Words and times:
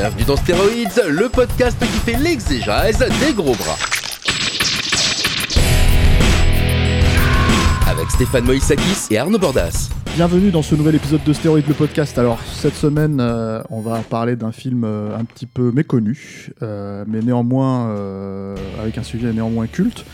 Bienvenue 0.00 0.24
dans 0.24 0.36
Stéroïdes, 0.36 1.02
le 1.10 1.28
podcast 1.28 1.78
qui 1.78 1.86
fait 1.86 2.16
l'exégèse 2.16 3.00
des 3.20 3.34
gros 3.34 3.54
bras. 3.54 3.76
Avec 7.86 8.10
Stéphane 8.10 8.46
Moïsakis 8.46 9.08
et 9.10 9.18
Arnaud 9.18 9.38
Bordas. 9.38 9.90
Bienvenue 10.14 10.50
dans 10.50 10.62
ce 10.62 10.74
nouvel 10.74 10.94
épisode 10.94 11.22
de 11.22 11.32
Stéroïde 11.34 11.66
le 11.68 11.74
podcast. 11.74 12.18
Alors 12.18 12.38
cette 12.40 12.76
semaine, 12.76 13.18
euh, 13.20 13.62
on 13.68 13.82
va 13.82 13.98
parler 13.98 14.36
d'un 14.36 14.52
film 14.52 14.84
euh, 14.84 15.14
un 15.14 15.26
petit 15.26 15.44
peu 15.44 15.70
méconnu, 15.70 16.48
euh, 16.62 17.04
mais 17.06 17.20
néanmoins 17.20 17.90
euh, 17.90 18.56
avec 18.80 18.96
un 18.96 19.02
sujet 19.02 19.30
néanmoins 19.34 19.66
culte, 19.66 20.06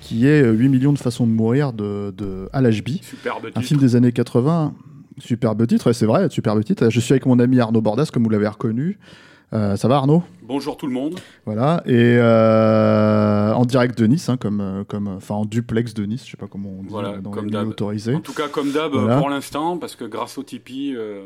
qui 0.00 0.26
est 0.26 0.42
euh, 0.42 0.50
8 0.50 0.68
millions 0.68 0.92
de 0.92 0.98
façons 0.98 1.28
de 1.28 1.32
mourir 1.32 1.72
de, 1.72 2.12
de 2.16 2.48
Al 2.52 2.66
Ashby, 2.66 3.00
Superbe 3.04 3.44
un 3.46 3.48
titre. 3.50 3.62
film 3.62 3.78
des 3.80 3.94
années 3.94 4.10
80. 4.10 4.74
Superbe 5.18 5.64
titre, 5.68 5.90
et 5.90 5.94
c'est 5.94 6.06
vrai, 6.06 6.28
superbe 6.28 6.64
titre. 6.64 6.90
Je 6.90 6.98
suis 6.98 7.12
avec 7.12 7.24
mon 7.26 7.38
ami 7.38 7.60
Arnaud 7.60 7.80
Bordas, 7.80 8.08
comme 8.12 8.24
vous 8.24 8.30
l'avez 8.30 8.46
reconnu. 8.48 8.98
Euh, 9.54 9.76
ça 9.76 9.88
va 9.88 9.96
Arnaud? 9.96 10.22
Bonjour 10.42 10.76
tout 10.76 10.86
le 10.86 10.92
monde. 10.92 11.18
Voilà, 11.46 11.82
et 11.86 11.92
euh, 12.18 13.52
en 13.54 13.64
direct 13.64 13.98
de 13.98 14.06
Nice, 14.06 14.28
hein, 14.28 14.36
comme, 14.36 14.60
euh, 14.60 14.84
comme, 14.84 15.08
enfin 15.08 15.36
en 15.36 15.44
duplex 15.46 15.94
de 15.94 16.04
Nice, 16.04 16.24
je 16.26 16.32
sais 16.32 16.36
pas 16.36 16.46
comment 16.48 16.68
on 16.78 16.82
dit 16.82 16.88
Voilà, 16.90 17.16
dans 17.18 17.30
comme 17.30 17.46
les 17.48 17.56
autorisés. 17.56 18.14
En 18.14 18.20
tout 18.20 18.34
cas, 18.34 18.48
comme 18.48 18.72
d'hab, 18.72 18.92
Voilà. 18.92 19.18
pour 19.18 19.30
l'instant, 19.30 19.78
parce 19.78 19.96
que 19.96 20.04
grâce 20.04 20.36
au 20.36 20.42
Tipeee, 20.42 20.94
euh, 20.96 21.22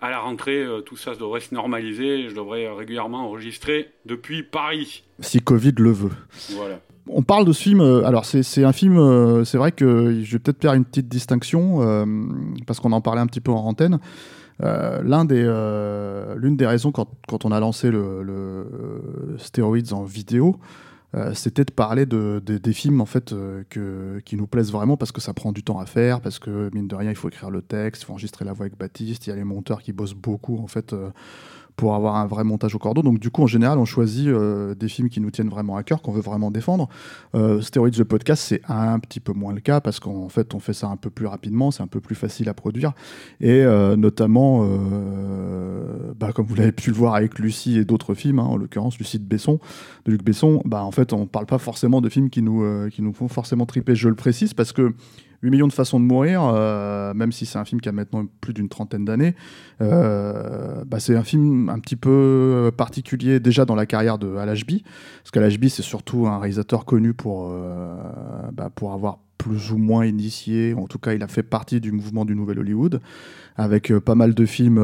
à 0.00 0.10
la 0.10 0.18
rentrée, 0.18 0.62
tout 0.84 0.96
ça 0.98 1.14
devrait 1.14 1.40
se 1.40 1.54
normaliser. 1.54 2.24
et 2.24 2.28
Je 2.28 2.34
devrais 2.34 2.68
régulièrement 2.68 3.26
enregistrer 3.26 3.88
depuis 4.04 4.42
Paris. 4.42 5.02
Si 5.20 5.40
Covid 5.40 5.72
le 5.78 5.92
veut. 5.92 6.10
Voilà. 6.54 6.80
On 7.08 7.22
parle 7.22 7.46
de 7.46 7.52
ce 7.52 7.62
film. 7.62 7.80
alors, 7.80 8.26
c'est 8.26 8.64
un 8.64 8.72
film. 8.72 9.44
c'est 9.46 9.56
vrai 9.56 9.72
que 9.72 10.20
je 10.22 10.32
vais 10.32 10.38
peut-être 10.38 10.60
faire 10.60 10.74
une 10.74 10.84
petite 10.84 11.08
distinction 11.08 11.78
parce 12.66 12.80
qu'on 12.80 12.92
en 12.92 13.00
parlait 13.00 13.22
un 13.22 13.26
petit 13.26 13.40
peu 13.40 13.50
en 13.52 13.64
antenne. 13.64 13.98
Euh, 14.62 15.02
euh, 15.02 16.34
l'une 16.36 16.56
des 16.56 16.66
raisons 16.66 16.92
quand, 16.92 17.44
on 17.44 17.52
a 17.52 17.60
lancé 17.60 17.90
le, 17.90 18.22
le 18.22 18.32
euh, 18.32 19.38
Steroids 19.38 19.92
en 19.92 20.04
vidéo, 20.04 20.56
c'était 21.32 21.64
de 21.64 21.70
parler 21.70 22.06
de, 22.06 22.42
de- 22.44 22.58
des 22.58 22.72
films 22.72 23.00
en 23.00 23.06
fait 23.06 23.32
que, 23.70 24.20
qui 24.24 24.34
nous 24.36 24.48
plaisent 24.48 24.72
vraiment 24.72 24.96
parce 24.96 25.12
que 25.12 25.20
ça 25.20 25.32
prend 25.32 25.52
du 25.52 25.62
temps 25.62 25.78
à 25.78 25.86
faire, 25.86 26.20
parce 26.20 26.40
que 26.40 26.70
mine 26.74 26.88
de 26.88 26.96
rien, 26.96 27.10
il 27.10 27.14
faut 27.16 27.28
écrire 27.28 27.50
le 27.50 27.62
texte, 27.62 28.02
il 28.02 28.06
faut 28.06 28.12
enregistrer 28.14 28.44
la 28.44 28.52
voix 28.52 28.66
avec 28.66 28.76
Baptiste. 28.76 29.26
Il 29.26 29.30
y 29.30 29.32
a 29.32 29.36
les 29.36 29.44
monteurs 29.44 29.80
qui 29.80 29.92
bossent 29.92 30.14
beaucoup 30.14 30.58
en 30.58 30.66
fait. 30.66 30.92
Pour 31.76 31.94
avoir 31.94 32.16
un 32.16 32.26
vrai 32.26 32.44
montage 32.44 32.74
au 32.74 32.78
cordeau. 32.78 33.02
Donc 33.02 33.18
du 33.18 33.30
coup, 33.30 33.42
en 33.42 33.46
général, 33.46 33.78
on 33.78 33.84
choisit 33.84 34.28
euh, 34.28 34.74
des 34.74 34.88
films 34.88 35.08
qui 35.08 35.20
nous 35.20 35.30
tiennent 35.30 35.48
vraiment 35.48 35.76
à 35.76 35.82
cœur, 35.82 36.02
qu'on 36.02 36.12
veut 36.12 36.20
vraiment 36.20 36.50
défendre. 36.50 36.88
Euh, 37.34 37.60
Steroids 37.60 37.90
the 37.90 38.04
podcast, 38.04 38.44
c'est 38.46 38.60
un 38.68 38.98
petit 39.00 39.20
peu 39.20 39.32
moins 39.32 39.52
le 39.52 39.60
cas 39.60 39.80
parce 39.80 39.98
qu'en 40.00 40.28
fait, 40.28 40.54
on 40.54 40.60
fait 40.60 40.72
ça 40.72 40.88
un 40.88 40.96
peu 40.96 41.10
plus 41.10 41.26
rapidement, 41.26 41.70
c'est 41.70 41.82
un 41.82 41.88
peu 41.88 42.00
plus 42.00 42.14
facile 42.14 42.48
à 42.48 42.54
produire. 42.54 42.92
Et 43.40 43.62
euh, 43.62 43.96
notamment, 43.96 44.60
euh, 44.62 46.12
bah, 46.18 46.32
comme 46.32 46.46
vous 46.46 46.54
l'avez 46.54 46.72
pu 46.72 46.90
le 46.90 46.96
voir 46.96 47.14
avec 47.14 47.38
Lucie 47.38 47.78
et 47.78 47.84
d'autres 47.84 48.14
films, 48.14 48.38
hein, 48.38 48.44
en 48.44 48.56
l'occurrence 48.56 48.98
Lucie 48.98 49.18
de 49.18 49.24
Besson, 49.24 49.58
de 50.04 50.12
Luc 50.12 50.22
Besson, 50.22 50.62
bah, 50.64 50.84
en 50.84 50.92
fait, 50.92 51.12
on 51.12 51.26
parle 51.26 51.46
pas 51.46 51.58
forcément 51.58 52.00
de 52.00 52.08
films 52.08 52.30
qui 52.30 52.42
nous, 52.42 52.88
qui 52.90 53.02
nous 53.02 53.12
font 53.12 53.28
forcément 53.28 53.66
triper. 53.66 53.96
Je 53.96 54.08
le 54.08 54.14
précise 54.14 54.54
parce 54.54 54.72
que 54.72 54.94
8 55.44 55.50
millions 55.50 55.68
de 55.68 55.74
façons 55.74 56.00
de 56.00 56.06
mourir, 56.06 56.42
euh, 56.42 57.12
même 57.12 57.30
si 57.30 57.44
c'est 57.44 57.58
un 57.58 57.66
film 57.66 57.78
qui 57.78 57.90
a 57.90 57.92
maintenant 57.92 58.24
plus 58.40 58.54
d'une 58.54 58.70
trentaine 58.70 59.04
d'années, 59.04 59.34
euh, 59.82 60.82
bah, 60.86 61.00
c'est 61.00 61.14
un 61.14 61.22
film 61.22 61.68
un 61.68 61.78
petit 61.80 61.96
peu 61.96 62.72
particulier 62.74 63.40
déjà 63.40 63.66
dans 63.66 63.74
la 63.74 63.84
carrière 63.84 64.16
de 64.16 64.36
Al 64.36 64.48
Ashby, 64.48 64.82
parce 65.22 65.30
qu'Al 65.32 65.44
Ashby 65.44 65.68
c'est 65.68 65.82
surtout 65.82 66.26
un 66.26 66.38
réalisateur 66.38 66.86
connu 66.86 67.12
pour, 67.12 67.50
euh, 67.50 67.94
bah, 68.54 68.70
pour 68.74 68.94
avoir 68.94 69.18
plus 69.36 69.70
ou 69.70 69.76
moins 69.76 70.06
initié, 70.06 70.72
en 70.72 70.86
tout 70.86 70.98
cas 70.98 71.12
il 71.12 71.22
a 71.22 71.28
fait 71.28 71.42
partie 71.42 71.78
du 71.78 71.92
mouvement 71.92 72.24
du 72.24 72.34
Nouvel 72.34 72.60
Hollywood, 72.60 73.02
avec 73.56 73.92
pas 73.98 74.14
mal 74.14 74.32
de 74.32 74.46
films 74.46 74.80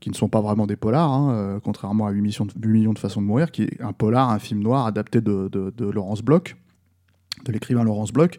qui 0.00 0.10
ne 0.10 0.14
sont 0.16 0.28
pas 0.28 0.40
vraiment 0.40 0.66
des 0.66 0.74
polars, 0.74 1.12
hein, 1.12 1.60
contrairement 1.62 2.08
à 2.08 2.10
8 2.10 2.20
millions, 2.20 2.46
de, 2.46 2.52
8 2.60 2.72
millions 2.72 2.92
de 2.92 2.98
façons 2.98 3.22
de 3.22 3.26
mourir, 3.26 3.52
qui 3.52 3.62
est 3.62 3.80
un 3.80 3.92
polar, 3.92 4.30
un 4.30 4.40
film 4.40 4.60
noir 4.60 4.86
adapté 4.86 5.20
de, 5.20 5.48
de 5.48 5.84
Laurence 5.88 6.22
Bloch, 6.22 6.56
de 7.44 7.52
l'écrivain 7.52 7.84
Laurence 7.84 8.12
Bloch. 8.12 8.38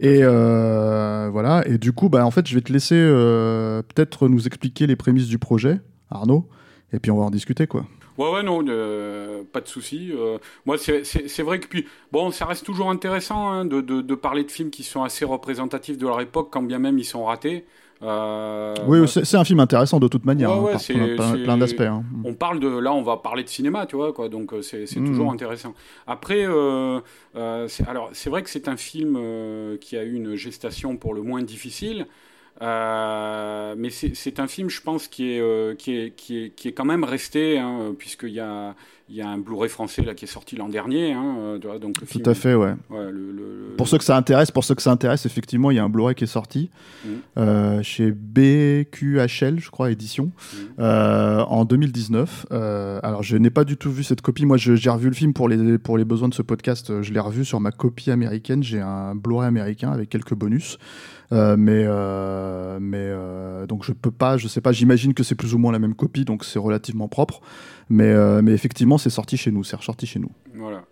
Et 0.00 0.20
euh, 0.22 1.28
voilà. 1.30 1.66
Et 1.66 1.78
du 1.78 1.92
coup, 1.92 2.08
bah, 2.08 2.24
en 2.26 2.30
fait, 2.30 2.46
je 2.46 2.54
vais 2.54 2.60
te 2.60 2.72
laisser 2.72 2.96
euh, 2.96 3.82
peut-être 3.82 4.28
nous 4.28 4.46
expliquer 4.46 4.86
les 4.86 4.96
prémices 4.96 5.28
du 5.28 5.38
projet, 5.38 5.80
Arnaud, 6.10 6.48
et 6.92 6.98
puis 6.98 7.10
on 7.10 7.18
va 7.18 7.24
en 7.24 7.30
discuter, 7.30 7.66
quoi. 7.66 7.86
Ouais, 8.18 8.32
ouais, 8.32 8.42
non, 8.42 8.64
euh, 8.66 9.42
pas 9.52 9.60
de 9.60 9.68
souci. 9.68 10.12
Moi, 10.64 10.76
c'est 10.78 11.42
vrai 11.42 11.60
que 11.60 11.66
puis, 11.66 11.86
bon, 12.12 12.30
ça 12.30 12.46
reste 12.46 12.64
toujours 12.64 12.90
intéressant 12.90 13.48
hein, 13.50 13.64
de, 13.64 13.80
de, 13.80 14.00
de 14.00 14.14
parler 14.14 14.44
de 14.44 14.50
films 14.50 14.70
qui 14.70 14.82
sont 14.82 15.02
assez 15.02 15.24
représentatifs 15.24 15.98
de 15.98 16.06
leur 16.06 16.20
époque, 16.20 16.48
quand 16.50 16.62
bien 16.62 16.78
même 16.78 16.98
ils 16.98 17.04
sont 17.04 17.24
ratés. 17.24 17.66
Euh, 18.02 18.74
oui, 18.86 19.08
c'est 19.08 19.36
un 19.38 19.44
film 19.44 19.58
intéressant 19.60 19.98
de 19.98 20.06
toute 20.08 20.26
manière, 20.26 20.50
Ouais, 20.50 20.56
hein, 20.56 20.62
ouais, 20.64 21.16
par 21.16 21.32
plein, 21.42 21.56
d'aspects. 21.56 21.80
hein. 21.80 22.04
on 22.24 22.34
parle 22.34 22.60
de 22.60 22.68
là 22.68 22.92
on 22.92 23.02
va 23.02 23.16
parler 23.16 23.42
de 23.42 23.48
cinéma 23.48 23.86
tu 23.86 23.96
vois 23.96 24.12
quoi 24.12 24.28
donc 24.28 24.52
euh, 24.52 24.60
c'est 24.60 24.84
Mhm. 24.96 25.06
toujours 25.06 25.32
intéressant 25.32 25.72
après 26.06 26.44
euh, 26.46 27.00
euh, 27.36 27.68
c'est- 27.68 27.88
alors 27.88 28.10
c'est 28.12 28.28
vrai 28.28 28.42
que 28.42 28.50
c'est 28.50 28.68
un 28.68 28.76
film 28.76 29.18
qui 29.80 29.96
a 29.96 30.04
eu 30.04 30.12
une 30.12 30.34
gestation 30.36 30.96
pour 30.98 31.14
le 31.14 31.22
moins 31.22 31.42
difficile 31.42 32.06
mais 32.60 33.90
c'est 33.90 34.40
un 34.40 34.46
film 34.46 34.68
je 34.70 34.80
pense 34.82 35.08
qui 35.08 35.32
est 35.32 35.76
qui 35.78 35.96
est 35.96 36.10
qui 36.16 36.38
est 36.44 36.50
qui 36.50 36.68
est 36.68 36.72
quand 36.72 36.84
même 36.84 37.04
resté 37.04 37.58
hein, 37.58 37.94
puisqu'il 37.98 38.30
y 38.30 38.40
a 38.40 38.74
il 39.08 39.14
y 39.14 39.22
a 39.22 39.28
un 39.28 39.38
Blu-ray 39.38 39.68
français 39.68 40.02
là 40.02 40.14
qui 40.14 40.24
est 40.24 40.28
sorti 40.28 40.56
l'an 40.56 40.68
dernier 40.68 41.12
hein, 41.12 41.58
donc 41.80 42.00
le 42.00 42.06
Tout 42.06 42.28
à 42.28 42.34
fait, 42.34 42.54
ouais. 42.54 42.74
ouais, 42.90 43.04
le- 43.12 43.30
le- 43.32 43.32
le- 43.32 43.65
Pour 43.76 43.88
ceux 43.88 43.98
que 43.98 44.04
ça 44.04 44.16
intéresse, 44.16 44.50
pour 44.50 44.64
ceux 44.64 44.74
que 44.74 44.82
ça 44.82 44.90
intéresse, 44.90 45.26
effectivement, 45.26 45.70
il 45.70 45.76
y 45.76 45.78
a 45.78 45.84
un 45.84 45.88
Blu-ray 45.88 46.14
qui 46.14 46.24
est 46.24 46.26
sorti 46.28 46.70
Mhm. 47.04 47.10
euh, 47.38 47.82
chez 47.82 48.10
BQHL, 48.12 49.58
je 49.60 49.70
crois, 49.70 49.90
édition, 49.90 50.26
Mhm. 50.26 50.58
euh, 50.80 51.40
en 51.42 51.64
2019. 51.64 52.46
Euh, 52.52 52.98
alors, 53.02 53.22
je 53.22 53.36
n'ai 53.36 53.50
pas 53.50 53.64
du 53.64 53.76
tout 53.76 53.90
vu 53.90 54.02
cette 54.04 54.20
copie. 54.22 54.46
Moi, 54.46 54.56
j'ai 54.56 54.90
revu 54.90 55.08
le 55.08 55.14
film 55.14 55.32
pour 55.32 55.48
les, 55.48 55.78
pour 55.78 55.98
les 55.98 56.04
besoins 56.04 56.28
de 56.28 56.34
ce 56.34 56.42
podcast. 56.42 57.02
Je 57.02 57.12
l'ai 57.12 57.20
revu 57.20 57.44
sur 57.44 57.60
ma 57.60 57.70
copie 57.70 58.10
américaine. 58.10 58.62
J'ai 58.62 58.80
un 58.80 59.14
Blu-ray 59.14 59.46
américain 59.48 59.90
avec 59.92 60.08
quelques 60.08 60.34
bonus. 60.34 60.78
Euh, 61.32 61.56
mais 61.58 61.84
euh, 61.88 62.78
mais 62.80 62.98
euh, 63.00 63.66
donc 63.66 63.84
je 63.84 63.90
peux 63.92 64.12
pas, 64.12 64.36
je 64.36 64.46
sais 64.46 64.60
pas. 64.60 64.70
J'imagine 64.70 65.12
que 65.12 65.24
c'est 65.24 65.34
plus 65.34 65.54
ou 65.54 65.58
moins 65.58 65.72
la 65.72 65.80
même 65.80 65.94
copie, 65.96 66.24
donc 66.24 66.44
c'est 66.44 66.60
relativement 66.60 67.08
propre. 67.08 67.40
Mais 67.88 68.08
euh, 68.10 68.42
mais 68.42 68.52
effectivement, 68.52 68.98
c'est 68.98 69.10
sorti 69.10 69.36
chez 69.36 69.52
nous, 69.52 69.62
c'est 69.62 69.76
ressorti 69.76 70.06
chez 70.06 70.18
nous. 70.18 70.30
Voilà. 70.54 70.84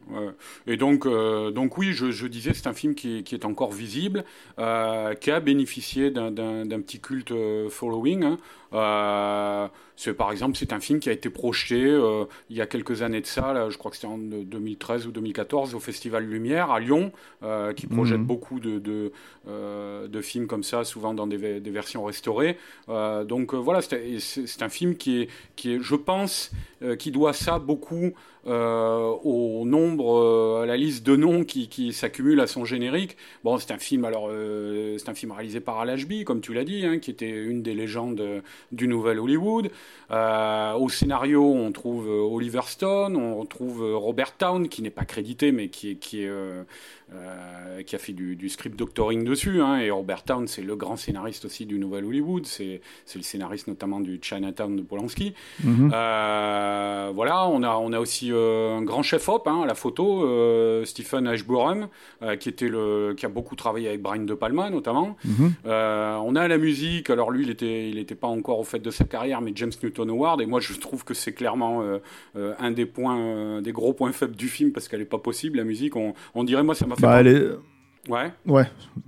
Et 0.67 0.77
donc, 0.77 1.07
euh, 1.07 1.51
donc 1.51 1.77
oui, 1.77 1.93
je, 1.93 2.27
disais, 2.27 2.53
c'est 2.55 2.69
un 2.69 2.73
film 2.73 2.95
qui 2.95 3.19
est, 3.19 3.45
encore 3.45 3.73
visible, 3.73 4.25
euh, 4.59 5.15
qui 5.15 5.31
a 5.31 5.41
bénéficié 5.41 6.11
d'un- 6.11 6.31
petit 6.31 7.01
culte 7.01 7.33
following. 7.71 8.23
hein. 8.25 8.39
Euh, 8.75 9.69
par 10.19 10.33
exemple, 10.33 10.57
c'est 10.57 10.73
un 10.73 10.81
film 10.81 10.99
qui 10.99 11.09
a 11.09 11.13
été 11.13 11.31
projeté 11.31 11.83
euh, 11.85 12.25
il 12.51 12.57
y 12.57 12.61
a 12.61 12.67
quelques 12.67 13.03
années 13.03 13.21
de 13.21 13.27
ça, 13.27 13.53
là, 13.53 13.71
je 13.71 13.79
crois 13.79 13.91
que 13.91 13.97
c'était 13.97 14.09
en 14.09 14.19
2013 14.19 15.07
ou 15.07 15.13
2014 15.13 15.75
au 15.75 15.81
Festival 15.81 16.25
Lumière 16.25 16.71
à 16.73 16.81
Lyon, 16.81 17.13
euh, 17.43 17.73
qui 17.73 17.87
projette 17.87 18.23
Mhm. 18.23 18.27
beaucoup 18.27 18.59
de, 18.61 18.79
de, 18.81 19.13
euh, 19.49 20.09
de 20.09 20.21
films 20.21 20.47
comme 20.49 20.65
ça, 20.65 20.85
souvent 20.85 21.15
dans 21.15 21.27
des, 21.29 21.37
ve- 21.39 21.61
des 21.61 21.71
versions 21.71 22.05
restaurées. 22.05 22.59
Euh, 22.89 23.25
donc 23.25 23.55
euh, 23.55 23.57
voilà, 23.59 23.81
c'est 23.83 24.63
un 24.63 24.69
film 24.69 24.97
qui 24.97 25.23
est, 25.23 25.29
qui 25.57 25.75
est, 25.75 25.81
je 25.81 25.95
pense, 25.95 26.51
euh, 26.83 26.97
qui 26.97 27.11
doit 27.11 27.33
ça 27.33 27.59
beaucoup 27.59 28.13
euh, 28.47 29.13
au 29.25 29.65
nombre, 29.65 30.19
euh, 30.19 30.63
à 30.63 30.67
la 30.67 30.77
liste 30.77 31.05
de 31.07 31.17
noms 31.17 31.45
qui, 31.45 31.69
qui 31.69 31.93
s'accumulent 31.93 32.41
à 32.41 32.47
son 32.47 32.65
générique. 32.65 33.17
Bon, 33.43 33.59
c'est 33.59 33.73
un 33.73 33.79
film, 33.79 34.05
alors, 34.05 34.29
euh, 34.31 34.97
c'est 34.99 35.09
un 35.09 35.15
film 35.15 35.33
réalisé 35.33 35.61
par 35.61 35.81
Al 35.81 35.91
Ashby, 35.91 36.25
comme 36.25 36.41
tu 36.41 36.53
l'as 36.55 36.65
dit, 36.65 36.85
hein, 36.85 36.99
qui 36.99 37.11
était 37.11 37.31
une 37.31 37.63
des 37.63 37.75
légendes 37.75 38.23
du 38.73 38.89
Nouvel 38.89 39.19
Hollywood. 39.19 39.71
Au 40.11 40.89
scénario, 40.89 41.43
on 41.45 41.73
trouve 41.73 42.09
Oliver 42.09 42.61
Stone, 42.67 43.17
on 43.17 43.37
retrouve 43.41 43.83
euh, 43.83 43.97
Robert 43.97 44.37
Town, 44.37 44.69
qui 44.69 44.83
n'est 44.83 44.91
pas 44.91 45.05
crédité, 45.05 45.51
mais 45.53 45.69
qui 45.69 45.97
qui 45.97 46.23
est, 46.25 46.31
qui 47.87 47.97
a 47.97 47.99
fait 47.99 48.13
du, 48.13 48.37
du 48.37 48.49
script 48.49 48.77
doctoring 48.79 49.25
dessus. 49.25 49.61
hein. 49.61 49.79
et 49.79 49.91
Robert 49.91 50.23
Town, 50.25 50.47
c'est 50.49 50.63
le 50.63 50.77
grand 50.77 50.97
scénariste 50.97 51.45
aussi 51.45 51.67
du 51.67 51.79
Nouvel 51.79 52.05
Hollywood. 52.05 52.47
C'est 52.47 52.81
c'est 53.07 53.19
le 53.19 53.25
scénariste 53.25 53.69
notamment 53.69 54.01
du 54.01 54.19
Chinatown 54.23 54.77
de 54.77 54.83
Polanski. 54.83 55.35
Euh, 55.67 57.11
voilà, 57.15 57.47
on 57.49 57.63
a, 57.63 57.77
on 57.77 57.93
a 57.93 57.99
aussi 58.01 58.31
euh, 58.35 58.79
un 58.79 58.83
grand 58.83 59.03
chef-op 59.03 59.47
hein, 59.47 59.63
à 59.63 59.67
la 59.67 59.75
photo, 59.75 60.25
euh, 60.25 60.85
Stephen 60.85 61.27
Ashburham, 61.27 61.89
qui, 62.41 62.49
était 62.49 62.69
le, 62.69 63.15
qui 63.17 63.27
a 63.27 63.29
beaucoup 63.29 63.57
travaillé 63.57 63.89
avec 63.89 64.03
Brian 64.03 64.25
De 64.25 64.35
Palma 64.35 64.71
notamment. 64.71 65.17
Mhm. 65.25 65.53
on 65.65 66.37
a 66.37 66.49
la 66.49 66.59
musique, 66.59 67.11
alors 67.11 67.31
lui, 67.31 67.45
il 67.45 67.49
n'était 67.49 67.89
il 67.89 67.99
était 67.99 68.15
pas 68.15 68.27
encore 68.27 68.59
au 68.59 68.65
fait 68.65 68.79
de 68.79 68.91
sa 68.91 69.05
carrière, 69.05 69.41
mais 69.41 69.53
James 69.55 69.73
Newton 69.83 70.11
Howard, 70.11 70.41
et 70.41 70.47
moi 70.47 70.61
je 70.61 70.73
trouve 70.75 71.05
que 71.05 71.15
c'est 71.15 71.33
clairement 71.33 71.83
un 72.35 72.71
des 72.71 72.87
points, 72.87 73.61
des 73.63 73.73
gros 73.73 73.93
points 73.93 74.13
faibles 74.13 74.37
du 74.37 74.49
film, 74.49 74.73
parce 74.73 74.89
qu'elle 74.89 75.01
n'est 75.01 75.07
pas 75.07 75.19
possible, 75.19 75.59
la 75.59 75.65
musique. 75.65 75.97
On, 75.97 76.15
on 76.35 76.45
dirait, 76.45 76.63
moi, 76.63 76.75
ça 76.75 76.87
m'a 76.87 76.97
fait. 76.97 77.03
Bah, 77.03 77.23
Ouais. 78.09 78.33
Ouais. 78.47 78.65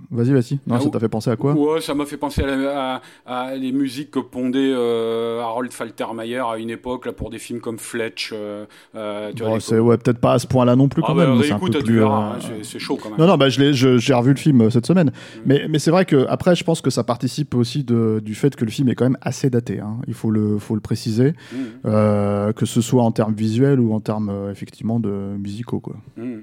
Vas-y, 0.09 0.31
vas-y. 0.31 0.59
Non, 0.65 0.75
ah, 0.75 0.79
ça 0.79 0.89
t'a 0.89 0.99
fait 0.99 1.09
penser 1.09 1.29
à 1.29 1.35
quoi 1.35 1.53
Ouais, 1.53 1.81
ça 1.81 1.93
m'a 1.93 2.05
fait 2.05 2.17
penser 2.17 2.43
à, 2.43 3.01
à, 3.25 3.55
les 3.55 3.71
musiques 3.71 4.11
que 4.11 4.19
pondait 4.19 4.71
euh, 4.73 5.41
Harold 5.41 5.71
Faltermeyer 5.71 6.41
à 6.49 6.57
une 6.57 6.69
époque 6.69 7.05
là 7.05 7.11
pour 7.11 7.29
des 7.29 7.39
films 7.39 7.59
comme 7.59 7.77
Fletch. 7.77 8.31
Euh, 8.33 8.65
euh 8.95 9.31
tu 9.35 9.43
bon, 9.43 9.59
c'est 9.59 9.79
ouais, 9.79 9.97
peut-être 9.97 10.19
pas 10.19 10.33
à 10.33 10.39
ce 10.39 10.47
point-là 10.47 10.75
non 10.75 10.87
plus 10.87 11.01
ah, 11.03 11.07
quand 11.07 11.15
bah, 11.15 11.27
même. 11.27 11.37
Réécoute, 11.37 11.75
un 11.75 11.79
peu 11.79 11.85
plus, 11.85 11.99
verras, 11.99 12.35
hein, 12.35 12.59
c'est 12.63 12.79
chaud 12.79 12.97
quand 13.01 13.09
même. 13.09 13.19
Non, 13.19 13.27
non, 13.27 13.37
bah 13.37 13.49
je 13.49 13.97
j'ai 13.97 14.13
revu 14.13 14.31
le 14.31 14.37
film 14.39 14.61
euh, 14.61 14.69
cette 14.69 14.85
semaine. 14.85 15.07
Mm. 15.07 15.39
Mais, 15.45 15.67
mais 15.69 15.79
c'est 15.79 15.91
vrai 15.91 16.05
que 16.05 16.25
après, 16.27 16.55
je 16.55 16.63
pense 16.63 16.81
que 16.81 16.89
ça 16.89 17.03
participe 17.03 17.53
aussi 17.53 17.83
de, 17.83 18.21
du 18.23 18.33
fait 18.33 18.55
que 18.55 18.65
le 18.65 18.71
film 18.71 18.89
est 18.89 18.95
quand 18.95 19.05
même 19.05 19.17
assez 19.21 19.49
daté. 19.49 19.79
Hein. 19.79 19.97
Il 20.07 20.13
faut 20.13 20.31
le, 20.31 20.57
faut 20.57 20.75
le 20.75 20.81
préciser, 20.81 21.33
mm. 21.51 21.57
euh, 21.85 22.53
que 22.53 22.65
ce 22.65 22.81
soit 22.81 23.03
en 23.03 23.11
termes 23.11 23.35
visuels 23.35 23.79
ou 23.79 23.93
en 23.93 23.99
termes 23.99 24.31
effectivement 24.51 24.99
de 24.99 25.09
musicaux 25.37 25.79
quoi. 25.79 25.97
Mm. 26.15 26.39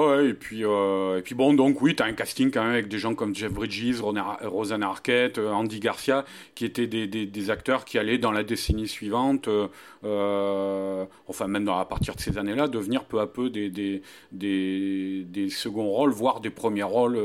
Ouais, 0.00 0.30
et 0.30 0.34
puis, 0.34 0.64
euh, 0.64 1.18
et 1.18 1.22
puis 1.22 1.34
bon, 1.34 1.52
donc 1.52 1.82
oui, 1.82 1.94
tu 1.94 2.02
as 2.02 2.06
un 2.06 2.14
casting 2.14 2.50
quand 2.50 2.62
même 2.62 2.72
avec 2.72 2.88
des 2.88 2.98
gens 2.98 3.14
comme 3.14 3.34
Jeff 3.34 3.52
Bridges, 3.52 4.00
Rosanna 4.00 4.86
Arquette, 4.86 5.36
euh, 5.36 5.52
Andy 5.52 5.78
Garcia, 5.78 6.24
qui 6.54 6.64
étaient 6.64 6.86
des, 6.86 7.06
des, 7.06 7.26
des, 7.26 7.50
acteurs 7.50 7.84
qui 7.84 7.98
allaient 7.98 8.16
dans 8.16 8.32
la 8.32 8.42
décennie 8.42 8.88
suivante, 8.88 9.48
euh, 9.48 11.04
enfin 11.28 11.48
même 11.48 11.68
à 11.68 11.84
partir 11.84 12.14
de 12.14 12.20
ces 12.20 12.38
années-là, 12.38 12.68
devenir 12.68 13.04
peu 13.04 13.20
à 13.20 13.26
peu 13.26 13.50
des, 13.50 13.68
des, 13.68 14.00
des, 14.32 15.26
des 15.28 15.50
seconds 15.50 15.88
rôles, 15.88 16.12
voire 16.12 16.40
des 16.40 16.50
premiers 16.50 16.82
rôles 16.82 17.18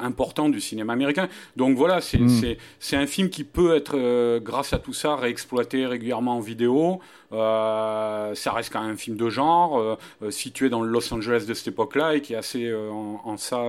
importants 0.00 0.48
du 0.48 0.60
cinéma 0.60 0.92
américain. 0.92 1.28
Donc 1.56 1.76
voilà, 1.76 2.00
c'est 2.00 2.18
mm. 2.18 2.56
c'est 2.78 2.96
un 2.96 3.06
film 3.06 3.28
qui 3.28 3.42
peut 3.42 3.74
être, 3.74 4.38
grâce 4.38 4.72
à 4.72 4.78
tout 4.78 4.92
ça, 4.92 5.16
réexploité 5.16 5.86
régulièrement 5.86 6.36
en 6.36 6.40
vidéo. 6.40 7.00
Euh, 7.34 8.34
ça 8.34 8.52
reste 8.52 8.72
quand 8.72 8.82
même 8.82 8.92
un 8.92 8.96
film 8.96 9.16
de 9.16 9.28
genre, 9.28 9.78
euh, 9.78 9.96
euh, 10.22 10.30
situé 10.30 10.68
dans 10.68 10.82
le 10.82 10.88
Los 10.88 11.12
Angeles 11.12 11.44
de 11.48 11.54
cette 11.54 11.68
époque-là 11.68 12.14
et 12.14 12.20
qui 12.20 12.34
est 12.34 12.36
assez 12.36 12.72
en, 12.74 13.36
ça 13.36 13.64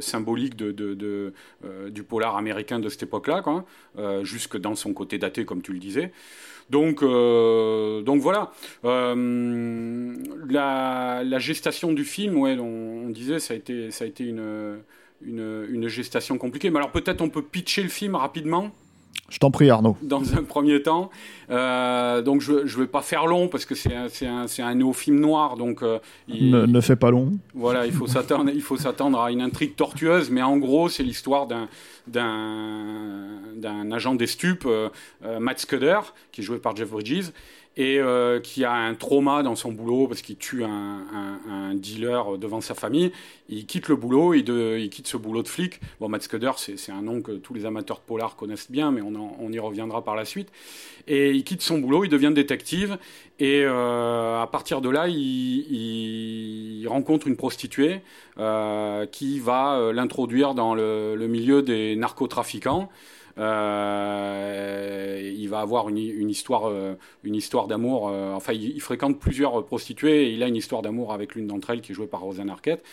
symbolique 0.00 0.56
du 0.56 2.02
polar 2.02 2.36
américain 2.36 2.78
de 2.78 2.88
cette 2.88 3.04
époque-là, 3.04 3.42
jusque 4.22 4.58
dans 4.58 4.74
son 4.74 4.92
côté 4.92 5.18
daté, 5.18 5.44
comme 5.44 5.62
tu 5.62 5.72
le 5.72 5.78
disais. 5.78 6.12
Donc, 6.70 7.02
voilà. 7.02 8.52
la, 10.44 11.38
gestation 11.38 11.92
du 11.92 12.04
film, 12.04 12.36
on, 12.36 13.08
disait, 13.08 13.38
ça 13.38 13.54
a 13.54 13.56
été, 13.56 13.90
ça 13.90 14.04
a 14.04 14.06
été 14.06 14.24
une 14.24 15.88
gestation 15.88 16.38
compliquée. 16.38 16.70
Mais 16.70 16.78
alors 16.78 16.92
peut-être 16.92 17.22
on 17.22 17.30
peut 17.30 17.42
pitcher 17.42 17.82
le 17.82 17.88
film 17.88 18.14
rapidement? 18.14 18.72
Je 19.30 19.38
t'en 19.38 19.50
prie, 19.50 19.68
Arnaud. 19.68 19.96
Dans 20.00 20.34
un 20.34 20.42
premier 20.42 20.82
temps. 20.82 21.10
Euh, 21.50 22.22
donc, 22.22 22.40
je 22.40 22.52
ne 22.52 22.80
vais 22.80 22.86
pas 22.86 23.02
faire 23.02 23.26
long 23.26 23.48
parce 23.48 23.66
que 23.66 23.74
c'est 23.74 23.94
un, 23.94 24.06
un, 24.22 24.46
un 24.64 24.74
néo-film 24.74 25.20
noir. 25.20 25.56
Donc, 25.58 25.82
euh, 25.82 25.98
ne, 26.28 26.64
ne 26.64 26.80
fais 26.80 26.96
pas 26.96 27.10
long. 27.10 27.32
Voilà, 27.52 27.84
il 27.84 27.92
faut 27.92 28.06
s'attendre 28.06 29.20
à 29.20 29.30
une 29.30 29.42
intrigue 29.42 29.76
tortueuse. 29.76 30.30
Mais 30.30 30.40
en 30.40 30.56
gros, 30.56 30.88
c'est 30.88 31.02
l'histoire 31.02 31.46
d'un 32.06 33.92
agent 33.92 34.14
des 34.14 34.26
stupes, 34.26 34.64
euh, 34.66 34.88
Matt 35.38 35.60
Scudder, 35.60 36.00
qui 36.32 36.40
est 36.40 36.44
joué 36.44 36.56
par 36.56 36.74
Jeff 36.74 36.88
Bridges, 36.88 37.30
et 37.78 38.00
euh, 38.00 38.40
qui 38.40 38.64
a 38.64 38.72
un 38.72 38.94
trauma 38.94 39.44
dans 39.44 39.54
son 39.54 39.70
boulot 39.70 40.08
parce 40.08 40.20
qu'il 40.20 40.36
tue 40.36 40.64
un, 40.64 41.06
un, 41.48 41.74
dealer 41.74 42.36
devant 42.36 42.60
sa 42.60 42.74
famille. 42.74 43.12
Il 43.48 43.66
quitte 43.66 43.88
le 43.88 43.94
boulot, 43.94 44.34
il, 44.34 44.42
de, 44.42 44.76
il 44.78 44.90
quitte 44.90 45.06
ce 45.06 45.16
boulot 45.16 45.44
de 45.44 45.48
flic. 45.48 45.80
Bon, 46.00 46.08
Matt 46.08 46.22
Scudder, 46.22 46.50
c'est 46.56 46.90
un 46.90 47.02
nom 47.02 47.22
que 47.22 47.30
tous 47.32 47.54
les 47.54 47.66
amateurs 47.66 47.98
de 47.98 48.02
polar 48.02 48.34
connaissent 48.34 48.70
bien, 48.70 48.90
mais 48.90 49.00
on, 49.00 49.14
on, 49.38 49.52
y 49.52 49.60
reviendra 49.60 50.02
par 50.02 50.16
la 50.16 50.24
suite. 50.24 50.48
Et 51.06 51.30
il 51.30 51.44
quitte 51.44 51.62
son 51.62 51.78
boulot, 51.78 52.02
il 52.02 52.10
devient 52.10 52.32
détective, 52.34 52.98
et 53.38 53.62
euh, 53.64 54.42
à 54.42 54.46
partir 54.48 54.80
de 54.80 54.90
là, 54.90 55.06
il, 55.06 55.16
il 55.20 56.88
rencontre 56.88 57.28
une 57.28 57.36
prostituée 57.36 58.00
euh, 58.38 59.06
qui 59.06 59.38
va 59.38 59.76
euh, 59.76 59.92
l'introduire 59.92 60.54
dans 60.54 60.74
le, 60.74 61.14
le, 61.14 61.28
milieu 61.28 61.62
des 61.62 61.94
narcotrafiquants. 61.94 62.88
Euh, 63.38 65.32
il 65.36 65.48
va 65.48 65.60
avoir 65.60 65.88
une, 65.88 65.98
une 65.98 66.30
histoire, 66.30 66.68
euh, 66.68 66.94
une 67.24 67.34
histoire 67.34 67.66
d'amour. 67.68 68.08
Euh, 68.08 68.32
enfin, 68.34 68.52
il, 68.52 68.80
fréquente 68.80 69.18
plusieurs 69.18 69.64
prostituées 69.64 70.28
et 70.28 70.32
il 70.32 70.42
a 70.42 70.48
une 70.48 70.56
histoire 70.56 70.82
d'amour 70.82 71.12
avec 71.12 71.34
l'une 71.34 71.46
d'entre 71.46 71.70
elles 71.70 71.80
qui 71.80 71.92
est 71.92 71.94
jouée 71.94 72.06
par 72.06 72.20
Rosanne 72.20 72.50
Arquette. 72.50 72.84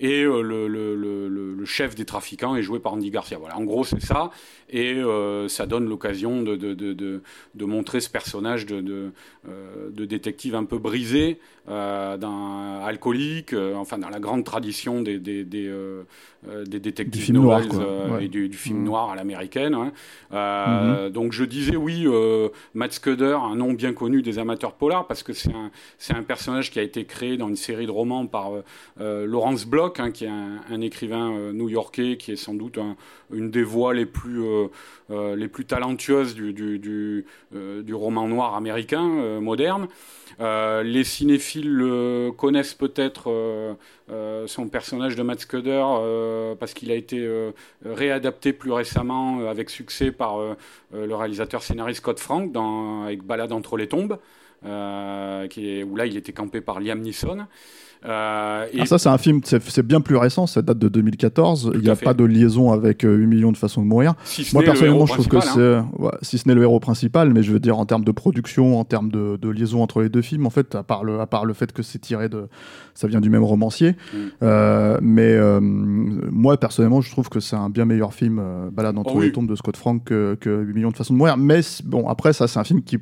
Et 0.00 0.22
le, 0.22 0.42
le, 0.42 0.94
le, 0.96 1.28
le, 1.28 1.64
chef 1.64 1.94
des 1.94 2.04
trafiquants 2.04 2.56
est 2.56 2.62
joué 2.62 2.78
par 2.78 2.92
Andy 2.94 3.10
Garcia. 3.10 3.38
Voilà, 3.38 3.56
en 3.56 3.64
gros, 3.64 3.84
c'est 3.84 4.02
ça. 4.02 4.30
Et 4.70 5.00
ça 5.48 5.66
donne 5.66 5.88
l'occasion 5.88 6.42
de, 6.42 6.56
de, 6.56 6.74
de, 6.74 7.22
de, 7.54 7.64
montrer 7.64 8.00
ce 8.00 8.10
personnage 8.10 8.66
de, 8.66 9.12
détective 9.92 10.54
un 10.54 10.64
peu 10.64 10.78
brisé, 10.78 11.38
d'un 11.68 12.80
alcoolique, 12.84 13.54
enfin, 13.76 13.98
dans 13.98 14.10
la 14.10 14.20
grande 14.20 14.44
tradition 14.44 15.00
des, 15.00 15.18
des, 15.18 15.44
des, 15.44 15.62
détectives 16.66 17.36
et 18.20 18.28
du, 18.28 18.52
film 18.52 18.82
noir 18.82 19.10
à 19.10 19.16
l'américaine. 19.16 19.92
Euh, 20.32 21.06
mhm. 21.06 21.12
Donc 21.12 21.32
je 21.32 21.44
disais 21.44 21.76
oui, 21.76 22.04
euh, 22.06 22.48
Matt 22.74 22.92
Scudder, 22.92 23.38
un 23.40 23.56
nom 23.56 23.72
bien 23.72 23.92
connu 23.92 24.22
des 24.22 24.38
amateurs 24.38 24.74
polars, 24.74 25.06
parce 25.06 25.22
que 25.22 25.32
c'est 25.32 25.52
un, 25.52 25.70
un, 26.16 26.22
personnage 26.22 26.70
qui 26.70 26.78
a 26.78 26.82
été 26.82 27.04
créé 27.04 27.36
dans 27.36 27.48
une 27.48 27.56
série 27.56 27.86
de 27.86 27.90
romans 27.90 28.26
par 28.26 28.52
euh, 29.00 29.26
Lawrence 29.26 29.66
Block, 29.66 30.00
hein, 30.00 30.10
qui 30.10 30.24
est 30.24 30.28
un, 30.28 30.80
écrivain 30.80 31.52
new-yorkais, 31.52 32.16
qui 32.16 32.32
est 32.32 32.36
sans 32.36 32.54
doute 32.54 32.78
une 33.34 33.50
des 33.50 33.62
voix 33.62 33.94
les 33.94 34.06
plus, 34.06 34.42
les 35.10 35.48
plus 35.48 35.64
talentueuses 35.64 36.34
du, 36.34 36.52
du, 36.52 36.78
du, 36.78 37.26
du 37.52 37.94
roman 37.94 38.28
noir 38.28 38.54
américain 38.54 39.40
moderne. 39.40 39.88
les 40.38 41.04
cinéphiles 41.04 42.32
connaissent 42.36 42.74
peut-être 42.74 43.30
euh, 44.10 44.46
son 44.46 44.68
personnage 44.68 45.16
de 45.16 45.22
Matt 45.22 45.40
Scudder 45.40 45.82
euh, 45.82 46.54
parce 46.54 46.74
qu'il 46.74 46.90
a 46.90 46.94
été 46.94 47.20
euh, 47.20 47.52
réadapté 47.86 48.52
plus 48.52 48.70
récemment 48.70 49.48
avec 49.48 49.70
succès 49.70 50.12
par 50.12 50.36
le 50.92 51.14
réalisateur 51.14 51.62
scénariste 51.62 52.00
Scott 52.00 52.20
Frank 52.20 52.52
dans, 52.52 53.04
avec 53.04 53.22
Balade 53.22 53.52
entre 53.52 53.76
les 53.78 53.88
tombes, 53.88 54.18
où 54.62 54.66
là 54.68 56.06
il 56.06 56.16
était 56.16 56.32
campé 56.32 56.60
par 56.60 56.80
Liam 56.80 57.00
Neeson. 57.00 57.46
Euh, 58.06 58.66
et... 58.72 58.80
Ah, 58.80 58.86
ça, 58.86 58.98
c'est 58.98 59.08
un 59.08 59.18
film, 59.18 59.40
c'est 59.44 59.86
bien 59.86 60.00
plus 60.00 60.16
récent, 60.16 60.46
ça 60.46 60.62
date 60.62 60.78
de 60.78 60.88
2014. 60.88 61.72
il 61.74 61.80
n'y 61.80 61.88
a 61.88 61.96
pas 61.96 62.14
de 62.14 62.24
liaison 62.24 62.72
avec 62.72 63.02
8 63.02 63.26
millions 63.26 63.52
de 63.52 63.56
façons 63.56 63.82
de 63.82 63.86
mourir. 63.86 64.14
Moi, 64.52 64.62
personnellement, 64.62 65.06
je 65.06 65.12
trouve 65.14 65.28
que 65.28 65.40
c'est. 65.40 65.74
Hein. 65.74 65.88
si 66.22 66.38
ce 66.38 66.48
n'est 66.48 66.54
le 66.54 66.62
héros 66.62 66.80
principal, 66.80 67.32
mais 67.32 67.42
je 67.42 67.52
veux 67.52 67.60
dire 67.60 67.78
en 67.78 67.86
termes 67.86 68.04
de 68.04 68.12
production, 68.12 68.78
en 68.78 68.84
termes 68.84 69.10
de, 69.10 69.38
de, 69.40 69.48
liaison 69.48 69.82
entre 69.82 70.02
les 70.02 70.08
deux 70.08 70.22
films, 70.22 70.46
en 70.46 70.50
fait, 70.50 70.74
à 70.74 70.82
part 70.82 71.04
le, 71.04 71.20
à 71.20 71.26
part 71.26 71.44
le 71.44 71.54
fait 71.54 71.72
que 71.72 71.82
c'est 71.82 71.98
tiré 71.98 72.28
de. 72.28 72.48
Ça 72.94 73.08
vient 73.08 73.20
du 73.20 73.30
même 73.30 73.42
romancier. 73.42 73.92
Mm. 73.92 74.16
Euh, 74.42 74.98
mais 75.02 75.32
euh, 75.32 75.60
moi, 75.60 76.56
personnellement, 76.58 77.00
je 77.00 77.10
trouve 77.10 77.28
que 77.28 77.40
c'est 77.40 77.56
un 77.56 77.70
bien 77.70 77.84
meilleur 77.86 78.12
film, 78.12 78.42
Balade 78.72 78.98
entre 78.98 79.16
oh 79.16 79.20
les 79.20 79.32
tombes 79.32 79.48
de 79.48 79.56
Scott 79.56 79.76
Frank, 79.76 80.04
que, 80.04 80.36
que 80.40 80.62
8 80.62 80.74
millions 80.74 80.90
de 80.90 80.96
façons 80.96 81.14
de 81.14 81.18
mourir. 81.18 81.36
Mais 81.36 81.60
bon, 81.84 82.08
après, 82.08 82.32
ça, 82.32 82.46
c'est 82.46 82.58
un 82.58 82.64
film 82.64 82.82
qui 82.82 82.98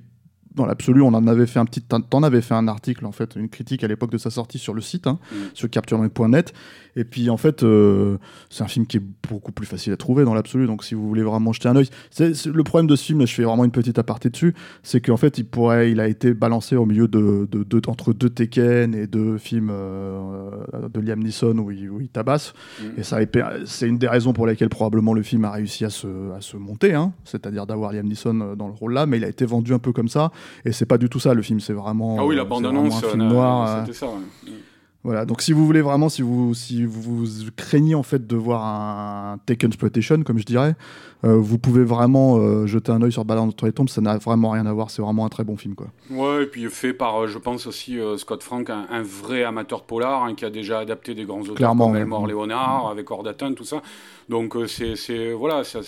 dans 0.55 0.67
l'absolu, 0.67 1.03
on 1.03 1.09
en 1.09 1.27
avait 1.27 1.47
fait 1.47 1.59
un 1.59 1.65
petit, 1.65 1.81
t'en 1.81 2.23
avais 2.23 2.41
fait 2.41 2.55
un 2.55 2.69
article 2.69 3.07
en 3.07 3.13
fait, 3.13 3.37
une 3.37 3.49
critique 3.49 3.85
à 3.85 3.89
l'époque 3.89 4.11
de 4.11 4.19
sa 4.19 4.31
sortie 4.31 4.59
sur 4.59 4.75
le 4.75 4.81
site, 4.81 5.07
hein, 5.07 5.19
mm. 5.31 5.37
sur 5.55 5.71
capture.net. 5.71 6.53
Et 6.95 7.05
puis 7.05 7.31
en 7.31 7.37
fait, 7.37 7.63
euh, 7.63 8.19
c'est 8.51 8.63
un 8.63 8.69
film 8.69 8.87
qui 8.87 8.99
est 8.99 9.03
beaucoup 9.31 9.53
plus 9.53 9.67
facile 9.67 9.93
à 9.93 9.97
trouver 9.97 10.25
dans 10.25 10.35
l'absolu. 10.35 10.67
Donc 10.67 10.85
si 10.85 10.95
vous 10.95 11.07
voulez 11.09 11.23
vraiment 11.23 11.53
jeter 11.53 11.69
un 11.69 11.77
œil, 11.77 11.89
c'est 12.11 12.47
le 12.47 12.63
problème 12.65 12.87
de 12.87 12.97
ce 12.97 13.05
film. 13.05 13.27
je 13.27 13.33
fais 13.33 13.45
vraiment 13.45 13.65
une 13.65 13.71
petite 13.71 13.99
aparté 13.99 14.29
dessus, 14.29 14.55
c'est 14.83 15.01
qu'en 15.01 15.17
fait, 15.17 15.39
il 15.39 15.45
pourrait, 15.45 15.91
il 15.91 16.01
a 16.01 16.09
été 16.09 16.35
balancé 16.35 16.77
au 16.77 16.85
milieu 16.85 17.09
de, 17.09 17.49
de, 17.51 17.83
entre 17.89 18.13
deux 18.13 18.31
Tekken 18.31 18.95
et 18.95 19.07
deux 19.07 19.39
films 19.39 19.71
euh, 19.73 20.51
de 20.93 21.01
Liam 21.01 21.23
Neeson 21.23 21.59
où 21.59 21.71
il, 21.71 21.91
où 21.91 22.01
il 22.01 22.09
tabasse. 22.09 22.53
Mm. 22.81 22.85
Et 22.99 23.03
ça, 23.03 23.19
c'est 23.65 23.89
une 23.89 23.99
des 23.99 24.09
raisons 24.09 24.33
pour 24.33 24.47
lesquelles 24.47 24.69
probablement 24.69 25.15
le 25.15 25.23
film 25.23 25.45
a 25.45 25.51
réussi 25.51 25.85
à 25.85 25.91
se, 25.91 26.33
à 26.37 26.41
se 26.41 26.57
monter, 26.57 26.95
hein, 26.95 27.13
c'est-à-dire 27.25 27.67
d'avoir 27.67 27.93
Liam 27.93 28.07
Neeson 28.07 28.41
euh, 28.41 28.55
dans 28.55 28.67
le 28.67 28.75
rôle 28.75 28.93
là. 28.93 29.07
Mais 29.07 29.17
il 29.17 29.25
a 29.25 29.29
été 29.29 29.47
vendu 29.47 29.73
un 29.73 29.79
peu 29.79 29.93
comme 29.93 30.09
ça. 30.09 30.31
Et 30.65 30.73
c'est 30.73 30.87
pas 30.87 30.99
du 30.99 31.09
tout 31.09 31.21
ça. 31.21 31.35
Le 31.35 31.43
film, 31.43 31.61
c'est 31.61 31.73
vraiment. 31.73 32.17
Ah 32.19 32.25
oui, 32.25 32.37
la 32.37 32.45
bande-annonce, 32.45 33.03
un 33.05 33.09
film 33.09 33.29
noir. 33.29 33.81
C'était 33.87 33.99
ça. 33.99 34.07
Ouais. 34.07 34.51
Mm. 34.51 34.55
Voilà, 35.05 35.25
donc 35.25 35.43
si 35.43 35.53
vous 35.53 35.67
voulez 35.67 35.83
vraiment, 35.83 36.09
si 36.09 36.23
vous, 36.23 36.55
si 36.55 36.85
vous 36.85 37.25
craignez 37.57 37.97
en 37.97 38.05
fait 38.05 38.25
de 38.25 38.37
voir 38.37 38.65
un 38.65 39.39
Taken 39.47 39.71
Exploitation, 39.71 40.23
comme 40.23 40.39
je 40.39 40.45
dirais, 40.45 40.77
euh, 41.25 41.37
vous 41.37 41.59
pouvez 41.59 41.83
vraiment 41.83 42.37
euh, 42.37 42.67
jeter 42.67 42.93
un 42.93 43.03
œil 43.03 43.11
sur 43.11 43.25
Ballon 43.25 43.43
entre 43.43 43.67
les 43.67 43.73
tombes, 43.73 43.89
ça 43.89 44.01
n'a 44.01 44.17
vraiment 44.19 44.51
rien 44.51 44.65
à 44.65 44.73
voir, 44.73 44.91
c'est 44.91 45.03
vraiment 45.03 45.27
un 45.27 45.29
très 45.29 45.43
bon 45.43 45.57
film. 45.57 45.75
Quoi. 45.75 45.89
Ouais, 46.09 46.45
et 46.45 46.47
puis 46.47 46.71
fait 46.71 46.93
par, 46.93 47.23
euh, 47.23 47.27
je 47.27 47.39
pense 47.39 47.67
aussi, 47.67 47.99
Scott 48.17 48.45
Frank, 48.45 48.71
un, 48.71 49.03
vrai 49.03 49.43
amateur 49.43 49.83
polar, 49.83 50.23
hein, 50.23 50.35
qui 50.37 50.45
a 50.45 50.51
déjà 50.51 50.79
adapté 50.79 51.15
des 51.15 51.25
grands 51.25 51.41
auteurs 51.41 51.57
Clairement, 51.57 51.89
comme 51.89 51.97
Elmore 51.97 52.29
Léonard, 52.29 52.89
avec 52.89 53.11
Ordatin, 53.11 53.55
tout 53.55 53.65
ça. 53.65 53.83
Donc 54.33 54.57
c'est, 54.67 55.33
voilà, 55.33 55.63
ça, 55.63 55.81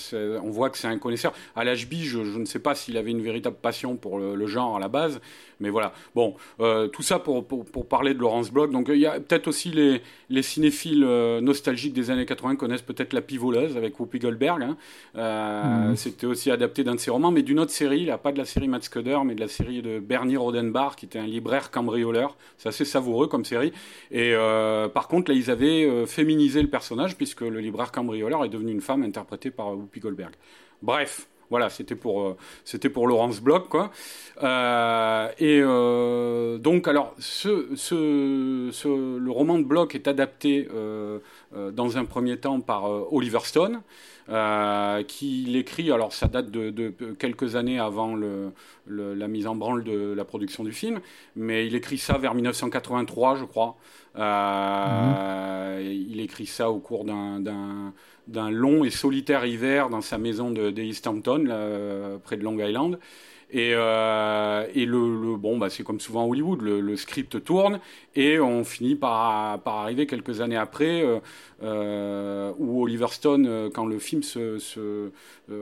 on 0.42 0.50
voit 0.50 0.68
que 0.68 0.76
c'est 0.76 0.86
un 0.86 0.98
connaisseur. 0.98 1.32
À 1.56 1.64
l'HB, 1.64 1.94
je, 2.02 2.24
je 2.24 2.38
ne 2.38 2.44
sais 2.44 2.58
pas 2.58 2.74
s'il 2.74 2.98
avait 2.98 3.10
une 3.10 3.22
véritable 3.22 3.56
passion 3.56 3.96
pour 3.96 4.18
le, 4.18 4.34
le 4.34 4.46
genre 4.46 4.76
à 4.76 4.80
la 4.80 4.88
base, 4.88 5.18
mais 5.60 5.70
voilà. 5.70 5.94
Bon, 6.14 6.34
tout 6.58 7.02
ça 7.02 7.18
pour, 7.18 7.46
pour, 7.46 7.64
pour, 7.64 7.88
parler 7.88 8.12
de 8.12 8.18
Laurence 8.18 8.52
Bloch. 8.52 8.70
Donc 8.70 8.88
il 8.90 8.98
y 8.98 9.06
a 9.06 9.18
peut-être 9.18 9.48
aussi 9.48 9.70
les, 9.70 10.02
les 10.28 10.42
cinéphiles 10.42 11.06
nostalgiques 11.40 11.94
des 11.94 12.10
années 12.10 12.26
80 12.26 12.56
connaissent 12.56 12.82
peut-être 12.82 13.14
La 13.14 13.22
Pivoleuse 13.22 13.78
avec 13.78 13.98
Whoopi 13.98 14.18
Goldberg. 14.18 14.62
Hein. 14.62 14.76
Mhm. 15.88 15.96
C'était 15.96 16.26
aussi 16.26 16.50
adapté 16.50 16.84
d'un 16.84 16.96
de 16.96 17.00
ses 17.00 17.10
romans, 17.10 17.30
mais 17.30 17.42
d'une 17.42 17.60
autre 17.60 17.70
série, 17.70 18.04
là, 18.04 18.18
pas 18.18 18.32
de 18.32 18.38
la 18.38 18.44
série 18.44 18.68
Matt 18.68 18.84
Scudder, 18.84 19.18
mais 19.24 19.34
de 19.34 19.40
la 19.40 19.48
série 19.48 19.80
de 19.80 20.00
Bernie 20.00 20.36
Rodenbach, 20.36 20.96
qui 20.96 21.06
était 21.06 21.18
un 21.18 21.26
libraire 21.26 21.70
cambrioleur. 21.70 22.36
C'est 22.58 22.68
assez 22.68 22.84
savoureux 22.84 23.26
comme 23.26 23.46
série. 23.46 23.72
Et 24.10 24.34
par 24.92 25.08
contre, 25.08 25.30
là, 25.30 25.36
ils 25.36 25.50
avaient 25.50 26.04
féminisé 26.06 26.60
le 26.60 26.68
personnage, 26.68 27.16
puisque 27.16 27.40
le 27.40 27.60
libraire 27.60 27.92
cambrioleur 27.92 28.33
est 28.42 28.48
devenu 28.48 28.72
une 28.72 28.80
femme 28.80 29.04
interprétée 29.04 29.52
par 29.52 29.76
Whoopi 29.76 30.00
Goldberg. 30.00 30.32
Bref, 30.82 31.28
voilà, 31.50 31.70
c'était 31.70 31.94
pour, 31.94 32.22
euh, 32.22 32.36
c'était 32.64 32.88
pour 32.88 33.06
Laurence 33.06 33.40
Bloch, 33.40 33.68
quoi. 33.68 33.90
Euh, 34.42 35.28
et 35.38 35.60
euh, 35.62 36.58
donc, 36.58 36.88
alors, 36.88 37.14
ce, 37.18 37.68
ce, 37.76 39.18
le 39.18 39.30
roman 39.30 39.58
de 39.58 39.64
Bloch 39.64 39.94
est 39.94 40.08
adapté 40.08 40.68
dans 41.52 41.96
un 41.96 42.04
premier 42.04 42.38
temps 42.38 42.60
par 42.60 42.90
Oliver 43.12 43.40
Stone, 43.44 43.82
qui 45.06 45.44
l'écrit, 45.46 45.92
alors 45.92 46.12
ça 46.12 46.26
date 46.26 46.50
de, 46.50 46.92
quelques 47.18 47.56
années 47.56 47.78
avant 47.78 48.14
le, 48.16 48.52
la 48.88 49.28
mise 49.28 49.46
en 49.46 49.54
branle 49.54 49.84
de 49.84 50.12
la 50.12 50.24
production 50.24 50.64
du 50.64 50.72
film, 50.72 51.00
mais 51.36 51.66
il 51.66 51.74
écrit 51.74 51.98
ça 51.98 52.18
vers 52.18 52.34
1983, 52.34 53.36
je 53.36 53.44
crois. 53.44 53.76
Mhm. 54.16 55.80
Il 56.10 56.20
écrit 56.20 56.46
ça 56.46 56.70
au 56.70 56.78
cours 56.78 57.04
d'un 57.04 57.92
d'un 58.26 58.50
long 58.50 58.84
et 58.84 58.90
solitaire 58.90 59.44
hiver 59.44 59.90
dans 59.90 60.00
sa 60.00 60.18
maison 60.18 60.50
de, 60.50 60.72
Hampton, 61.08 62.20
près 62.24 62.36
de 62.36 62.42
Long 62.42 62.58
Island. 62.58 62.98
Et, 63.54 63.70
euh, 63.72 64.66
et 64.74 64.84
le, 64.84 65.36
bon, 65.36 65.58
bah, 65.58 65.70
c'est 65.70 65.84
comme 65.84 66.00
souvent 66.00 66.24
à 66.24 66.26
Hollywood, 66.26 66.60
le, 66.60 66.96
script 66.96 67.42
tourne 67.44 67.78
et 68.16 68.40
on 68.40 68.64
finit 68.64 68.96
par, 68.96 69.60
par 69.60 69.76
arriver 69.76 70.08
quelques 70.08 70.40
années 70.40 70.56
après 70.56 71.02
euh, 71.02 71.20
euh, 71.62 72.52
où 72.58 72.82
Oliver 72.82 73.06
Stone, 73.10 73.70
quand 73.72 73.86
le 73.86 74.00
film 74.00 74.24
se, 74.24 74.58
se 74.58 75.10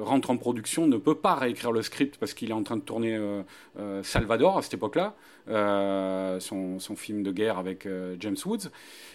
rentre 0.01 0.31
en 0.31 0.39
production, 0.39 0.87
ne 0.87 0.97
peut 0.97 1.15
pas 1.15 1.35
réécrire 1.35 1.71
le 1.71 1.83
script 1.83 2.17
parce 2.19 2.33
qu'il 2.33 2.49
est 2.49 2.55
en 2.55 2.63
train 2.63 2.77
de 2.77 2.83
tourner 2.83 3.19
Salvador 4.03 4.57
à 4.57 4.63
cette 4.63 4.75
époque-là. 4.75 5.15
Euh, 5.49 6.39
son, 6.39 6.79
film 6.95 7.25
de 7.25 7.33
guerre 7.33 7.59
avec 7.59 7.87
euh, 7.87 8.15
James 8.21 8.37
Woods. 8.47 8.71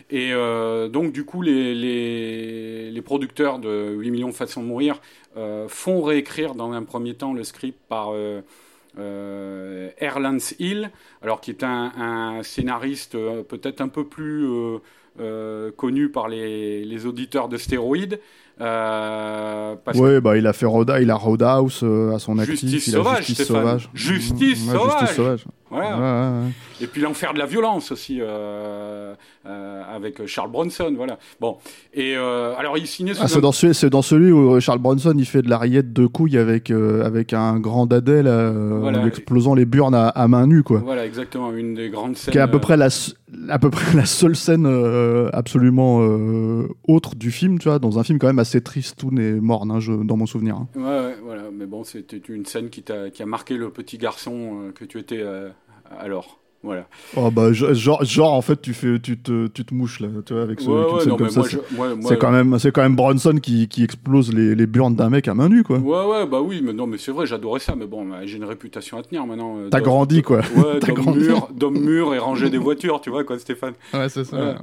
Et 0.10 0.34
euh, 0.34 0.90
donc, 0.90 1.14
du 1.14 1.24
coup, 1.24 1.42
les, 1.42 1.74
les, 1.74 3.02
producteurs 3.02 3.60
de 3.60 3.94
8 3.96 4.12
millions 4.12 4.28
de 4.28 4.34
façons 4.34 4.62
de 4.62 4.68
mourir 4.68 5.00
font 5.68 6.02
réécrire 6.02 6.56
dans 6.56 6.74
un 6.74 6.84
premier 6.84 7.14
temps 7.14 7.32
le 7.32 7.44
script 7.44 7.80
par 7.88 8.12
Erlans 8.98 10.38
Hill, 10.60 10.92
alors 11.22 11.40
qui 11.40 11.52
est 11.52 11.64
un, 11.64 12.42
scénariste 12.44 13.16
peut-être 13.44 13.80
un 13.80 13.88
peu 13.88 14.06
plus 14.06 14.46
connu 15.78 16.10
par 16.10 16.28
les, 16.28 16.84
les 16.84 17.06
auditeurs 17.06 17.48
de 17.48 17.58
stéroïdes. 17.58 18.20
Euh, 18.60 19.76
oui, 19.96 20.20
bah, 20.20 20.36
il 20.38 20.48
a 20.48 20.54
fait 20.54 20.66
Roda, 20.66 21.00
il 21.00 21.12
a 21.12 21.16
Roadhouse 21.16 21.82
euh, 21.84 22.16
à 22.16 22.20
son 22.20 22.40
actif. 22.40 22.60
Justice 22.60 22.88
il 22.88 22.92
sauvage, 22.92 23.26
Justice 23.26 23.46
sauvage. 23.46 23.90
Justice, 23.94 24.66
sauvage. 24.66 25.00
Justice 25.00 25.16
sauvage. 25.16 25.46
Et 26.82 26.88
puis 26.88 27.02
l'enfer 27.02 27.34
de 27.34 27.40
la 27.40 27.46
violence 27.46 27.92
aussi 27.92 28.20
euh, 28.22 29.14
euh, 29.46 29.84
avec 29.94 30.26
Charles 30.26 30.52
Bronson, 30.52 30.94
voilà. 30.96 31.18
Bon. 31.40 31.58
Et 31.94 32.16
alors 32.16 32.78
il 32.78 32.88
signait. 32.88 33.14
Ah, 33.20 33.28
c'est 33.28 33.42
dans, 33.42 33.52
celui, 33.52 33.90
dans 33.90 34.02
celui 34.02 34.32
où 34.32 34.60
Charles 34.60 34.80
Bronson 34.80 35.14
il 35.18 35.26
fait 35.26 35.42
de 35.42 35.50
la 35.50 35.58
rillette 35.58 35.94
de 35.94 36.06
couilles 36.06 36.38
avec 36.38 36.72
avec 36.72 37.34
un 37.34 37.60
grand 37.60 37.86
dadel 37.86 38.28
en 38.28 39.06
explosant 39.06 39.56
les 39.56 39.66
burnes 39.66 39.96
à, 39.96 40.28
main 40.28 40.48
nue, 40.48 40.64
quoi. 40.64 40.80
Voilà, 40.80 41.06
exactement, 41.06 41.52
une 41.52 41.74
des 41.74 41.90
grandes 41.90 42.18
scènes. 42.18 42.32
Qui 42.32 42.38
est 42.38 42.42
à 42.42 42.48
peu 42.48 42.60
près 42.60 42.78
la 42.78 42.90
à 43.50 43.60
peu 43.60 43.70
près 43.70 43.94
la 43.96 44.06
seule 44.06 44.36
scène 44.36 44.68
absolument 45.34 46.00
autre 46.88 47.16
du 47.16 47.32
film, 47.32 47.60
tu 47.60 47.70
vois, 47.70 47.80
dans 47.80 48.00
un 48.00 48.04
film 48.04 48.20
quand 48.20 48.28
même 48.28 48.40
assez 48.40 48.62
tristoun 48.62 49.20
et 49.20 49.34
morne, 49.34 49.72
hein, 49.72 49.80
dans 50.04 50.18
mon 50.18 50.26
souvenir. 50.26 50.56
Hein. 50.56 50.68
Ouais, 50.76 51.16
voilà, 51.24 51.44
mais 51.54 51.66
bon, 51.66 51.84
c'était 51.84 52.18
une 52.18 52.46
scène 52.46 52.70
qui, 52.70 52.84
a, 52.92 53.10
qui 53.10 53.24
a 53.24 53.26
marqué 53.26 53.56
le 53.56 53.70
petit 53.70 53.98
garçon 53.98 54.62
euh, 54.62 54.72
que 54.72 54.86
tu 54.86 55.00
étais 55.00 55.20
euh, 55.20 55.50
alors. 56.00 56.40
Voilà. 56.64 56.88
Oh 57.16 57.30
bah, 57.30 57.54
genre, 57.54 58.04
genre, 58.04 58.34
en 58.34 58.42
fait, 58.42 58.60
tu, 58.60 58.74
fais, 58.74 59.00
tu, 59.00 59.18
te, 59.18 59.46
tu 59.48 59.64
te 59.64 59.74
mouches 59.76 60.00
là, 60.00 60.08
tu 60.26 60.34
vois, 60.34 60.42
avec, 60.42 60.60
ce, 60.60 60.68
ouais, 60.68 61.02
scène 61.02 61.16
comme 61.16 61.30
ça. 61.30 61.44
C'est 61.44 62.18
quand, 62.18 62.32
même, 62.32 62.58
quand 62.74 62.82
même 62.82 62.96
Bronson 62.96 63.38
qui, 63.42 63.68
qui 63.68 63.84
explose 63.84 64.34
les, 64.34 64.56
les 64.56 64.66
burnes 64.66 64.96
d'un 64.96 65.10
mec 65.10 65.28
à 65.28 65.36
main 65.36 65.50
nue, 65.50 65.64
quoi. 65.64 65.78
Ouais, 65.78 66.06
ouais, 66.06 66.26
bah 66.26 66.42
oui, 66.42 66.62
mais 66.64 66.74
non, 66.74 66.88
mais 66.88 66.98
c'est 66.98 67.12
vrai, 67.12 67.28
j'adorais 67.28 67.60
ça, 67.60 67.76
mais 67.78 67.86
bon, 67.86 68.06
bah, 68.06 68.26
j'ai 68.26 68.38
une 68.38 68.44
réputation 68.44 68.98
à 68.98 69.04
tenir 69.04 69.26
maintenant. 69.28 69.56
Euh, 69.58 69.70
T'as 69.70 69.82
grandi, 69.82 70.24
quoi. 70.24 70.40
Ouais, 70.56 70.80
d'homme 71.56 71.80
mur, 71.80 72.16
et 72.16 72.18
ranger 72.18 72.50
des 72.50 72.58
voitures, 72.58 73.02
tu 73.02 73.12
vois, 73.12 73.24
quoi, 73.24 73.38
Stéphane. 73.38 73.74
Ouais, 73.94 74.10
c'est 74.10 74.24
ça. 74.24 74.56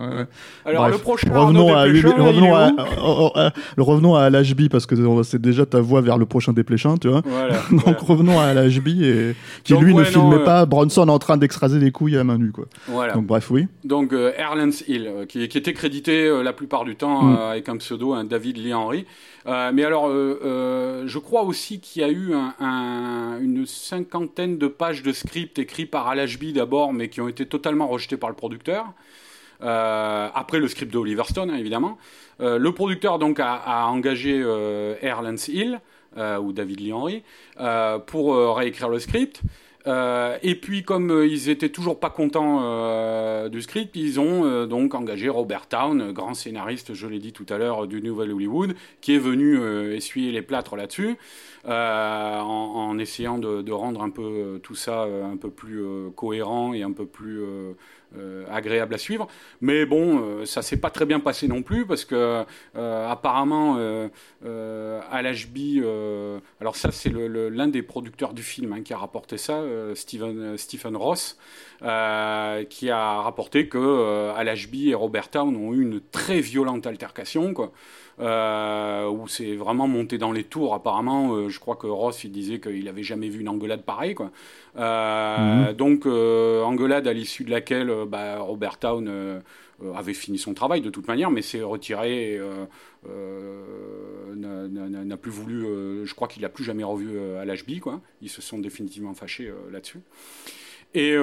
Alors, 0.65 0.89
le 0.89 0.99
prochain. 0.99 1.31
Revenons 1.33 1.75
à, 1.75 1.85
revenons 1.85 2.55
à, 2.57 2.73
oh, 3.03 3.31
oh, 3.35 3.41
revenons 3.79 4.17
à 4.17 4.31
l'HB, 4.31 4.69
parce 4.69 4.87
que 4.87 4.97
c'est 5.23 5.41
déjà 5.41 5.65
ta 5.65 5.81
voix 5.81 6.01
vers 6.01 6.19
le 6.19 6.27
prochain 6.27 6.53
Dépléchin, 6.53 6.97
tu 6.97 7.09
vois. 7.09 7.23
Donc, 7.71 7.99
revenons 8.01 8.41
à 8.41 8.53
l'HB, 8.53 8.89
et 8.89 9.37
qui 9.63 9.75
lui 9.75 9.95
ne 9.95 10.03
filmait 10.03 10.45
pas 10.45 10.67
Bronson 10.67 11.09
en 11.09 11.19
train 11.21 11.37
d'extraser 11.37 11.84
des 11.85 11.93
couilles 11.93 12.17
à 12.17 12.25
main 12.25 12.39
nue, 12.39 12.51
quoi. 12.51 12.67
Voilà. 12.89 13.13
Donc 13.13 13.27
bref, 13.27 13.51
oui. 13.51 13.67
Donc 13.85 14.13
euh, 14.13 14.33
Erlens 14.37 14.83
Hill, 14.89 15.07
euh, 15.07 15.27
qui, 15.27 15.43
était 15.43 15.73
crédité 15.73 16.27
euh, 16.27 16.43
la 16.43 16.53
plupart 16.53 16.85
du 16.85 16.97
temps 16.97 17.23
mm. 17.23 17.37
avec 17.37 17.69
un 17.69 17.77
pseudo, 17.77 18.13
un 18.13 18.25
David 18.25 18.57
Lee 18.57 18.75
Henry. 18.75 19.07
mais 19.47 19.85
alors, 19.85 20.09
je 20.09 21.19
crois 21.19 21.43
aussi 21.43 21.81
qu'il 21.81 22.03
y 22.03 22.05
a 22.05 22.11
eu 22.11 22.33
une 23.43 23.65
cinquantaine 23.67 24.59
de 24.59 24.67
pages 24.67 25.03
de 25.03 25.13
script 25.13 25.59
écrits 25.59 25.87
par 25.87 26.09
Al 26.09 26.27
d'abord, 26.55 26.93
mais 26.93 27.09
qui 27.09 27.21
ont 27.21 27.29
été 27.29 27.47
totalement 27.47 27.87
rejetés 27.87 28.17
par 28.17 28.31
le 28.31 28.37
producteur. 28.37 28.87
après 29.61 30.59
le 30.59 30.69
script 30.69 30.93
de 30.93 30.99
Oliver 30.99 31.25
Stone, 31.25 31.51
hein, 31.51 31.57
évidemment. 31.57 31.99
le 32.41 32.71
producteur 32.73 33.19
donc 33.19 33.39
a, 33.39 33.87
engagé 33.87 34.43
Erlens 35.03 35.49
Hill 35.49 35.81
ou 36.17 36.53
David 36.53 36.81
Lee 36.81 36.93
Henry 36.93 37.23
pour 38.07 38.57
réécrire 38.57 38.89
le 38.89 38.99
script. 38.99 39.43
Euh, 39.87 40.39
et 40.43 40.55
puis, 40.55 40.83
comme 40.83 41.11
euh, 41.11 41.27
ils 41.27 41.51
étaient 41.51 41.69
toujours 41.69 42.01
pas 42.01 42.09
contents 42.09 42.61
euh, 42.63 43.49
du 43.51 43.61
script, 43.61 43.95
ils 43.97 44.19
ont 44.19 44.67
donc 44.67 44.95
engagé 44.95 45.29
Robert 45.29 45.67
Town, 45.67 46.13
grand 46.13 46.35
scénariste, 46.35 46.95
je 46.95 47.07
l'ai 47.07 47.19
dit 47.19 47.33
tout 47.33 47.47
à 47.51 47.59
l'heure, 47.59 47.87
du 47.87 48.01
Nouvel 48.01 48.33
Hollywood, 48.33 48.75
qui 49.01 49.15
est 49.15 49.19
venu 49.19 49.61
essuyer 49.95 50.33
les 50.33 50.43
plâtres 50.43 50.77
là-dessus, 50.77 51.17
en, 51.67 52.99
essayant 52.99 53.39
de, 53.39 53.63
de, 53.63 53.73
rendre 53.73 54.03
un 54.03 54.11
peu 54.11 54.61
tout 54.63 54.75
ça 54.75 55.03
un 55.05 55.37
peu 55.37 55.51
plus 55.51 55.85
cohérent 56.15 56.73
et 56.73 56.83
un 56.83 56.93
peu 56.93 57.07
plus 57.07 57.43
euh, 58.17 58.45
agréable 58.51 58.95
à 58.95 58.99
suivre. 58.99 59.27
Mais 59.61 59.87
bon, 59.87 60.21
euh, 60.21 60.47
ça 60.47 60.63
s'est 60.63 60.77
pas 60.77 60.91
très 60.91 61.07
bien 61.07 61.21
passé 61.21 61.49
non 61.49 61.63
plus 61.63 61.87
parce 61.87 62.05
que 62.05 62.45
euh, 62.77 63.09
apparemment 63.11 63.77
à 63.77 65.23
l'HB, 65.23 65.85
alors 66.61 66.77
ça 66.77 66.91
c'est 66.93 67.11
l'un 67.11 67.69
des 67.69 67.83
producteurs 67.83 68.35
du 68.35 68.43
film 68.43 68.73
hein, 68.73 68.83
qui 68.83 68.93
a 68.93 68.99
rapporté 68.99 69.39
ça, 69.39 69.63
Stephen, 69.95 70.57
Stephen 70.59 70.97
Ross, 70.97 71.39
qui 71.81 72.91
a 72.91 73.21
rapporté 73.23 73.69
que 73.69 74.43
l'HB 74.43 74.89
et 74.89 74.95
Robert 74.95 75.31
Town 75.31 75.57
ont 75.57 75.73
eu 75.73 75.83
une 75.83 76.01
très 76.01 76.41
violente 76.41 76.87
altercation. 76.87 77.55
Euh, 78.21 79.09
où 79.09 79.27
c'est 79.27 79.57
vraiment 79.57 79.89
monté 79.89 80.19
dans 80.19 80.31
les 80.31 80.45
tours. 80.45 80.75
Apparemment, 80.75 81.35
euh, 81.35 81.49
je 81.49 81.59
crois 81.59 81.75
que 81.75 81.89
Ross 81.89 82.23
il 82.23 82.31
disait 82.31 82.61
qu'il 82.61 82.89
avait 82.89 83.03
jamais 83.03 83.29
vu 83.29 83.41
une 83.41 83.49
engueulade 83.49 83.83
pareille. 83.83 84.15
Quoi. 84.15 84.31
Euh, 84.77 85.71
mhm. 85.71 85.73
Donc, 85.73 86.07
engueulade 86.07 87.09
à 87.09 87.13
l'issue 87.13 87.45
de 87.45 87.51
laquelle 87.51 87.93
bah, 88.07 88.39
Robert 88.39 88.79
Town 88.79 89.43
avait 89.97 90.15
fini 90.15 90.39
son 90.39 90.55
travail 90.55 90.81
de 90.81 90.91
toute 90.91 91.09
manière, 91.09 91.31
mais 91.31 91.43
s'est 91.43 91.63
retiré. 91.63 92.41
n'a 93.05 95.17
plus 95.17 95.31
voulu, 95.31 96.05
je 96.05 96.15
crois 96.15 96.29
qu'il 96.29 96.43
n'a 96.43 96.49
plus 96.49 96.65
jamais 96.65 96.85
revu 96.85 97.19
à 97.37 97.45
l'HB, 97.45 97.81
quoi. 97.81 98.01
Ils 98.23 98.31
se 98.31 98.43
sont 98.43 98.59
définitivement 98.59 99.15
fâchés 99.15 99.53
là-dessus. 99.73 100.01
Et, 100.95 101.17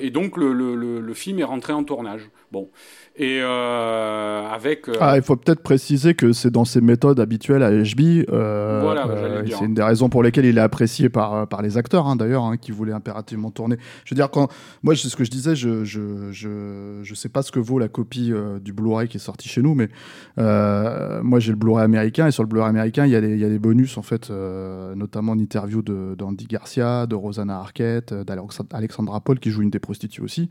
et, 0.00 0.10
donc 0.10 0.36
le, 0.36 0.52
le, 0.52 1.00
le, 1.00 1.14
film 1.14 1.38
est 1.38 1.44
rentré 1.44 1.72
en 1.72 1.84
tournage. 1.84 2.28
Bon, 2.54 2.70
et 3.16 3.40
euh, 3.42 4.48
avec. 4.48 4.88
Euh, 4.88 4.94
ah, 5.00 5.16
il 5.16 5.24
faut 5.24 5.34
peut-être 5.34 5.60
préciser 5.60 6.14
que 6.14 6.32
c'est 6.32 6.52
dans 6.52 6.64
ses 6.64 6.80
méthodes 6.80 7.18
habituelles 7.18 7.64
à 7.64 7.72
HB. 7.72 8.26
Euh, 8.30 8.78
voilà, 8.80 9.08
c'est 9.50 9.64
une 9.64 9.74
des 9.74 9.82
raisons 9.82 10.08
pour 10.08 10.22
lesquelles 10.22 10.44
il 10.44 10.56
est 10.56 10.60
apprécié 10.60 11.08
par, 11.08 11.48
par 11.48 11.62
les 11.62 11.76
acteurs, 11.76 12.06
hein, 12.06 12.14
d'ailleurs, 12.14 12.44
hein, 12.44 12.56
qui 12.56 12.70
voulaient 12.70 12.92
impérativement 12.92 13.50
tourner. 13.50 13.76
Je 14.04 14.14
veux 14.14 14.16
dire, 14.16 14.30
quand 14.30 14.52
moi, 14.84 14.94
c'est 14.94 15.08
ce 15.08 15.16
que 15.16 15.24
je 15.24 15.32
disais, 15.32 15.56
je, 15.56 15.84
je, 15.84 16.30
je, 16.30 17.00
je, 17.02 17.14
sais 17.14 17.28
pas 17.28 17.42
ce 17.42 17.50
que 17.50 17.58
vaut 17.58 17.80
la 17.80 17.88
copie 17.88 18.32
du 18.62 18.72
Blu-ray 18.72 19.08
qui 19.08 19.16
est 19.16 19.20
sorti 19.20 19.48
chez 19.48 19.60
nous, 19.60 19.74
mais 19.74 19.88
moi, 20.36 21.40
j'ai 21.40 21.50
le 21.50 21.58
Blu-ray 21.58 21.84
américain, 21.84 22.28
et 22.28 22.30
sur 22.30 22.44
le 22.44 22.48
Blu-ray 22.48 22.68
américain, 22.68 23.04
il 23.04 23.10
y, 23.10 23.16
a 23.16 23.20
des, 23.20 23.36
y 23.36 23.44
a 23.44 23.48
des 23.48 23.58
bonus, 23.58 23.98
en 23.98 24.02
fait, 24.02 24.30
notamment 24.30 25.34
une 25.34 25.40
interview 25.40 25.82
d'Andy 25.82 26.46
Garcia, 26.46 27.08
de 27.08 27.16
Rosanna 27.16 27.58
Arquette, 27.58 28.14
d'Alexandra 28.14 29.20
Paul, 29.20 29.40
qui 29.40 29.50
joue 29.50 29.62
une 29.62 29.70
des 29.70 29.80
prostituées 29.80 30.22
aussi. 30.22 30.48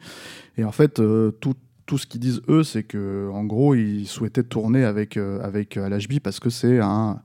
Et 0.58 0.66
en 0.66 0.74
fait, 0.74 1.02
tout 1.40 1.56
tout 1.86 1.98
ce 1.98 2.08
qu'ils 2.08 2.22
disent 2.22 2.42
eux, 2.50 2.64
c'est 2.64 2.84
que 2.84 3.30
en 3.34 3.44
gros, 3.44 3.76
ils 3.76 4.08
souhaitaient 4.08 4.44
tourner 4.44 4.84
avec 4.84 5.18
euh, 5.18 5.42
avec 5.44 5.78
euh, 5.78 5.90
LHB 5.90 6.20
parce 6.20 6.40
que 6.40 6.50
c'est 6.50 6.80
un 6.80 7.20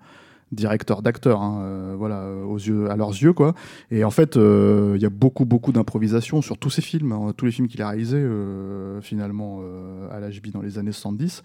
directeur 0.51 1.03
d'acteurs, 1.03 1.43
hein, 1.43 1.95
voilà, 1.99 2.27
aux 2.27 2.57
yeux, 2.57 2.91
à 2.91 2.97
leurs 2.97 3.11
yeux, 3.11 3.35
quoi. 3.35 3.55
Et 3.91 4.03
en 4.03 4.11
fait, 4.11 4.37
il 4.37 4.99
y 4.99 5.05
a 5.05 5.11
beaucoup, 5.11 5.45
beaucoup 5.45 5.73
d'improvisation 5.73 6.41
sur 6.41 6.57
tous 6.57 6.71
ces 6.71 6.81
films, 6.81 7.13
hein, 7.13 7.35
tous 7.37 7.45
les 7.45 7.53
films 7.53 7.69
qu'il 7.69 7.83
a 7.83 7.89
réalisés, 7.89 8.27
finalement, 9.03 9.61
à 10.11 10.21
l'HB 10.21 10.47
dans 10.51 10.63
les 10.63 10.79
années 10.79 10.93
70. 10.93 11.43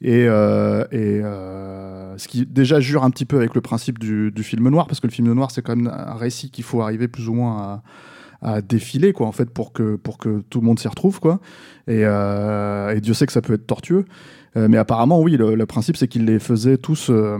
Et, 0.00 0.24
ce 0.24 2.26
qui 2.28 2.46
déjà 2.46 2.80
jure 2.80 3.04
un 3.04 3.10
petit 3.10 3.26
peu 3.26 3.36
avec 3.36 3.54
le 3.54 3.60
principe 3.60 3.98
du, 3.98 4.32
film 4.42 4.70
noir, 4.70 4.86
parce 4.86 5.00
que 5.00 5.06
le 5.06 5.12
film 5.12 5.30
noir, 5.34 5.50
c'est 5.50 5.60
quand 5.60 5.76
même 5.76 5.92
un 5.94 6.14
récit 6.14 6.50
qu'il 6.50 6.64
faut 6.64 6.80
arriver 6.80 7.08
plus 7.08 7.28
ou 7.28 7.34
moins 7.34 7.58
à 7.58 7.82
à 8.46 8.62
défiler 8.62 9.12
quoi 9.12 9.26
en 9.26 9.32
fait 9.32 9.50
pour 9.50 9.72
que 9.72 9.96
pour 9.96 10.18
que 10.18 10.42
tout 10.48 10.60
le 10.60 10.66
monde 10.66 10.78
s'y 10.78 10.88
retrouve 10.88 11.18
quoi. 11.18 11.40
Et, 11.88 12.02
euh, 12.04 12.98
Dieu 13.00 13.12
sait 13.12 13.26
que 13.26 13.32
ça 13.32 13.42
peut 13.42 13.54
être 13.54 13.66
tortueux. 13.66 14.04
Euh, 14.56 14.68
mais 14.70 14.78
apparemment 14.78 15.20
oui 15.20 15.36
le, 15.36 15.66
principe 15.66 15.96
c'est 15.96 16.08
qu'ils 16.08 16.24
les 16.24 16.38
faisaient 16.38 16.78
tous 16.78 17.10
euh, 17.10 17.36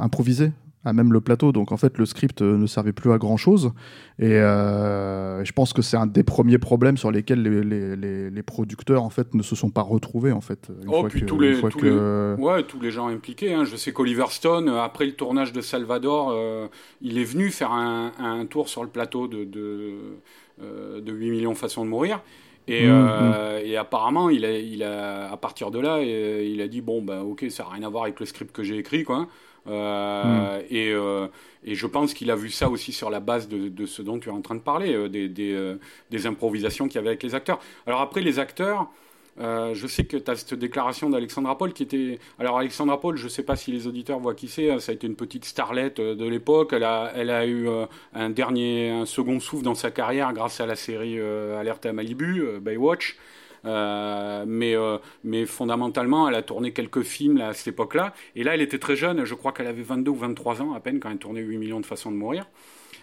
improviser 0.00 0.52
à 0.84 0.92
même 0.92 1.12
le 1.12 1.20
plateau. 1.20 1.52
Donc 1.52 1.72
en 1.72 1.76
fait, 1.76 1.98
le 1.98 2.06
script 2.06 2.42
ne 2.42 2.66
servait 2.66 2.92
plus 2.92 3.12
à 3.12 3.18
grand 3.18 3.36
chose. 3.36 3.72
Et 4.18 4.30
je 4.30 5.52
pense 5.52 5.72
que 5.72 5.82
c'est 5.82 5.96
un 5.96 6.06
des 6.06 6.22
premiers 6.22 6.58
problèmes 6.58 6.96
sur 6.96 7.10
lesquels 7.10 7.42
les, 7.42 8.30
les, 8.30 8.42
producteurs 8.42 9.02
en 9.02 9.10
fait 9.10 9.34
ne 9.34 9.42
se 9.42 9.54
sont 9.54 9.70
pas 9.70 9.82
retrouvés 9.82 10.32
en 10.32 10.40
fait. 10.40 10.70
oh, 10.88 11.04
puis 11.08 11.24
tous, 11.24 11.38
les, 11.38 11.60
tous, 11.60 11.82
les, 11.82 11.90
ouais, 11.90 12.62
tous 12.64 12.80
les 12.80 12.90
gens 12.90 13.08
impliqués. 13.08 13.52
Hein. 13.52 13.64
Je 13.64 13.76
sais 13.76 13.92
qu'Oliver 13.92 14.26
Stone, 14.30 14.68
après 14.68 15.04
le 15.06 15.12
tournage 15.12 15.52
de 15.52 15.60
Salvador, 15.60 16.34
il 17.02 17.18
est 17.18 17.24
venu 17.24 17.50
faire 17.50 17.72
un, 17.72 18.12
un, 18.18 18.46
tour 18.46 18.68
sur 18.68 18.82
le 18.82 18.88
plateau 18.88 19.28
de, 19.28 19.44
de, 19.44 19.94
de 21.00 21.12
8 21.12 21.30
millions 21.30 21.52
de 21.52 21.58
façons 21.58 21.84
de 21.84 21.90
mourir. 21.90 22.22
Et, 22.68 22.86
mmh, 22.86 22.92
mmh. 22.92 23.34
et, 23.64 23.76
apparemment, 23.76 24.30
il 24.30 24.44
a, 24.44 24.58
il 24.58 24.82
a, 24.84 25.32
à 25.32 25.36
partir 25.36 25.70
de 25.70 25.80
là, 25.80 26.02
il 26.02 26.60
a 26.60 26.68
dit 26.68 26.80
bon, 26.80 27.02
ben 27.02 27.20
ok, 27.20 27.46
ça 27.48 27.64
n'a 27.64 27.70
rien 27.70 27.82
à 27.82 27.88
voir 27.88 28.04
avec 28.04 28.20
le 28.20 28.26
script 28.26 28.52
que 28.52 28.62
j'ai 28.62 28.78
écrit, 28.78 29.02
quoi. 29.02 29.26
Euh, 29.66 30.62
et, 30.70 30.90
euh, 30.92 31.28
et, 31.64 31.74
je 31.74 31.86
pense 31.86 32.14
qu'il 32.14 32.30
a 32.30 32.36
vu 32.36 32.50
ça 32.50 32.68
aussi 32.68 32.92
sur 32.92 33.10
la 33.10 33.20
base 33.20 33.48
de, 33.48 33.86
ce 33.86 34.02
dont 34.02 34.18
tu 34.18 34.28
es 34.28 34.32
en 34.32 34.40
train 34.40 34.54
de 34.54 34.60
parler, 34.60 34.94
euh, 34.94 35.78
des, 36.10 36.26
improvisations 36.26 36.86
qu'il 36.88 36.96
y 36.96 36.98
avait 36.98 37.08
avec 37.08 37.22
les 37.22 37.34
acteurs. 37.34 37.60
Alors 37.86 38.00
après, 38.00 38.20
les 38.20 38.38
acteurs, 38.38 38.88
je 39.38 39.86
sais 39.86 40.04
que 40.04 40.16
tu 40.16 40.30
as 40.30 40.36
cette 40.36 40.54
déclaration 40.54 41.08
d'Alexandra 41.08 41.56
Paul 41.56 41.72
qui 41.72 41.82
était... 41.82 42.18
Alors 42.38 42.58
Alexandra 42.58 43.00
Paul, 43.00 43.16
je 43.16 43.24
ne 43.24 43.28
sais 43.28 43.42
pas 43.42 43.56
si 43.56 43.72
les 43.72 43.86
auditeurs 43.86 44.18
voient 44.18 44.34
qui 44.34 44.48
c'est, 44.48 44.78
ça 44.80 44.92
a 44.92 44.94
été 44.94 45.06
une 45.06 45.16
petite 45.16 45.44
starlette 45.44 46.00
de 46.00 46.26
l'époque, 46.26 46.72
elle 46.72 46.84
a, 46.84 47.12
elle 47.14 47.30
a 47.30 47.46
eu 47.46 47.66
un 48.12 48.30
dernier, 48.30 48.90
un 48.90 49.06
second 49.06 49.40
souffle 49.40 49.64
dans 49.64 49.74
sa 49.74 49.90
carrière 49.90 50.32
grâce 50.34 50.60
à 50.60 50.66
la 50.66 50.76
série 50.76 51.18
Alerte 51.20 51.86
à 51.86 51.92
Malibu, 51.92 52.58
Baywatch. 52.60 53.16
Euh, 53.64 54.44
mais, 54.46 54.74
euh, 54.76 54.98
mais 55.24 55.46
fondamentalement, 55.46 56.28
elle 56.28 56.34
a 56.34 56.42
tourné 56.42 56.72
quelques 56.72 57.02
films 57.02 57.40
à 57.40 57.54
cette 57.54 57.68
époque-là. 57.68 58.14
Et 58.36 58.44
là, 58.44 58.54
elle 58.54 58.62
était 58.62 58.78
très 58.78 58.96
jeune. 58.96 59.24
Je 59.24 59.34
crois 59.34 59.52
qu'elle 59.52 59.66
avait 59.66 59.82
22 59.82 60.10
ou 60.10 60.16
23 60.16 60.62
ans 60.62 60.72
à 60.74 60.80
peine 60.80 61.00
quand 61.00 61.10
elle 61.10 61.18
tournait 61.18 61.40
8 61.40 61.58
millions 61.58 61.80
de 61.80 61.86
façons 61.86 62.10
de 62.10 62.16
mourir. 62.16 62.46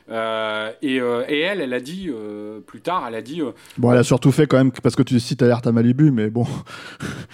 Euh, 0.09 0.71
et, 0.81 1.01
euh, 1.01 1.25
et, 1.27 1.39
elle, 1.39 1.59
elle 1.59 1.73
a 1.73 1.81
dit 1.81 2.09
euh, 2.09 2.59
plus 2.61 2.79
tard, 2.79 3.05
elle 3.07 3.15
a 3.15 3.21
dit. 3.21 3.41
bon, 3.77 3.91
elle 3.91 3.97
a 3.97 4.03
surtout 4.03 4.31
fait 4.31 4.47
quand 4.47 4.57
même 4.57 4.71
parce 4.71 4.95
que 4.95 5.03
tu 5.03 5.19
cites 5.19 5.41
Alerte 5.41 5.67
à 5.67 5.71
Malibu, 5.71 6.11
mais 6.11 6.29
bon. 6.29 6.45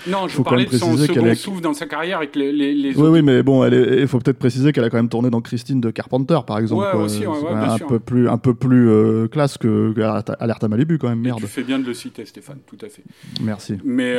Non, 0.08 0.28
je 0.28 0.42
parlais 0.42 0.66
de 0.66 0.78
son 0.78 0.98
second 0.98 1.26
est... 1.26 1.36
souffle 1.36 1.62
dans 1.62 1.74
sa 1.74 1.86
carrière 1.86 2.18
avec 2.18 2.36
les. 2.36 2.52
les, 2.52 2.96
oui, 2.98 3.08
oui, 3.08 3.22
mais 3.22 3.42
bon, 3.42 3.66
il 3.66 4.08
faut 4.08 4.20
peut-être 4.20 4.40
préciser 4.40 4.74
qu'elle 4.74 4.84
a 4.84 4.90
quand 4.90 4.98
même 4.98 5.08
tourné 5.08 5.30
dans 5.30 5.40
Christine 5.40 5.80
de 5.80 5.92
Carpenter, 5.92 6.40
par 6.46 6.58
exemple. 6.58 6.84
Ouais, 6.84 7.04
aussi, 7.04 7.26
ouais, 7.26 7.50
un, 7.52 7.78
peu 7.78 8.00
plus, 8.00 8.28
un 8.28 8.38
peu 8.38 8.54
plus 8.54 9.30
classe 9.30 9.58
que 9.58 9.94
Alerte 10.40 10.64
à 10.64 10.68
Malibu, 10.68 10.98
quand 10.98 11.08
même. 11.08 11.22
Merde. 11.22 11.40
tu 11.40 11.48
fais 11.48 11.64
bien 11.64 11.80
de 11.80 11.86
le 11.86 11.94
citer, 11.94 12.26
Stéphane, 12.26 12.60
tout 12.68 12.78
à 12.84 12.90
fait. 12.90 13.04
Merci. 13.42 13.78
Mais, 13.86 14.18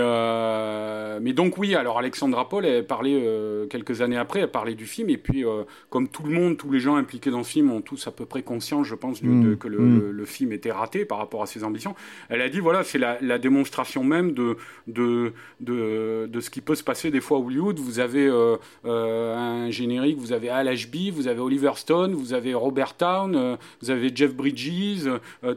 mais 1.21 1.33
donc 1.33 1.59
oui, 1.59 1.75
alors 1.75 1.99
Alexandra 1.99 2.49
Paul, 2.49 2.65
elle 2.65 2.87
parlait 2.87 3.23
quelques 3.69 4.01
années 4.01 4.17
après, 4.17 4.41
elle 4.41 4.51
parlait 4.51 4.75
du 4.75 4.87
film, 4.87 5.11
et 5.11 5.19
puis 5.19 5.45
comme 5.91 6.09
tout 6.09 6.23
le 6.23 6.33
monde, 6.33 6.57
tous 6.57 6.71
les 6.71 6.81
gens 6.81 6.97
impliqués 6.97 7.31
dans 7.31 7.43
ce 7.43 7.51
film 7.51 7.71
ont 7.73 7.83
tous 7.83 8.07
à 8.07 8.11
peu 8.11 8.25
près 8.25 8.44
conscience, 8.45 8.87
je 8.87 8.95
pense, 8.95 9.23
mm. 9.23 9.57
que 9.57 9.69
mm. 9.69 10.11
le, 10.11 10.25
film 10.25 10.53
était 10.53 10.73
raté 10.73 11.05
par 11.05 11.19
rapport 11.19 11.43
à 11.43 11.47
ses 11.47 11.65
ambitions. 11.65 11.95
Elle 12.29 12.41
a 12.41 12.49
dit 12.49 12.61
voilà, 12.61 12.85
c'est 12.85 12.99
la, 12.99 13.39
démonstration 13.39 14.05
même 14.05 14.33
de, 14.33 14.57
de, 14.87 15.33
de, 15.61 16.41
ce 16.41 16.51
qui 16.51 16.61
peut 16.61 16.75
se 16.75 16.85
passer 16.85 17.11
des 17.11 17.21
fois 17.21 17.39
à 17.39 17.41
Hollywood. 17.41 17.79
Vous 17.79 17.99
avez 17.99 18.27
euh, 18.27 18.57
euh, 18.85 19.37
un 19.37 19.71
générique, 19.71 20.19
vous 20.19 20.33
avez 20.33 20.49
Al 20.49 20.69
Ashby, 20.69 21.11
vous 21.11 21.29
avez 21.29 21.41
Oliver 21.41 21.73
Stone, 21.77 22.15
vous 22.15 22.33
avez 22.33 22.55
Robert 22.55 22.97
Town, 22.97 23.35
euh, 23.35 23.57
vous 23.83 23.91
avez 23.91 24.11
Jeff 24.15 24.35
Bridges, 24.35 25.09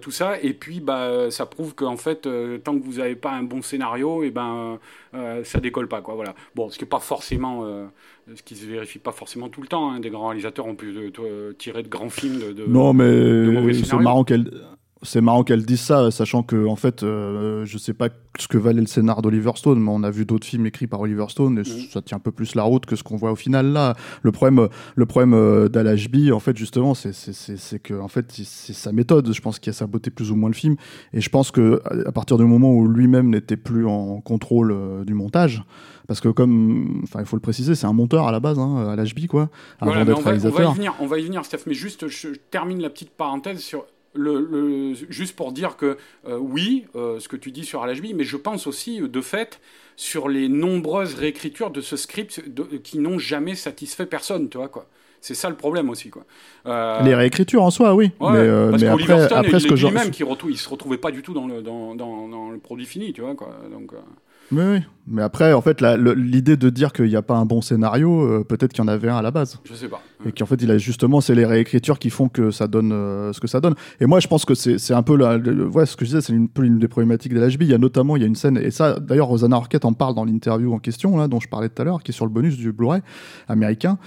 tout 0.02 0.12
ça. 0.12 0.40
Et 0.42 0.54
puis, 0.54 0.80
bah, 0.80 1.30
ça 1.32 1.46
prouve 1.46 1.76
qu'en 1.76 1.98
fait, 1.98 2.28
tant 2.64 2.78
que 2.78 2.84
vous 2.84 2.98
n'avez 2.98 3.16
pas 3.16 3.32
un 3.32 3.44
bon 3.44 3.62
scénario, 3.62 4.24
et 4.24 4.28
eh 4.28 4.32
ben, 5.14 5.44
ça 5.44 5.60
décolle 5.60 5.88
pas. 5.88 6.02
Quoi, 6.02 6.16
voilà. 6.16 6.36
Bon, 6.56 6.70
ce 6.70 6.78
qui 6.78 6.84
n'est 6.84 6.90
pas 6.90 7.00
forcément 7.00 7.66
ce 8.36 8.44
qui 8.44 8.56
se 8.56 8.66
vérifie 8.66 9.00
pas 9.00 9.12
forcément 9.12 9.50
tout 9.50 9.62
le 9.62 9.68
temps. 9.68 9.92
Hein. 9.92 10.00
Des 10.00 10.10
grands 10.10 10.28
réalisateurs 10.28 10.66
ont 10.66 10.76
pu 10.76 10.94
tirer 11.58 11.84
de 11.84 11.88
grands 11.88 12.10
films 12.10 12.54
de, 12.54 12.66
non, 12.66 12.94
mais 12.94 13.74
c'est 13.74 13.96
marrant 13.96 14.24
qu'elle 14.24 14.52
c'est 15.04 15.22
marrant 15.22 15.44
qu'elle 15.44 15.66
dise 15.66 15.82
ça, 15.82 16.10
sachant 16.12 16.44
que 16.44 16.66
en 16.66 16.76
fait, 16.76 17.04
euh, 17.04 17.66
je 17.66 17.78
sais 17.78 17.94
pas 17.94 18.10
ce 18.40 18.48
que 18.48 18.58
valait 18.58 18.82
le 18.82 18.88
scénar 18.88 19.22
d'Oliver 19.22 19.52
Stone, 19.56 19.80
mais 19.80 19.92
on 19.92 20.04
a 20.04 20.10
vu 20.10 20.26
d'autres 20.26 20.46
films 20.46 20.66
écrits 20.66 20.88
par 20.88 21.02
Oliver 21.02 21.26
Stone 21.30 21.60
et 21.60 21.62
mm. 21.62 21.90
ça 21.92 22.02
tient 22.02 22.18
un 22.18 22.20
peu 22.20 22.32
plus 22.32 22.56
la 22.56 22.64
route 22.64 22.86
que 22.86 22.96
ce 22.96 23.04
qu'on 23.04 23.16
voit 23.16 23.32
au 23.32 23.36
final 23.36 23.68
là. 23.74 23.96
Le 24.22 24.32
problème, 24.32 24.68
le 24.96 25.06
problème 25.06 25.34
euh, 25.34 25.70
d'Al-HB, 25.70 26.32
en 26.32 26.40
fait, 26.40 26.58
justement, 26.58 26.94
c'est 26.96 27.80
que 27.80 28.00
en 28.00 28.08
fait, 28.08 28.32
c'est 28.32 28.74
sa 28.74 28.92
méthode. 28.92 29.32
Je 29.32 29.42
pense 29.42 29.60
qu'il 29.60 29.70
a 29.70 29.74
saboté 29.74 30.10
plus 30.10 30.32
ou 30.32 30.36
moins 30.36 30.50
le 30.50 30.56
film, 30.56 30.76
et 31.14 31.22
je 31.22 31.30
pense 31.30 31.52
que 31.52 31.82
à 32.06 32.12
partir 32.12 32.38
du 32.38 32.46
moment 32.46 32.74
où 32.74 32.88
lui-même 32.88 33.30
n'était 33.30 33.58
plus 33.58 33.86
en 33.86 34.20
contrôle 34.22 34.72
euh, 34.72 35.04
du 35.04 35.14
montage, 35.14 35.64
parce 36.08 36.22
que 36.22 36.30
comme, 36.30 37.02
enfin, 37.04 37.20
il 37.20 37.26
faut 37.26 37.36
le 37.36 37.42
préciser, 37.42 37.76
c'est 37.76 37.88
un 37.88 37.94
monteur 37.94 38.28
à 38.28 38.32
la 38.32 38.40
base, 38.40 38.58
hein, 38.58 38.88
à 38.88 38.96
l'HB, 38.96 39.28
quoi, 39.28 39.50
avant 39.80 40.04
d'être 40.04 40.24
réalisateur. 40.24 40.60
On 40.60 40.64
va 40.64 40.72
y 40.72 40.76
venir, 40.76 40.94
on 41.00 41.06
va 41.06 41.20
y 41.20 41.24
venir, 41.24 41.46
Steph, 41.46 41.64
mais 41.68 41.74
juste, 41.74 42.08
je 42.08 42.30
termine 42.50 42.82
la 42.82 42.90
petite 42.90 43.12
parenthèse 43.12 43.60
sur 43.60 43.86
le, 44.14 44.94
juste 45.10 45.36
pour 45.36 45.52
dire 45.52 45.78
que 45.78 45.98
euh, 46.28 46.38
oui, 46.38 46.86
euh, 46.96 47.20
ce 47.20 47.28
que 47.28 47.36
tu 47.36 47.52
dis 47.52 47.64
sur 47.64 47.84
Al-HB, 47.84 48.14
mais 48.16 48.24
je 48.24 48.38
pense 48.38 48.68
aussi, 48.68 49.00
de 49.02 49.22
fait, 49.22 49.60
sur 49.96 50.30
les 50.30 50.50
nombreuses 50.50 51.16
réécritures 51.16 51.72
de 51.72 51.82
ce 51.82 51.98
script 51.98 52.44
qui 52.84 53.00
n'ont 53.00 53.20
jamais 53.20 53.56
satisfait 53.56 54.06
personne, 54.06 54.50
tu 54.50 54.58
vois, 54.58 54.70
quoi. 54.70 54.88
C'est 55.20 55.34
ça 55.34 55.50
le 55.50 55.56
problème 55.56 55.90
aussi, 55.90 56.10
quoi. 56.10 56.26
Euh, 56.68 57.02
les 57.02 57.16
réécritures 57.16 57.64
en 57.64 57.72
soi, 57.72 57.96
oui. 57.96 58.12
mais, 58.22 58.48
parce 58.70 58.82
mais 58.82 58.88
après, 58.88 59.26
Stone, 59.26 59.38
après, 59.38 59.60
ce 59.60 59.68
que 59.68 59.76
je... 59.76 59.88
même, 59.88 60.12
qui 60.12 60.24
il 60.50 60.58
se 60.58 60.70
retrouvait 60.70 61.00
pas 61.00 61.12
du 61.12 61.24
tout 61.24 61.34
dans 61.34 61.48
le, 61.48 61.62
dans, 61.62 61.96
dans, 61.96 62.28
dans 62.28 62.50
le 62.52 62.60
produit 62.60 62.86
fini, 62.86 63.14
tu 63.14 63.22
vois, 63.22 63.36
quoi. 63.36 63.50
Donc, 63.72 63.94
oui, 64.52 64.82
mais 65.08 65.22
après, 65.22 65.54
en 65.54 65.62
fait, 65.62 65.82
l'idée 65.82 66.58
de 66.58 66.70
dire 66.70 66.92
qu'il 66.92 67.08
n'y 67.08 67.16
a 67.16 67.22
pas 67.22 67.36
un 67.36 67.46
bon 67.46 67.62
scénario, 67.62 68.22
euh, 68.22 68.44
peut-être 68.44 68.74
qu'il 68.74 68.84
y 68.84 68.86
en 68.86 68.90
avait 68.90 69.10
un 69.10 69.18
à 69.18 69.22
la 69.22 69.32
base. 69.32 69.60
Je 69.64 69.74
sais 69.74 69.88
pas. 69.88 70.02
Et 70.26 70.32
qu'en 70.32 70.46
fait, 70.46 70.62
il 70.62 70.70
a 70.72 70.78
justement, 70.78 71.22
c'est 71.22 71.36
les 71.36 71.46
réécritures 71.46 71.98
qui 71.98 72.10
font 72.10 72.28
que 72.28 72.52
ça 72.52 72.68
donne 72.68 72.92
euh, 72.92 73.32
ce 73.32 73.40
que 73.40 73.48
ça 73.48 73.62
donne. 73.62 73.76
Et 74.02 74.06
moi, 74.06 74.20
je 74.20 74.28
pense 74.28 74.44
que 74.46 74.54
c'est 74.54 74.94
un 74.94 75.04
peu, 75.04 75.16
la, 75.16 75.38
ouais, 75.38 75.86
ce 75.86 75.96
que 75.96 76.06
je 76.06 76.10
disais, 76.12 76.22
c'est 76.22 76.34
un 76.34 76.46
peu 76.46 76.64
une 76.64 76.80
des 76.80 76.88
problématiques 76.88 77.34
de 77.34 77.40
l'HB. 77.40 77.62
Il 77.62 77.70
y 77.70 77.74
a 77.74 77.78
notamment, 77.78 78.16
il 78.16 78.22
y 78.22 78.26
a 78.26 78.28
une 78.28 78.36
scène, 78.36 78.58
et 78.58 78.72
ça, 78.72 79.00
d'ailleurs, 79.00 79.28
Rosanna 79.28 79.56
Arquette 79.56 79.86
en 79.86 79.94
parle 79.94 80.16
dans 80.16 80.26
l'interview 80.26 80.74
en 80.74 80.80
question, 80.80 81.18
là, 81.18 81.28
dont 81.28 81.40
je 81.40 81.48
parlais 81.48 81.70
tout 81.70 81.82
à 81.82 81.86
l'heure, 81.86 82.04
qui 82.04 82.12
est 82.12 82.16
sur 82.16 82.26
le 82.26 82.32
bonus 82.32 82.58
du 82.58 82.72
Blu-ray 82.72 83.02
américain 83.48 83.98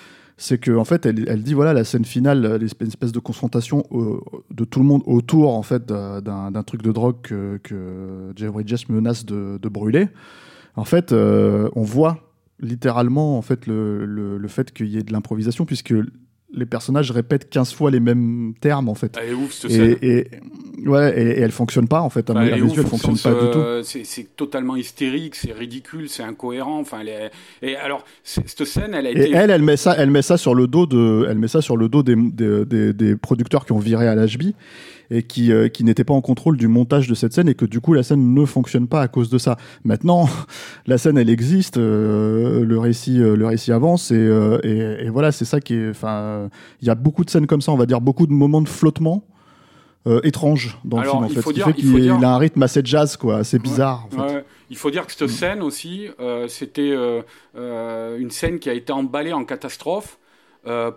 c'est 0.41 0.59
qu'en 0.59 0.77
en 0.77 0.85
fait, 0.87 1.05
elle, 1.05 1.29
elle, 1.29 1.43
dit 1.43 1.53
voilà, 1.53 1.75
la 1.75 1.85
scène 1.85 2.07
finale, 2.07 2.59
une 2.81 2.89
espèce 2.89 3.13
de 3.13 3.19
confrontation 3.19 3.85
de 4.51 4.65
tout 4.65 4.79
le 4.79 4.87
monde 4.87 5.03
autour 5.05 5.55
en 5.55 5.63
fait 5.63 5.85
d'un 5.87 6.63
truc 6.67 6.81
de 6.81 6.93
drogue 6.93 7.21
que, 7.23 7.61
que 7.63 8.49
Bridges 8.49 8.89
menace 8.89 9.27
de, 9.27 9.69
brûler. 9.69 10.09
En 10.77 10.87
fait, 10.87 11.13
euh, 11.13 11.69
on 11.77 11.83
voit 11.83 12.33
littéralement 12.59 13.37
en 13.37 13.43
fait 13.43 13.67
le, 13.67 14.07
le, 14.07 14.49
fait 14.49 14.73
qu'il 14.73 14.87
y 14.87 14.97
ait 14.97 15.03
de 15.03 15.13
l'improvisation 15.13 15.67
puisque 15.67 15.95
les 16.53 16.67
personnages 16.67 17.11
répètent 17.11 17.49
15 17.49 17.73
fois 17.73 17.91
les 17.91 18.01
mêmes 18.01 18.55
termes 18.61 18.89
en 18.89 18.95
fait. 18.95 19.17
Elle 19.21 19.31
est 19.31 19.35
ouf 19.35 19.53
cette 19.53 19.71
scène. 19.71 19.97
Et, 20.03 20.27
ouais, 20.85 21.19
et, 21.21 21.41
elle 21.41 21.53
fonctionne 21.53 21.89
pas 21.89 22.01
en 22.01 22.11
fait. 22.11 22.29
À, 22.31 22.45
elle, 22.45 22.69
fonctionne 22.69 23.19
pas 23.19 23.33
du 23.33 23.51
tout. 23.51 24.05
C'est 24.05 24.37
totalement 24.37 24.77
hystérique, 24.77 25.35
c'est 25.35 25.53
ridicule, 25.53 26.09
c'est 26.09 26.23
incohérent. 26.23 26.81
Enfin, 26.81 27.03
et 27.63 27.77
alors 27.77 28.05
cette 28.25 28.65
scène, 28.65 28.95
elle 28.95 29.07
a 29.07 29.11
été. 29.11 29.31
Et 29.31 29.33
elle, 29.33 29.51
elle 29.51 29.63
met 29.63 29.77
ça, 29.77 29.95
elle 29.97 30.11
met 30.11 30.23
ça 30.23 30.37
sur 30.37 30.55
le 30.55 30.67
dos 30.67 30.87
de, 30.87 31.27
elle 31.29 31.39
met 31.39 31.49
ça 31.49 31.61
sur 31.61 31.77
le 31.77 31.89
dos 31.89 32.03
des, 32.03 32.17
des, 32.17 32.93
des, 32.93 33.17
producteurs 33.17 33.65
qui 33.65 33.73
ont 33.73 33.79
viré 33.79 34.09
à 34.09 34.15
l'HB 34.15 34.53
et 35.11 35.23
qui, 35.25 35.53
euh, 35.53 35.69
qui 35.69 35.85
n'était 35.85 36.05
pas 36.05 36.15
en 36.15 36.21
contrôle 36.21 36.57
du 36.57 36.69
montage 36.69 37.09
de 37.09 37.15
cette 37.15 37.33
scène 37.33 37.49
et 37.49 37.55
que 37.55 37.65
du 37.65 37.81
coup 37.81 37.93
la 37.95 38.03
scène 38.03 38.33
ne 38.33 38.45
fonctionne 38.45 38.87
pas 38.87 39.03
à 39.03 39.09
cause 39.09 39.29
de 39.29 39.39
ça. 39.39 39.57
Maintenant, 39.85 40.29
la 40.87 40.99
scène 40.99 41.19
elle 41.19 41.31
existe, 41.31 41.77
euh, 41.77 42.65
le 42.65 42.79
récit 42.79 43.21
euh, 43.21 43.37
le 43.37 43.47
récit 43.47 43.73
avance 43.73 44.11
et, 44.13 44.31
et, 44.63 45.09
voilà 45.09 45.33
c'est 45.33 45.45
ça 45.45 45.61
qui 45.61 45.75
est. 45.75 45.91
Enfin, 45.91 46.49
il 46.81 46.87
y 46.87 46.91
a 46.91 46.95
beaucoup 46.95 47.25
de 47.25 47.31
scènes 47.31 47.47
comme 47.47 47.61
ça, 47.61 47.73
on 47.73 47.77
va 47.77 47.87
dire 47.87 48.01
beaucoup 48.01 48.27
de 48.27 48.33
moments 48.33 48.63
de 48.63 48.69
flottement. 48.69 49.25
étranges 50.23 50.79
dans 50.85 51.01
le 51.01 51.09
film 51.09 51.25
en 51.25 51.29
fait. 51.29 51.41
Faut 51.41 51.53
fait 51.53 51.73
qu'il 51.73 52.11
a 52.11 52.35
un 52.35 52.39
rythme 52.39 52.63
assez 52.63 52.81
jazz 52.85 53.17
quoi, 53.17 53.39
assez 53.39 53.59
bizarre. 53.59 54.07
en 54.07 54.29
fait. 54.29 54.45
Il 54.71 54.77
faut 54.77 54.91
dire 54.91 55.05
que 55.05 55.13
cette 55.13 55.29
scène 55.29 55.63
aussi, 55.63 56.07
c'était 56.49 56.95
une 57.57 58.31
scène 58.31 58.59
qui 58.61 58.71
a 58.71 58.75
été 58.75 58.93
emballée 58.93 59.33
en 59.33 59.45
catastrophe 59.45 60.19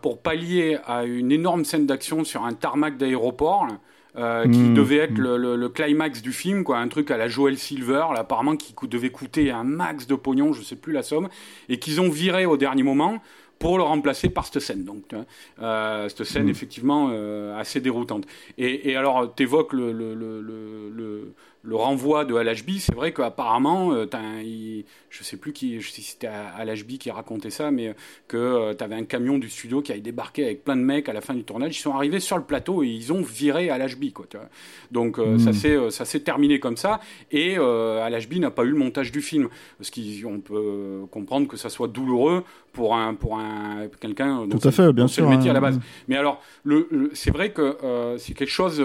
pour 0.02 0.22
pallier 0.22 0.78
à 0.86 1.04
une 1.06 1.32
énorme 1.32 1.66
scène 1.66 1.88
d'action 1.88 2.24
sur 2.24 2.44
un 2.46 2.54
tarmac 2.54 2.98
d'aéroport. 2.98 3.68
Euh, 4.16 4.44
qui 4.44 4.60
mmh. 4.60 4.74
devait 4.76 4.98
être 4.98 5.18
le, 5.18 5.38
le, 5.38 5.70
climax 5.70 6.22
du 6.22 6.34
film, 6.34 6.64
quoi, 6.64 6.78
un 6.78 6.88
truc 6.88 7.10
à 7.10 7.18
la 7.18 7.28
Joel 7.28 7.58
Silver, 7.58 8.06
là, 8.14 8.20
apparemment 8.20 8.56
qui 8.56 8.76
devait 8.88 9.10
coûter 9.10 9.50
un 9.50 9.64
max 9.64 10.06
de 10.06 10.14
pognon, 10.14 10.54
je 10.54 10.62
sais 10.62 10.76
plus 10.76 10.94
la 10.94 11.02
somme, 11.02 11.30
et 11.68 11.80
qu'ils 11.80 12.00
ont 12.00 12.12
viré 12.12 12.46
au 12.46 12.56
dernier 12.56 12.84
moment 12.84 13.24
pour 13.58 13.78
le 13.78 13.84
remplacer 13.84 14.30
par 14.30 14.46
cette 14.46 14.60
scène. 14.60 14.84
Donc, 14.84 15.16
cette 16.10 16.26
scène, 16.26 16.46
mm. 16.46 16.50
effectivement, 16.50 17.10
assez 17.58 17.82
déroutante. 17.82 18.28
Et, 18.60 18.92
et 18.92 18.96
alors, 18.96 19.34
tu 19.34 19.44
évoques 19.44 19.74
le, 19.74 19.92
le, 19.92 20.14
le, 20.14 21.34
le 21.66 21.78
renvoi 21.78 22.26
de 22.26 22.36
LHB, 22.36 22.72
c'est 22.80 22.94
vrai 22.94 23.14
qu'apparemment, 23.14 23.94
euh, 23.94 24.06
je 25.10 25.24
sais 25.24 25.38
plus 25.38 25.54
qui, 25.54 25.82
si 25.82 26.02
c'était 26.02 26.28
LHB 26.28 26.98
qui 26.98 27.10
racontait 27.10 27.52
ça, 27.52 27.72
mais 27.72 27.88
euh, 27.88 27.94
que 28.28 28.38
euh, 28.38 28.74
tu 28.74 28.84
avais 28.84 28.96
un 28.96 29.06
camion 29.06 29.38
du 29.38 29.50
studio 29.50 29.82
qui 29.82 29.94
avait 29.94 30.02
débarqué 30.02 30.44
avec 30.44 30.66
plein 30.66 30.76
de 30.76 30.82
mecs 30.82 31.08
à 31.08 31.14
la 31.14 31.22
fin 31.22 31.34
du 31.34 31.46
tournage. 31.46 31.78
Ils 31.78 31.82
sont 31.82 31.94
arrivés 31.94 32.20
sur 32.20 32.38
le 32.38 32.44
plateau 32.44 32.84
et 32.84 32.90
ils 32.90 33.14
ont 33.14 33.22
viré 33.22 33.68
LHB. 33.68 34.12
Quoi, 34.14 34.26
Donc 34.92 35.18
hmm. 35.18 35.40
ça 35.90 36.06
s'est 36.06 36.20
terminé 36.20 36.60
comme 36.60 36.76
ça. 36.76 37.00
Et 37.32 37.56
LHB 37.56 38.40
n'a 38.40 38.52
pas 38.52 38.64
eu 38.64 38.72
le 38.72 38.78
montage 38.78 39.14
du 39.14 39.22
film. 39.22 39.48
Ce 39.80 39.90
qui, 39.90 40.24
on 40.26 40.42
peut 40.42 41.06
comprendre 41.12 41.48
que 41.48 41.56
ça 41.56 41.70
soit 41.70 41.88
douloureux 41.88 42.44
pour 42.74 42.96
un 42.96 43.14
pour 43.14 43.38
un 43.38 43.88
quelqu'un 44.02 44.48
tout 44.50 44.68
à 44.68 44.72
fait 44.72 44.92
bien 44.92 45.08
sûr 45.08 45.30
le 45.30 45.36
métier 45.36 45.50
à 45.50 45.54
la 45.54 45.62
base. 45.62 45.80
Mais 46.08 46.18
alors 46.18 46.42
le, 46.64 47.12
c'est 47.14 47.32
vrai 47.32 47.52
que 47.52 47.78
c'est 48.18 48.34
quelque 48.34 48.50
chose 48.50 48.84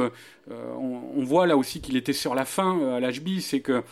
euh, 0.51 0.75
on, 0.79 1.25
voit 1.25 1.47
là 1.47 1.57
aussi 1.57 1.81
qu'il 1.81 1.97
était 1.97 2.13
sur 2.13 2.35
la 2.35 2.45
fin 2.45 2.79
euh, 2.81 2.97
à 2.97 3.01
l'HB, 3.01 3.41
c'est 3.41 3.61
que 3.61 3.83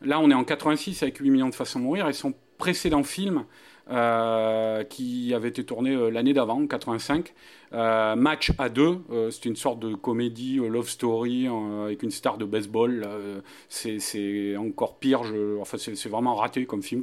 là 0.00 0.18
on 0.18 0.30
est 0.30 0.34
en 0.34 0.44
86 0.44 1.02
avec 1.02 1.18
8 1.18 1.30
millions 1.30 1.48
de 1.48 1.54
façons 1.54 1.78
de 1.78 1.84
mourir 1.84 2.08
et 2.08 2.12
son 2.14 2.32
précédent 2.56 3.02
film 3.02 3.44
euh, 3.90 4.82
qui 4.84 5.32
avait 5.34 5.48
été 5.48 5.64
tourné 5.64 6.10
l'année 6.10 6.32
d'avant, 6.32 6.66
85. 6.66 7.32
Match 7.72 8.52
à 8.58 8.68
deux, 8.68 9.00
c'est 9.30 9.44
une 9.44 9.56
sorte 9.56 9.80
de 9.80 9.94
comédie 9.94 10.56
love 10.56 10.88
story 10.88 11.46
avec 11.84 12.02
une 12.02 12.10
star 12.10 12.38
de 12.38 12.44
baseball. 12.44 13.06
c'est 13.68 14.56
encore 14.56 14.98
pire, 14.98 15.22
enfin 15.60 15.76
c'est 15.78 16.08
vraiment 16.08 16.36
raté 16.36 16.64
comme 16.64 16.82
film 16.82 17.02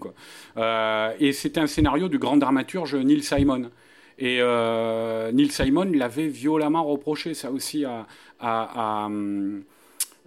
et 0.58 1.34
c'était 1.34 1.60
un 1.60 1.68
scénario 1.68 2.08
du 2.08 2.18
grand 2.18 2.38
dramaturge 2.38 2.96
Neil 2.96 3.22
Simon. 3.22 3.70
Et 4.18 4.40
Neil 4.40 5.52
Simon 5.52 5.92
l'avait 5.94 6.28
violemment 6.28 6.84
reproché, 6.84 7.34
ça 7.34 7.52
aussi, 7.52 7.86
à, 7.86 8.08
à, 8.40 9.10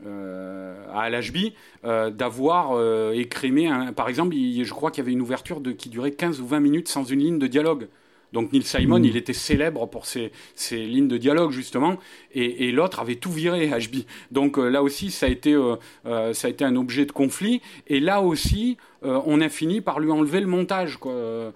euh, 0.05 0.75
LHB 1.09 1.53
euh, 1.85 2.11
d'avoir 2.11 2.73
euh, 2.73 3.13
écrémé, 3.13 3.67
un, 3.67 3.93
par 3.93 4.09
exemple, 4.09 4.35
je 4.35 4.71
crois 4.71 4.91
qu'il 4.91 5.03
y 5.03 5.07
avait 5.07 5.13
une 5.13 5.23
ouverture 5.23 5.61
de, 5.61 5.73
qui 5.73 5.89
durait 5.89 6.13
15 6.13 6.41
ou 6.41 6.47
20 6.47 6.61
minutes 6.61 6.89
sans 6.89 7.05
une 7.05 7.21
ligne 7.21 7.39
de 7.39 7.47
dialogue. 7.47 7.89
Donc 8.33 8.53
Neil 8.53 8.63
Simon, 8.63 8.99
mm. 8.99 9.05
il 9.05 9.17
était 9.17 9.33
célèbre 9.33 9.87
pour 9.87 10.05
ses, 10.05 10.33
ses, 10.55 10.85
lignes 10.85 11.09
de 11.09 11.17
dialogue 11.17 11.53
justement, 11.53 11.97
et, 12.37 12.68
et 12.68 12.72
l'autre 12.72 13.01
avait 13.01 13.16
tout 13.16 13.33
viré 13.33 13.68
HB. 13.68 14.05
Donc 14.31 14.59
là 14.59 14.83
aussi, 14.83 15.11
ça 15.11 15.27
a 15.27 15.29
été 15.29 15.57
ça 16.05 16.46
a 16.46 16.51
été 16.51 16.64
un 16.64 16.77
objet 16.77 17.07
de 17.07 17.12
conflit. 17.12 17.62
Et 17.87 18.01
là 18.01 18.20
aussi, 18.20 18.77
euh, 19.07 19.20
on 19.27 19.40
a 19.40 19.49
fini 19.49 19.81
par 19.81 20.01
lui 20.01 20.11
enlever 20.11 20.40
le 20.40 20.46
montage. 20.46 20.99
Euh, 21.07 21.51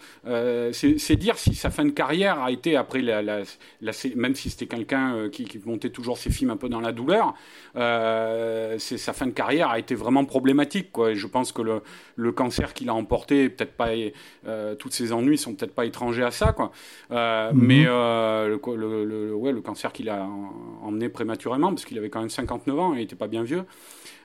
c'est 0.73 1.17
dire 1.17 1.39
si 1.39 1.55
sa 1.55 1.71
fin 1.71 1.85
de 1.85 1.91
carrière 1.91 2.41
a 2.43 2.51
été 2.51 2.77
après 2.77 3.01
la, 3.01 3.43
même 4.15 4.35
si 4.35 4.51
c'était 4.51 4.67
quelqu'un 4.67 5.15
euh, 5.15 5.29
qui, 5.31 5.49
montait 5.65 5.91
toujours 5.91 6.19
ses 6.19 6.31
films 6.31 6.51
un 6.51 6.57
peu 6.57 6.69
dans 6.69 6.81
la 6.81 6.93
douleur, 6.93 7.35
sa 7.75 9.13
fin 9.13 9.27
de 9.27 9.33
carrière 9.33 9.71
a 9.71 9.79
été 9.79 9.95
vraiment 9.95 10.25
problématique. 10.25 10.93
Quoi. 10.93 11.15
je 11.15 11.27
pense 11.27 11.53
que 11.53 11.63
le, 11.63 12.33
cancer 12.33 12.73
qu'il 12.75 12.89
a 12.89 12.95
emporté, 12.95 13.49
peut-être 13.49 13.73
pas, 13.73 13.91
tous 14.79 14.91
ses 14.91 15.13
ennuis 15.13 15.39
sont 15.39 15.55
peut-être 15.55 15.75
pas 15.75 15.87
étrangers 15.87 16.25
à 16.25 16.31
ça. 16.31 16.53
Quoi. 16.53 16.71
Mhm. 17.11 17.51
Mais 17.55 17.85
le, 17.85 19.35
ouais, 19.35 19.53
le 19.53 19.61
cancer 19.61 19.93
qu'il 19.93 20.09
a 20.09 20.29
emmené 20.83 21.09
prématurément, 21.09 21.69
parce 21.69 21.85
qu'il 21.85 21.99
avait 21.99 22.11
quand 22.11 22.21
même 22.21 22.31
59 22.31 22.79
ans, 22.79 22.95
et 22.95 22.99
il 22.99 23.01
n'était 23.01 23.17
pas 23.17 23.29
bien 23.29 23.43
vieux. 23.43 23.65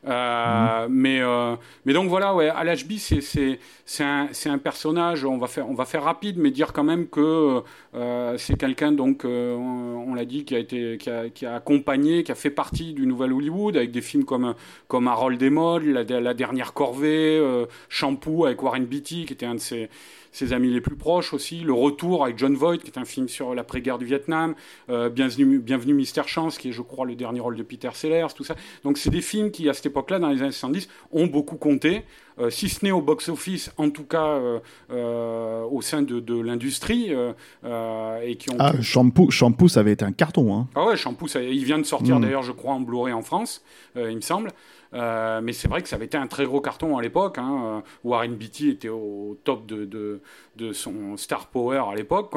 Euh, 0.07 0.87
mais, 0.89 1.19
euh, 1.21 1.55
mais 1.85 1.93
donc 1.93 2.09
voilà, 2.09 2.35
ouais, 2.35 2.49
Al-Hb, 2.49 2.93
c'est 2.97 4.03
un, 4.03 4.27
un, 4.45 4.57
personnage, 4.57 5.25
on 5.25 5.37
va, 5.37 5.47
faire, 5.47 5.69
on 5.69 5.73
va 5.73 5.85
faire 5.85 6.03
rapide, 6.03 6.37
mais 6.37 6.51
dire 6.51 6.73
quand 6.73 6.83
même 6.83 7.07
que 7.07 7.63
euh, 7.95 8.37
c'est 8.37 8.57
quelqu'un, 8.57 8.91
donc, 8.91 9.23
on, 9.25 10.13
l'a 10.13 10.25
dit, 10.25 10.45
qui 10.45 10.55
a, 10.55 10.59
été, 10.59 10.97
qui 10.97 11.09
a, 11.09 11.29
qui, 11.29 11.45
a, 11.45 11.55
accompagné, 11.55 12.23
qui 12.23 12.31
a 12.31 12.35
fait 12.35 12.51
partie 12.51 12.93
du 12.93 13.05
Nouvel 13.07 13.33
Hollywood, 13.33 13.77
avec 13.77 13.91
des 13.91 14.01
films 14.01 14.25
comme, 14.25 14.53
comme 14.87 15.07
Harold 15.07 15.39
des 15.39 15.49
la, 15.49 16.03
la, 16.03 16.33
dernière 16.33 16.73
corvée, 16.73 17.41
Shampoo 17.89 18.45
avec 18.45 18.61
Warren 18.61 18.85
Beatty, 18.85 19.25
qui 19.25 19.33
était 19.33 19.45
un 19.45 19.55
de 19.55 19.59
ses 19.59 19.89
ses 20.31 20.51
amis 20.51 20.69
les 20.69 20.81
plus 20.81 20.97
proches 20.97 21.33
aussi, 21.33 21.61
Le 21.61 21.71
Retour 21.71 22.25
avec 22.25 22.37
John 22.37 22.55
Voight, 22.55 22.79
qui 22.79 22.87
est 22.87 22.97
un 22.97 23.05
film 23.05 23.29
sur 23.29 23.55
l'après-guerre 23.55 23.97
du 23.97 24.03
Vietnam, 24.03 24.53
Bienvenue, 24.89 25.59
Bienvenue 25.59 25.93
Mister 25.93 26.23
Chance, 26.25 26.57
qui 26.57 26.69
est, 26.69 26.71
je 26.73 26.81
crois, 26.81 27.05
le 27.05 27.15
dernier 27.15 27.39
rôle 27.39 27.55
de 27.55 27.63
Peter 27.63 27.89
Sellers, 27.93 28.27
tout 28.35 28.43
ça. 28.43 28.57
Donc, 28.83 28.97
c'est 28.97 29.09
des 29.09 29.21
films 29.21 29.49
qui, 29.49 29.69
à 29.69 29.73
cette 29.73 29.85
époque-là, 29.95 30.19
dans 30.19 30.29
les 30.29 30.41
années 30.41 30.51
70, 30.51 30.89
ont 31.11 31.27
beaucoup 31.27 31.55
compté, 31.55 32.03
euh, 32.39 32.49
si 32.49 32.67
ce 32.69 32.83
n'est 32.83 32.91
au 32.91 33.01
box-office, 33.01 33.71
en 33.77 33.89
tout 33.89 34.03
cas 34.03 34.39
euh, 34.91 35.63
au 35.63 35.81
sein 35.81 36.01
de, 36.01 36.41
l'industrie, 36.41 37.11
et 37.11 38.35
qui 38.35 38.49
ont. 38.51 38.57
Ah, 38.59 38.73
Shampoo, 38.81 39.31
Shampoo, 39.31 39.67
ça 39.67 39.79
avait 39.79 39.93
été 39.93 40.03
un 40.03 40.11
carton. 40.11 40.55
Hein. 40.55 40.67
Ah 40.75 40.85
ouais, 40.85 40.97
Shampoo, 40.97 41.27
ça, 41.27 41.41
il 41.41 41.63
vient 41.63 41.79
de 41.79 41.83
sortir, 41.83 42.19
mm. 42.19 42.21
d'ailleurs, 42.23 42.43
je 42.43 42.51
crois, 42.51 42.73
en 42.73 42.81
Blu-ray 42.81 43.13
en 43.13 43.21
France, 43.21 43.63
il 43.95 44.15
me 44.15 44.21
semble. 44.21 44.51
Euh, 44.95 45.41
mais 45.41 45.51
c'est 45.51 45.67
vrai 45.67 45.81
que 45.81 45.89
ça 45.89 45.97
avait 45.97 46.05
été 46.05 46.17
un 46.17 46.27
très 46.27 46.45
gros 46.45 46.61
carton 46.61 46.97
à 46.97 47.01
l'époque. 47.01 47.37
Hein. 47.37 47.83
Warren 48.03 48.35
Beatty 48.35 48.69
était 48.69 48.89
au 48.89 49.37
top 49.43 49.65
de, 49.65 49.85
de, 49.85 50.21
de 50.55 50.73
son 50.73 51.17
star 51.17 51.47
power 51.47 51.83
à 51.91 51.95
l'époque. 51.95 52.33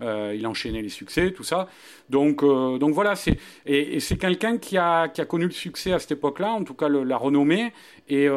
Euh, 0.00 0.34
il 0.36 0.46
enchaînait 0.46 0.82
les 0.82 0.88
succès, 0.88 1.32
tout 1.32 1.44
ça. 1.44 1.68
Donc, 2.08 2.42
euh, 2.42 2.78
donc 2.78 2.92
voilà, 2.92 3.14
c'est, 3.14 3.38
et, 3.66 4.00
c'est 4.00 4.16
quelqu'un 4.16 4.58
qui 4.58 4.76
a, 4.76 5.08
qui 5.08 5.20
a 5.20 5.24
connu 5.24 5.44
le 5.44 5.50
succès 5.50 5.92
à 5.92 5.98
cette 5.98 6.12
époque-là, 6.12 6.50
en 6.50 6.64
tout 6.64 6.74
cas 6.74 6.88
la 6.88 7.16
renommée, 7.16 7.72
et, 8.08 8.28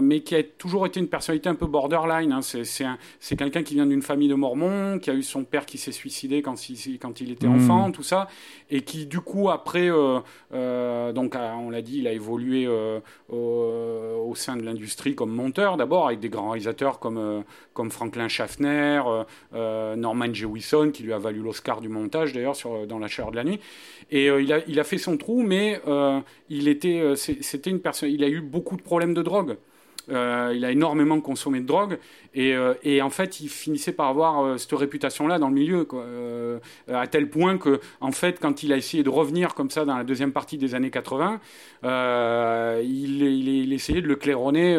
mais 0.00 0.20
qui 0.20 0.34
a 0.34 0.42
toujours 0.42 0.86
été 0.86 1.00
une 1.00 1.08
personnalité 1.08 1.48
un 1.48 1.54
peu 1.54 1.66
borderline. 1.66 2.32
Hein. 2.32 2.42
C'est, 2.42 2.64
c'est, 2.64 2.86
c'est 3.20 3.36
quelqu'un 3.36 3.62
qui 3.62 3.74
vient 3.74 3.86
d'une 3.86 4.02
famille 4.02 4.28
de 4.28 4.34
mormons, 4.34 4.98
qui 4.98 5.10
a 5.10 5.14
eu 5.14 5.22
son 5.22 5.44
père 5.44 5.66
qui 5.66 5.78
s'est 5.78 5.92
suicidé 5.92 6.40
quand 6.40 6.68
il, 6.68 6.98
quand 6.98 7.20
il 7.20 7.30
était 7.30 7.46
mmh. 7.46 7.56
enfant, 7.56 7.90
tout 7.90 8.02
ça, 8.02 8.28
et 8.70 8.82
qui 8.82 9.06
du 9.06 9.20
coup 9.20 9.50
après, 9.50 9.88
donc 9.88 11.36
on 11.36 11.70
l'a 11.70 11.82
dit, 11.82 11.98
il 11.98 12.06
a 12.06 12.12
évolué 12.12 12.66
au, 13.28 14.34
sein 14.34 14.56
de 14.56 14.62
l'industrie 14.62 15.14
comme 15.14 15.30
monteur 15.30 15.76
d'abord, 15.76 16.06
avec 16.06 16.20
des 16.20 16.28
grands 16.28 16.50
réalisateurs 16.50 16.98
comme, 16.98 17.18
euh, 17.18 17.40
comme 17.74 17.90
Franklin 17.90 18.28
Schaffner, 18.28 18.68
euh, 18.78 19.24
euh, 19.54 19.96
Norman 19.96 20.32
Jewison, 20.32 20.90
qui 20.90 21.02
lui 21.02 21.12
a 21.12 21.18
valu 21.18 21.40
l'Oscar 21.40 21.80
du 21.80 21.88
montage 21.88 22.32
d'ailleurs 22.32 22.56
dans 22.88 22.98
La 22.98 23.08
chaleur 23.08 23.30
de 23.30 23.36
la 23.36 23.44
nuit. 23.44 23.60
Et 24.10 24.26
il, 24.26 24.52
a, 24.52 24.60
il 24.66 24.80
a 24.80 24.84
fait 24.84 24.98
son 24.98 25.16
trou, 25.16 25.42
mais 25.42 25.80
il 26.48 26.68
était, 26.68 27.14
c'était 27.16 27.70
une 27.70 27.80
personne, 27.80 28.10
il 28.10 28.24
a 28.24 28.28
eu 28.28 28.40
beaucoup 28.40 28.76
de 28.76 28.82
problèmes 28.82 29.14
de 29.14 29.22
drogue. 29.22 29.56
Euh, 30.10 30.52
il 30.56 30.64
a 30.64 30.70
énormément 30.70 31.20
consommé 31.20 31.60
de 31.60 31.66
drogue 31.66 31.98
et, 32.32 32.54
euh, 32.54 32.74
et, 32.82 33.02
en 33.02 33.10
fait 33.10 33.40
il 33.40 33.48
finissait 33.48 33.92
par 33.92 34.08
avoir 34.08 34.42
euh, 34.42 34.56
cette 34.56 34.72
réputation-là 34.72 35.38
dans 35.38 35.48
le 35.48 35.54
milieu, 35.54 35.84
quoi, 35.84 36.04
à 36.92 37.06
tel 37.06 37.28
point 37.28 37.58
que 37.58 37.80
en 38.00 38.12
fait 38.12 38.38
quand 38.40 38.62
il 38.62 38.72
a 38.72 38.76
essayé 38.76 39.02
de 39.02 39.10
revenir 39.10 39.54
comme 39.54 39.70
ça 39.70 39.84
dans 39.84 39.96
la 39.96 40.04
deuxième 40.04 40.32
partie 40.32 40.56
des 40.56 40.74
années 40.74 40.90
80, 40.90 41.40
il, 41.82 43.22
il, 43.22 43.72
essayait 43.72 44.00
de 44.00 44.06
le 44.06 44.16
claironner 44.16 44.76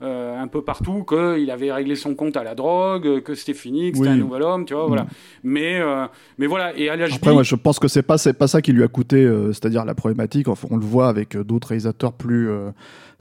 un 0.00 0.48
peu 0.48 0.62
partout 0.62 1.04
qu'il 1.04 1.50
avait 1.50 1.72
réglé 1.72 1.94
son 1.94 2.14
compte 2.14 2.36
à 2.36 2.44
la 2.44 2.54
drogue, 2.54 3.20
que 3.20 3.34
c'était 3.34 3.54
fini, 3.54 3.92
que 3.92 3.98
c'était 3.98 4.10
un 4.10 4.16
nouvel 4.16 4.42
homme, 4.42 4.64
tu 4.64 4.74
vois, 4.74 4.86
voilà. 4.86 5.02
Mm. 5.02 5.08
Mais 5.44 5.80
mais 6.38 6.46
voilà 6.46 6.76
et 6.76 6.88
à 6.88 6.94
Après, 6.94 7.32
moi, 7.32 7.42
je 7.42 7.56
pense 7.56 7.78
que 7.78 7.88
c'est 7.88 8.02
pas 8.02 8.18
c'est 8.18 8.32
pas 8.32 8.46
ça 8.46 8.62
qui 8.62 8.72
lui 8.72 8.82
a 8.82 8.88
coûté, 8.88 9.30
c'est-à-dire 9.48 9.84
la 9.84 9.94
problématique. 9.94 10.48
Enfin, 10.48 10.68
on 10.70 10.76
le 10.76 10.84
voit 10.84 11.08
avec 11.08 11.36
d'autres 11.36 11.68
réalisateurs 11.68 12.12
plus 12.12 12.48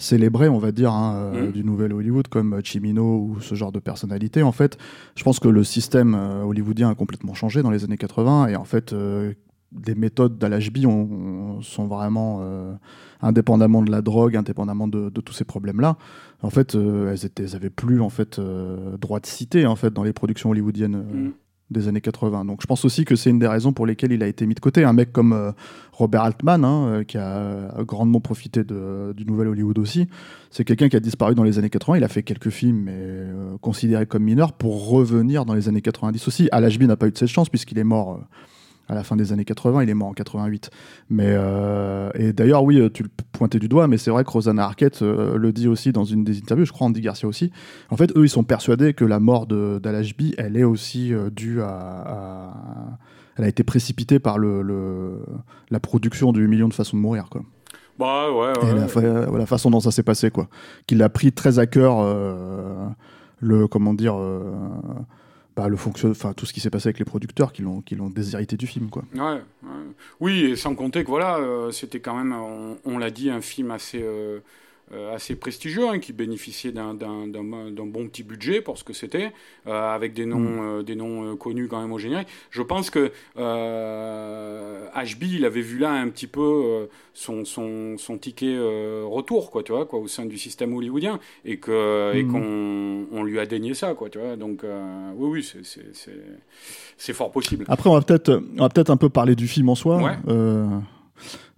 célébrés, 0.01 0.49
on 0.49 0.57
va 0.57 0.71
dire, 0.71 0.91
hein, 0.91 1.15
euh, 1.15 1.47
mm. 1.47 1.51
du 1.51 1.63
nouvel 1.63 1.93
Hollywood, 1.93 2.27
comme 2.27 2.59
Chimino 2.63 3.03
ou 3.03 3.39
ce 3.39 3.55
genre 3.55 3.71
de 3.71 3.79
personnalité. 3.79 4.43
En 4.43 4.51
fait, 4.51 4.77
je 5.15 5.23
pense 5.23 5.39
que 5.39 5.47
le 5.47 5.63
système 5.63 6.15
euh, 6.15 6.43
hollywoodien 6.43 6.89
a 6.89 6.95
complètement 6.95 7.33
changé 7.33 7.61
dans 7.61 7.71
les 7.71 7.83
années 7.83 7.97
80 7.97 8.47
et 8.47 8.55
en 8.55 8.65
fait, 8.65 8.93
euh, 8.93 9.33
les 9.85 9.95
méthodes 9.95 10.37
d'Al-HB 10.37 10.81
sont 11.61 11.87
vraiment 11.87 12.41
indépendamment 13.21 13.81
de 13.81 13.89
la 13.89 14.01
drogue, 14.01 14.35
indépendamment 14.35 14.85
de, 14.85 15.09
tous 15.21 15.31
ces 15.31 15.45
problèmes-là. 15.45 15.95
En 16.41 16.49
fait, 16.49 16.75
elles, 16.75 17.25
étaient, 17.25 17.43
elles 17.43 17.55
avaient 17.55 17.69
plus 17.69 18.01
en 18.01 18.09
fait 18.09 18.37
droit 18.99 19.21
de 19.21 19.25
citer 19.25 19.65
en 19.65 19.77
fait 19.77 19.93
dans 19.93 20.03
les 20.03 20.11
productions 20.11 20.49
hollywoodiennes. 20.49 20.97
Mm 20.97 21.31
des 21.71 21.87
années 21.87 22.01
80. 22.01 22.45
Donc 22.45 22.61
je 22.61 22.67
pense 22.67 22.85
aussi 22.85 23.05
que 23.05 23.15
c'est 23.15 23.29
une 23.29 23.39
des 23.39 23.47
raisons 23.47 23.73
pour 23.73 23.85
lesquelles 23.85 24.11
il 24.11 24.23
a 24.23 24.27
été 24.27 24.45
mis 24.45 24.53
de 24.53 24.59
côté. 24.59 24.83
Un 24.83 24.93
mec 24.93 25.11
comme 25.11 25.33
euh, 25.33 25.51
Robert 25.93 26.23
Altman, 26.23 26.63
hein, 26.63 26.87
euh, 26.87 27.03
qui 27.03 27.17
a 27.17 27.37
euh, 27.37 27.83
grandement 27.83 28.19
profité 28.19 28.63
du 28.63 29.25
nouvel 29.25 29.47
Hollywood 29.47 29.79
aussi, 29.79 30.07
c'est 30.49 30.63
quelqu'un 30.63 30.89
qui 30.89 30.95
a 30.95 30.99
disparu 30.99 31.35
dans 31.35 31.43
les 31.43 31.57
années 31.57 31.69
80. 31.69 31.97
Il 31.97 32.03
a 32.03 32.07
fait 32.07 32.23
quelques 32.23 32.49
films, 32.49 32.83
mais 32.83 33.27
considérés 33.61 34.05
comme 34.05 34.23
mineurs, 34.23 34.53
pour 34.53 34.89
revenir 34.89 35.45
dans 35.45 35.53
les 35.53 35.69
années 35.69 35.81
90 35.81 36.27
aussi. 36.27 36.49
Al-Ashby 36.51 36.87
n'a 36.87 36.97
pas 36.97 37.07
eu 37.07 37.11
de 37.11 37.17
cette 37.17 37.29
chance 37.29 37.49
puisqu'il 37.49 37.79
est 37.79 37.83
mort 37.83 38.19
à 38.91 38.95
la 38.95 39.05
fin 39.05 39.15
des 39.15 39.31
années 39.31 39.45
80, 39.45 39.83
il 39.83 39.89
est 39.89 39.93
mort 39.93 40.09
en 40.09 40.13
88. 40.13 40.69
Mais, 41.09 41.27
euh, 41.27 42.09
et 42.13 42.33
d'ailleurs, 42.33 42.61
oui, 42.65 42.91
tu 42.91 43.03
le 43.03 43.09
pointais 43.31 43.57
du 43.57 43.69
doigt, 43.69 43.87
mais 43.87 43.97
c'est 43.97 44.11
vrai 44.11 44.25
que 44.25 44.29
Rosanna 44.29 44.65
Arquette 44.65 45.01
euh, 45.01 45.37
le 45.37 45.53
dit 45.53 45.69
aussi 45.69 45.93
dans 45.93 46.03
une 46.03 46.25
des 46.25 46.39
interviews, 46.39 46.65
je 46.65 46.73
crois 46.73 46.87
Andy 46.87 46.99
Garcia 46.99 47.25
aussi. 47.25 47.53
En 47.89 47.95
fait, 47.95 48.11
eux, 48.17 48.25
ils 48.25 48.29
sont 48.29 48.43
persuadés 48.43 48.93
que 48.93 49.05
la 49.05 49.21
mort 49.21 49.47
d'Al-Ashby, 49.47 50.35
elle 50.37 50.57
est 50.57 50.65
aussi 50.65 51.13
euh, 51.13 51.29
due 51.29 51.61
à, 51.61 52.97
Elle 53.37 53.45
a 53.45 53.47
été 53.47 53.63
précipitée 53.63 54.19
par 54.19 54.37
le, 54.37 55.21
la 55.69 55.79
production 55.79 56.33
du 56.33 56.49
Million 56.49 56.67
de 56.67 56.73
façons 56.73 56.97
de 56.97 57.01
mourir, 57.01 57.29
quoi. 57.31 57.43
Bah 57.97 58.29
ouais, 58.29 58.51
ouais. 58.61 58.71
Et 58.71 59.37
la, 59.37 59.45
façon 59.45 59.69
dont 59.69 59.79
ça 59.79 59.91
s'est 59.91 60.03
passé, 60.03 60.31
quoi. 60.31 60.49
Qu'il 60.85 61.01
a 61.01 61.07
pris 61.07 61.31
très 61.31 61.59
à 61.59 61.65
cœur 61.65 62.03
le. 63.39 63.67
Comment 63.67 63.93
dire 63.93 64.15
bah, 65.55 65.67
le 65.67 65.77
fonction, 65.77 66.09
enfin 66.11 66.33
tout 66.33 66.45
ce 66.45 66.53
qui 66.53 66.59
s'est 66.59 66.69
passé 66.69 66.87
avec 66.87 66.99
les 66.99 67.05
producteurs 67.05 67.51
qui 67.53 67.61
l'ont 67.61 68.09
déshérité 68.09 68.57
du 68.57 68.67
film 68.67 68.89
quoi. 68.89 69.03
Ouais, 69.15 69.41
Oui, 70.19 70.45
et 70.45 70.55
sans 70.55 70.75
compter 70.75 71.03
que 71.03 71.09
voilà, 71.09 71.39
c'était 71.71 71.99
quand 71.99 72.15
même, 72.15 72.33
on, 72.85 72.97
l'a 72.97 73.11
dit, 73.11 73.29
un 73.29 73.41
film 73.41 73.71
assez 73.71 74.01
euh, 74.01 74.39
assez 75.13 75.35
prestigieux, 75.35 75.87
hein, 75.87 75.99
qui 75.99 76.13
bénéficiait 76.13 76.71
d'un 76.71 76.93
bon 76.95 78.07
petit 78.07 78.23
budget 78.23 78.61
pour 78.61 78.77
ce 78.77 78.83
que 78.83 78.93
c'était, 78.93 79.31
euh, 79.67 79.95
avec 79.95 80.13
des 80.13 80.25
noms, 80.25 80.39
mm. 80.39 80.79
euh, 80.79 80.83
des 80.83 80.95
noms 80.95 81.35
connus 81.35 81.67
quand 81.67 81.81
même 81.81 81.91
au 81.91 81.97
générique. 81.97 82.27
Je 82.49 82.61
pense 82.61 82.89
que 82.89 83.11
HB, 83.35 85.23
il 85.23 85.45
avait 85.45 85.61
vu 85.61 85.77
là 85.77 85.91
un 85.91 86.09
petit 86.09 86.27
peu 86.27 86.87
son, 87.13 87.45
son, 87.45 87.97
son, 87.97 88.17
ticket 88.17 88.57
retour, 89.03 89.51
quoi, 89.51 89.63
tu 89.63 89.71
vois, 89.71 89.85
quoi, 89.85 89.99
au 89.99 90.07
sein 90.07 90.25
du 90.25 90.37
système 90.37 90.73
hollywoodien, 90.73 91.19
et 91.45 91.57
que 91.57 92.13
et 92.13 92.23
mm. 92.23 92.31
qu'on 92.31 93.07
on 93.11 93.23
lui 93.23 93.39
a 93.39 93.45
dénié 93.45 93.73
ça, 93.73 93.93
quoi, 93.93 94.09
tu 94.09 94.19
vois. 94.19 94.35
Donc 94.35 94.63
oui, 95.15 95.41
oui, 95.41 95.63
c'est 96.97 97.13
fort 97.13 97.31
possible. 97.31 97.65
Après, 97.67 97.89
on 97.89 97.93
va 97.93 98.01
peut-être 98.01 98.41
peut 98.41 98.83
un 98.87 98.97
peu 98.97 99.09
parler 99.09 99.35
du 99.35 99.47
film 99.47 99.69
en 99.69 99.75
soi. 99.75 99.97
Ouais. 99.97 100.17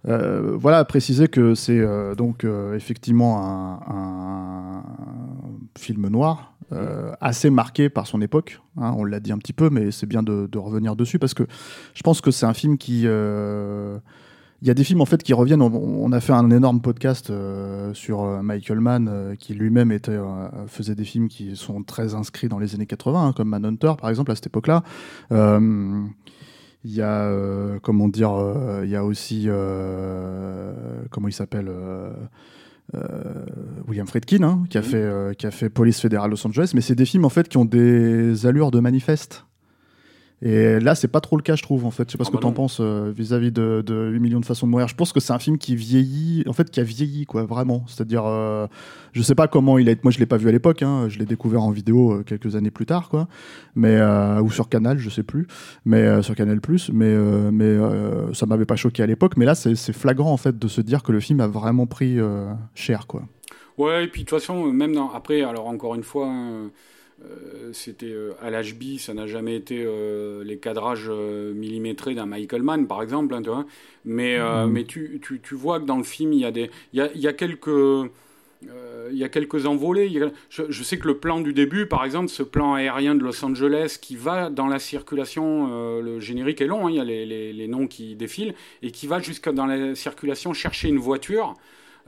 Euh, 0.06 0.56
voilà, 0.56 0.84
préciser 0.84 1.28
que 1.28 1.54
c'est 1.54 1.78
euh, 1.78 2.14
donc 2.14 2.44
euh, 2.44 2.74
effectivement 2.74 3.40
un, 3.88 4.82
film 5.76 6.08
noir 6.08 6.52
assez 7.20 7.50
marqué 7.50 7.88
par 7.88 8.08
son 8.08 8.20
époque. 8.20 8.60
Hein, 8.78 8.94
on 8.96 9.04
l'a 9.04 9.20
dit 9.20 9.30
un 9.30 9.38
petit 9.38 9.52
peu, 9.52 9.70
mais 9.70 9.92
c'est 9.92 10.06
bien 10.06 10.24
de, 10.24 10.58
revenir 10.58 10.96
dessus 10.96 11.20
parce 11.20 11.32
que 11.32 11.44
je 11.94 12.02
pense 12.02 12.20
que 12.20 12.32
c'est 12.32 12.46
un 12.46 12.54
film 12.54 12.78
qui 12.78 13.02
il 13.02 14.68
y 14.68 14.70
a 14.70 14.74
des 14.74 14.82
films 14.82 15.00
en 15.00 15.06
fait 15.06 15.22
qui 15.22 15.34
reviennent. 15.34 15.62
On, 15.62 16.10
a 16.10 16.20
fait 16.20 16.32
un 16.32 16.50
énorme 16.50 16.80
podcast 16.80 17.32
sur 17.92 18.24
Michael 18.42 18.80
Mann 18.80 19.36
qui 19.38 19.54
lui-même 19.54 19.92
était 19.92 20.18
faisait 20.66 20.96
des 20.96 21.04
films 21.04 21.28
qui 21.28 21.54
sont 21.54 21.84
très 21.84 22.14
inscrits 22.14 22.48
dans 22.48 22.58
les 22.58 22.74
années 22.74 22.86
80, 22.86 23.28
hein, 23.28 23.32
comme 23.32 23.50
Manhunter 23.50 23.92
par 24.00 24.10
exemple 24.10 24.32
à 24.32 24.34
cette 24.34 24.46
époque-là. 24.46 24.82
Il 26.84 26.94
y 26.94 27.00
a, 27.00 27.22
euh, 27.24 27.78
comment 27.82 28.08
dire, 28.08 28.32
euh, 28.32 28.82
il 28.84 28.90
y 28.90 28.96
a 28.96 29.04
aussi, 29.04 29.44
euh, 29.46 30.72
comment 31.10 31.28
il 31.28 31.32
s'appelle 31.32 31.70
William 33.88 34.06
Friedkin, 34.06 34.42
hein, 34.42 34.64
qui, 34.68 34.76
a 34.76 34.82
fait, 34.82 35.36
qui 35.38 35.46
a 35.46 35.50
fait 35.50 35.70
Police 35.70 36.00
Fédérale 36.00 36.30
Los 36.30 36.46
Angeles, 36.46 36.72
mais 36.74 36.82
c'est 36.82 36.94
des 36.94 37.06
films 37.06 37.24
en 37.24 37.30
fait 37.30 37.48
qui 37.48 37.56
ont 37.56 37.64
des 37.64 38.46
allures 38.46 38.70
de 38.70 38.80
manifeste. 38.80 39.46
Et 40.44 40.78
là, 40.78 40.94
c'est 40.94 41.08
pas 41.08 41.22
trop 41.22 41.36
le 41.36 41.42
cas, 41.42 41.56
je 41.56 41.62
trouve, 41.62 41.86
en 41.86 41.90
fait. 41.90 42.06
Je 42.06 42.12
sais 42.12 42.18
pas 42.18 42.24
ce 42.24 42.28
ah 42.28 42.32
que 42.32 42.36
bah 42.36 42.42
tu 42.42 42.46
en 42.46 42.52
penses 42.52 42.78
euh, 42.80 43.10
vis-à-vis 43.16 43.50
de, 43.50 43.82
8 44.12 44.20
millions 44.20 44.40
de 44.40 44.44
façons 44.44 44.66
de 44.66 44.70
mourir. 44.70 44.86
Je 44.88 44.94
pense 44.94 45.12
que 45.12 45.18
c'est 45.18 45.32
un 45.32 45.38
film 45.38 45.56
qui 45.56 45.74
vieillit, 45.74 46.44
en 46.46 46.52
fait, 46.52 46.70
qui 46.70 46.80
a 46.80 46.82
vieilli, 46.82 47.24
quoi, 47.24 47.44
vraiment. 47.44 47.82
C'est-à-dire, 47.86 48.24
euh, 48.26 48.66
je 49.12 49.22
sais 49.22 49.34
pas 49.34 49.48
comment 49.48 49.78
il 49.78 49.88
a 49.88 49.92
été. 49.92 50.02
Moi, 50.04 50.12
je 50.12 50.18
l'ai 50.18 50.26
pas 50.26 50.36
vu 50.36 50.48
à 50.48 50.52
l'époque, 50.52 50.82
hein. 50.82 51.08
je 51.08 51.18
l'ai 51.18 51.24
découvert 51.24 51.62
en 51.62 51.70
vidéo 51.70 52.12
euh, 52.12 52.22
quelques 52.22 52.56
années 52.56 52.70
plus 52.70 52.84
tard, 52.84 53.08
quoi. 53.08 53.26
Mais, 53.74 53.98
ou 54.40 54.50
sur 54.50 54.68
Canal, 54.68 54.98
je 54.98 55.08
sais 55.08 55.22
plus. 55.22 55.46
Mais 55.86 56.22
sur 56.22 56.34
Canal 56.34 56.60
Plus. 56.60 56.90
Mais, 56.92 57.16
mais 57.50 57.76
ça 58.34 58.46
m'avait 58.46 58.66
pas 58.66 58.76
choqué 58.76 59.02
à 59.02 59.06
l'époque. 59.06 59.36
Mais 59.36 59.46
là, 59.46 59.54
c'est 59.54 59.92
flagrant, 59.92 60.32
en 60.32 60.36
fait, 60.36 60.58
de 60.58 60.68
se 60.68 60.80
dire 60.80 61.02
que 61.02 61.10
le 61.10 61.20
film 61.20 61.40
a 61.40 61.46
vraiment 61.46 61.86
pris 61.86 62.18
cher, 62.74 63.06
quoi. 63.06 63.22
Ouais, 63.76 64.04
et 64.04 64.08
puis 64.08 64.22
de 64.22 64.28
toute 64.28 64.38
façon, 64.38 64.66
même 64.72 64.94
dans... 64.94 65.10
après, 65.10 65.42
alors 65.42 65.66
encore 65.66 65.94
une 65.94 66.02
fois. 66.02 66.28
Hein, 66.28 66.50
euh, 66.52 66.68
c'était 67.72 68.10
euh, 68.10 68.32
à 68.40 68.50
l'HB, 68.50 68.98
ça 68.98 69.14
n'a 69.14 69.26
jamais 69.26 69.56
été 69.56 69.84
euh, 69.84 70.42
les 70.44 70.58
cadrages 70.58 71.08
millimétrés 71.08 72.14
d'un 72.14 72.26
Michael 72.26 72.62
Mann, 72.62 72.86
par 72.86 73.02
exemple. 73.02 73.34
Hein, 73.34 73.42
tu 73.42 73.50
vois 73.50 73.66
mais 74.04 74.38
mm-hmm. 74.38 74.66
mais 74.68 74.84
tu, 74.84 75.20
tu, 75.22 75.40
tu, 75.40 75.54
vois 75.54 75.80
que 75.80 75.86
dans 75.86 75.96
le 75.96 76.04
film, 76.04 76.32
il 76.32 76.40
y 76.40 76.44
a, 76.44 76.50
des, 76.50 76.70
il 76.92 76.98
y 76.98 77.02
a, 77.02 77.10
il 77.14 77.20
y 77.20 77.28
a 77.28 77.32
quelques. 77.32 78.10
il 79.10 79.16
y 79.16 79.24
a 79.24 79.28
quelques 79.28 79.66
envolées. 79.66 80.10
je, 80.50 80.82
sais 80.82 80.98
que 80.98 81.06
le 81.06 81.18
plan 81.18 81.40
du 81.40 81.52
début, 81.52 81.86
par 81.86 82.04
exemple, 82.04 82.28
ce 82.28 82.42
plan 82.42 82.74
aérien 82.74 83.14
de 83.14 83.22
Los 83.22 83.42
Angeles 83.44 83.98
qui 84.00 84.16
va 84.16 84.50
dans 84.50 84.66
la 84.66 84.78
circulation, 84.78 86.00
le 86.00 86.20
générique 86.20 86.60
est 86.60 86.66
long, 86.66 86.86
hein, 86.86 86.90
il 86.90 86.96
y 86.96 87.00
a 87.00 87.04
les, 87.04 87.24
les, 87.24 87.52
les, 87.52 87.68
noms 87.68 87.86
qui 87.86 88.14
défilent, 88.14 88.54
et 88.82 88.90
qui 88.90 89.06
va 89.06 89.20
jusqu'à 89.20 89.52
dans 89.52 89.66
la 89.66 89.94
circulation 89.94 90.52
chercher 90.52 90.88
une 90.88 90.98
voiture. 90.98 91.54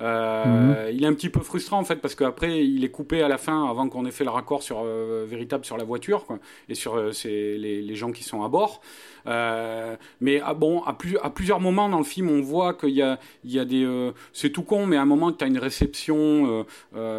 Euh. 0.01 0.91
Il 0.93 1.05
est 1.05 1.07
un 1.07 1.15
petit 1.15 1.31
peu 1.31 1.41
frustrant 1.41 1.79
en 1.79 1.85
fait 1.85 1.97
parce 1.97 2.15
qu'après 2.15 2.65
il 2.65 2.85
est 2.85 2.91
coupé 2.91 3.23
à 3.23 3.29
la 3.29 3.39
fin 3.39 3.69
avant 3.69 3.89
qu'on 3.89 4.05
ait 4.05 4.11
fait 4.11 4.25
le 4.25 4.31
raccord 4.31 4.63
sur 4.63 4.83
euh, 4.85 5.25
véritable 5.27 5.65
sur 5.65 5.79
la 5.79 5.85
voiture 5.85 6.27
quoi, 6.27 6.39
et 6.69 6.75
sur 6.75 6.97
euh, 6.97 7.13
les, 7.25 7.81
les, 7.81 7.95
gens 7.95 8.13
qui 8.13 8.23
sont 8.23 8.45
à 8.45 8.49
bord. 8.49 8.83
Mais 10.21 10.41
ah, 10.45 10.55
bon, 10.55 10.83
à, 10.83 10.93
plus, 10.93 11.19
à, 11.19 11.31
plusieurs 11.31 11.61
moments 11.61 11.89
dans 11.89 11.99
le 11.99 12.05
film, 12.05 12.31
on 12.31 12.41
voit 12.41 12.75
qu'il 12.75 12.91
y 12.91 13.03
a, 13.03 13.19
il 13.45 13.53
y 13.53 13.59
a 13.59 13.65
des. 13.65 13.87
c'est 14.33 14.51
tout 14.51 14.63
con, 14.63 14.87
mais 14.87 14.97
à 14.97 15.03
un 15.03 15.07
moment, 15.07 15.33
tu 15.33 15.45
as 15.45 15.47
une 15.47 15.59
réception 15.59 16.65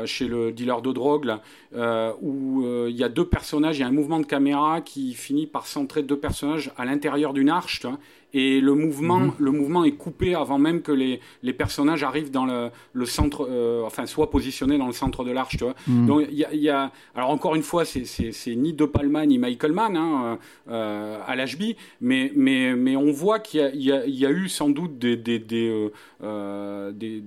chez 0.05 0.27
le 0.27 0.51
dealer 0.51 0.81
de 0.81 0.91
drogue 0.91 1.25
là, 1.25 2.15
où 2.21 2.63
il 2.87 2.95
y 2.95 3.03
a 3.03 3.09
deux 3.09 3.25
personnages, 3.25 3.77
il 3.77 3.81
y 3.81 3.83
a 3.83 3.87
un 3.87 3.91
mouvement 3.91 4.19
de 4.19 4.25
caméra 4.25 4.81
qui 4.81 5.13
finit 5.13 5.47
par 5.47 5.67
centrer 5.67 6.03
deux 6.03 6.17
personnages 6.17 6.71
à 6.77 6.85
l'intérieur 6.85 7.33
d'une 7.33 7.49
arche. 7.49 7.79
Tu 7.81 7.87
vois, 7.87 7.97
et 8.33 8.59
le 8.59 8.73
mouvement, 8.73 9.19
mhm. 9.19 9.31
le 9.39 9.51
mouvement 9.51 9.85
est 9.85 9.93
coupé 9.93 10.35
avant 10.35 10.59
même 10.59 10.81
que 10.81 10.91
les, 10.91 11.21
les 11.43 11.53
personnages 11.53 12.03
arrivent 12.03 12.31
dans 12.31 12.45
le, 12.45 12.69
le 12.91 13.05
centre, 13.05 13.47
euh, 13.49 13.83
enfin 13.85 14.05
soient 14.05 14.29
positionnés 14.29 14.77
dans 14.77 14.87
le 14.87 14.93
centre 14.93 15.23
de 15.23 15.31
l'arche. 15.31 15.57
Mhm. 15.87 16.05
Donc 16.05 16.27
il 16.29 16.37
y, 16.37 16.57
y 16.57 16.69
a, 16.69 16.91
alors 17.15 17.29
encore 17.29 17.55
une 17.55 17.63
fois, 17.63 17.85
c'est 17.85 18.55
ni 18.55 18.73
De 18.73 18.85
Palma 18.85 19.25
ni 19.25 19.37
Michael 19.37 19.71
Mann 19.71 19.95
hein, 19.95 20.37
euh, 20.69 21.19
à 21.25 21.35
l'HB, 21.35 21.75
mais 22.01 22.31
mais 22.35 22.75
mais 22.75 22.95
on 22.95 23.11
voit 23.11 23.39
qu'il 23.39 23.75
y, 23.75 23.91
a 24.25 24.31
eu 24.31 24.49
sans 24.49 24.69
doute 24.69 24.97
des 24.99 25.15
des, 25.17 25.91
euh, 26.23 26.91
des 26.91 27.23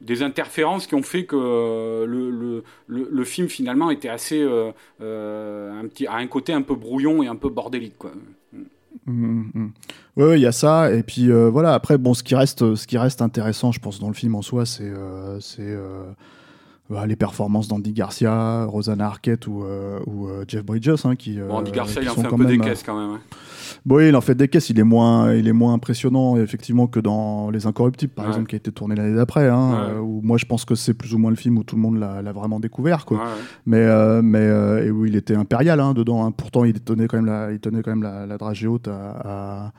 des 0.00 0.22
interférences 0.22 0.86
qui 0.86 0.94
ont 0.94 1.02
fait 1.02 1.24
que 1.24 1.36
le, 1.36 2.30
le, 2.30 2.62
le, 2.86 3.24
film 3.24 3.48
finalement 3.48 3.90
était 3.90 4.10
assez 4.10 4.40
euh, 4.42 4.72
un 5.00 5.86
petit 5.88 6.06
à 6.06 6.16
un 6.16 6.26
côté 6.26 6.52
un 6.52 6.62
peu 6.62 6.74
brouillon 6.74 7.22
et 7.22 7.28
un 7.28 7.36
peu 7.36 7.48
bordélique 7.48 7.96
quoi. 7.98 8.12
Mmh, 9.06 9.44
mmh. 9.54 9.68
Oui, 10.16 10.36
il 10.36 10.40
y 10.40 10.46
a 10.46 10.52
ça. 10.52 10.92
Et 10.92 11.02
puis 11.02 11.30
euh, 11.30 11.50
voilà, 11.50 11.74
après, 11.74 11.98
bon, 11.98 12.14
ce 12.14 12.22
qui, 12.22 12.34
reste, 12.34 12.74
ce 12.74 12.86
qui 12.86 12.98
reste 12.98 13.22
intéressant, 13.22 13.72
je 13.72 13.80
pense, 13.80 14.00
dans 14.00 14.08
le 14.08 14.14
film 14.14 14.34
en 14.34 14.42
soi, 14.42 14.64
c'est 14.66 14.84
euh, 14.84 15.38
euh, 15.58 16.04
bah, 16.90 17.06
les 17.06 17.16
performances 17.16 17.68
d'Andy 17.68 17.92
Garcia, 17.92 18.64
Rosanna 18.64 19.06
Arquette 19.06 19.46
ou, 19.46 19.64
ou 20.06 20.28
Jeff 20.46 20.64
Bridges. 20.64 21.04
Hein, 21.04 21.16
qui, 21.16 21.38
Andy 21.42 21.72
Garcia, 21.72 22.02
il 22.02 22.08
en 22.08 22.14
fait 22.14 22.26
un 22.26 22.36
peu 22.36 22.46
des 22.46 22.58
caisses 22.58 22.82
quand 22.82 22.98
même. 22.98 23.16
Hein. 23.16 23.20
Bon, 23.84 24.00
il 24.00 24.16
en 24.16 24.20
fait 24.20 24.34
des 24.34 24.48
caisses. 24.48 24.70
Il 24.70 24.78
est 24.78 24.84
moins, 24.84 25.32
il 25.32 25.46
est 25.46 25.52
moins 25.52 25.72
impressionnant 25.72 26.36
effectivement 26.36 26.86
que 26.86 27.00
dans 27.00 27.50
Les 27.50 27.66
Incorruptibles, 27.66 28.12
par 28.12 28.26
exemple, 28.26 28.46
qui 28.48 28.56
a 28.56 28.58
été 28.58 28.72
tourné 28.72 28.94
l'année 28.94 29.14
d'après. 29.14 29.48
Hein, 29.48 29.90
euh, 29.90 30.00
où 30.00 30.20
moi, 30.22 30.38
je 30.38 30.44
pense 30.44 30.64
que 30.64 30.74
c'est 30.74 30.94
plus 30.94 31.14
ou 31.14 31.18
moins 31.18 31.30
le 31.30 31.36
film 31.36 31.58
où 31.58 31.64
tout 31.64 31.76
le 31.76 31.82
monde 31.82 31.98
l'a 31.98 32.32
vraiment 32.32 32.60
découvert, 32.60 33.04
quoi. 33.04 33.24
mais, 33.64 33.78
euh, 33.78 34.22
mais 34.22 34.38
euh, 34.38 34.84
et 34.84 34.90
où 34.90 35.06
il 35.06 35.16
était 35.16 35.36
impérial 35.36 35.80
hein, 35.80 35.94
dedans. 35.94 36.26
Hein. 36.26 36.32
Pourtant, 36.32 36.64
il 36.64 36.80
tenait 36.80 37.06
quand 37.06 37.16
même 37.16 37.26
la, 37.26 37.52
il 37.52 37.60
tenait 37.60 37.82
quand 37.82 37.90
même 37.90 38.02
la, 38.02 38.26
la 38.26 38.38
dragée 38.38 38.66
haute 38.66 38.88
à 38.88 39.72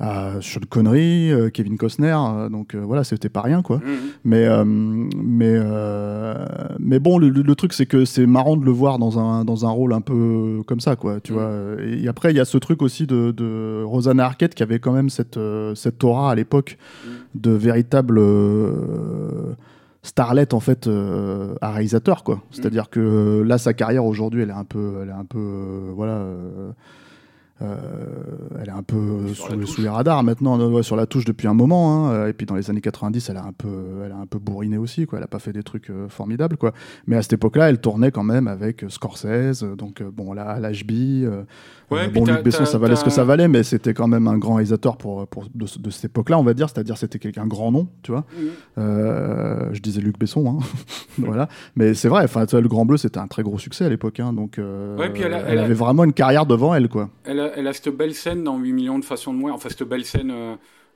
euh, 0.00 0.40
Sean 0.42 0.60
Connery, 0.68 1.32
euh, 1.32 1.48
Kevin 1.48 1.78
Costner, 1.78 2.14
euh, 2.16 2.48
donc 2.50 2.74
euh, 2.74 2.80
voilà, 2.80 3.02
c'était 3.02 3.30
pas 3.30 3.40
rien 3.40 3.62
quoi. 3.62 3.78
Mhm. 3.78 3.94
Mais 4.24 4.46
mais 4.64 5.58
mais 6.78 6.98
bon, 6.98 7.18
le, 7.18 7.54
truc 7.54 7.72
c'est 7.72 7.86
que 7.86 8.04
c'est 8.04 8.26
marrant 8.26 8.56
de 8.56 8.64
le 8.64 8.70
voir 8.70 8.98
dans 8.98 9.18
un 9.18 9.44
dans 9.44 9.64
un 9.64 9.70
rôle 9.70 9.92
un 9.94 10.00
peu 10.00 10.62
comme 10.66 10.80
ça 10.80 10.96
quoi, 10.96 11.20
tu 11.20 11.32
mhm. 11.32 11.38
vois. 11.38 11.50
Et 11.82 12.08
après 12.08 12.32
il 12.32 12.36
y 12.36 12.40
a 12.40 12.44
ce 12.44 12.58
truc 12.58 12.82
aussi 12.82 13.06
de, 13.06 13.30
de 13.30 13.82
Rosanna 13.84 14.26
Arquette 14.26 14.54
qui 14.54 14.62
avait 14.62 14.78
quand 14.78 14.92
même 14.92 15.08
cette 15.08 15.38
cette 15.74 16.04
aura 16.04 16.30
à 16.30 16.34
l'époque 16.34 16.76
mhm. 17.06 17.12
de 17.40 17.50
véritable 17.52 18.20
starlet 20.02 20.52
en 20.52 20.60
fait 20.60 20.88
à 21.60 21.70
réalisateur 21.70 22.22
quoi. 22.22 22.42
C'est-à-dire 22.50 22.90
que 22.90 23.42
là 23.46 23.56
sa 23.58 23.72
carrière 23.72 24.04
aujourd'hui 24.04 24.42
elle 24.42 24.50
est 24.50 24.52
un 24.52 24.64
peu 24.64 25.00
elle 25.02 25.08
est 25.08 25.12
un 25.12 25.24
peu 25.24 25.90
voilà 25.94 26.12
euh, 26.12 26.70
elle 27.60 28.68
est 28.68 28.70
un 28.70 28.82
peu 28.82 29.32
sous, 29.34 29.80
les 29.80 29.88
radars 29.88 30.22
maintenant, 30.22 30.82
sur 30.82 30.96
la 30.96 31.06
touche 31.06 31.24
depuis 31.24 31.48
un 31.48 31.54
moment. 31.54 32.06
Hein. 32.06 32.28
Et 32.28 32.32
puis 32.32 32.46
dans 32.46 32.54
les 32.54 32.70
années 32.70 32.80
90, 32.80 33.30
elle 33.30 33.36
a 33.36 33.44
un 33.44 33.52
peu, 33.52 34.02
elle 34.04 34.12
a 34.12 34.16
un 34.16 34.26
peu 34.26 34.38
bourriné 34.38 34.76
aussi. 34.78 35.06
Quoi. 35.06 35.18
Elle 35.18 35.24
a 35.24 35.28
pas 35.28 35.38
fait 35.38 35.52
des 35.52 35.62
trucs 35.62 35.90
euh, 35.90 36.08
formidables. 36.08 36.56
Quoi. 36.56 36.72
Mais 37.06 37.16
à 37.16 37.22
cette 37.22 37.34
époque-là, 37.34 37.70
elle 37.70 37.80
tournait 37.80 38.10
quand 38.10 38.22
même 38.22 38.48
avec 38.48 38.84
Scorsese, 38.88 39.64
donc 39.76 40.00
euh, 40.00 40.10
bon, 40.12 40.32
là, 40.32 40.58
l'HB. 40.60 41.28
bon, 42.12 42.24
Luc 42.24 42.42
Besson, 42.42 42.66
ça 42.66 42.78
valait 42.78 42.96
ce 42.96 43.04
que 43.04 43.10
ça 43.10 43.24
valait, 43.24 43.48
mais 43.48 43.62
c'était 43.62 43.94
quand 43.94 44.08
même 44.08 44.28
un 44.28 44.38
grand 44.38 44.54
réalisateur 44.54 44.96
pour, 44.96 45.26
pour 45.26 45.46
de, 45.54 45.66
cette 45.66 46.06
époque-là, 46.06 46.38
on 46.38 46.42
va 46.42 46.54
dire. 46.54 46.68
C'est-à-dire, 46.68 46.98
c'était 46.98 47.18
quelqu'un 47.18 47.46
grand 47.46 47.72
nom, 47.72 47.88
tu 48.02 48.12
vois. 48.12 48.24
je 48.76 49.80
disais 49.80 50.00
Luc 50.00 50.18
Besson, 50.18 50.46
hein. 50.46 50.64
voilà. 51.18 51.48
Mais 51.74 51.94
c'est 51.94 52.08
vrai. 52.08 52.24
Enfin, 52.24 52.44
le 52.52 52.68
Grand 52.68 52.84
Bleu, 52.84 52.96
c'était 52.96 53.18
un 53.18 53.26
très 53.26 53.42
gros 53.42 53.58
succès 53.58 53.84
à 53.84 53.88
l'époque. 53.88 54.20
Hein. 54.20 54.32
donc, 54.32 54.58
elle, 54.58 55.58
avait 55.58 55.74
vraiment 55.74 56.04
une 56.04 56.12
carrière 56.12 56.46
devant 56.46 56.74
elle, 56.74 56.88
quoi 56.88 57.08
elle 57.24 57.40
a 57.40 57.45
cette 57.72 57.88
belle 57.88 58.14
scène 58.14 58.44
dans 58.44 58.58
8 58.58 58.72
millions 58.72 58.98
de 58.98 59.04
façons 59.04 59.32
de 59.32 59.38
mourir. 59.38 59.54
Enfin, 59.54 59.68
cette 59.68 59.84
belle 59.84 60.04
scène, 60.04 60.30
je 60.30 60.34
euh, 60.34 60.54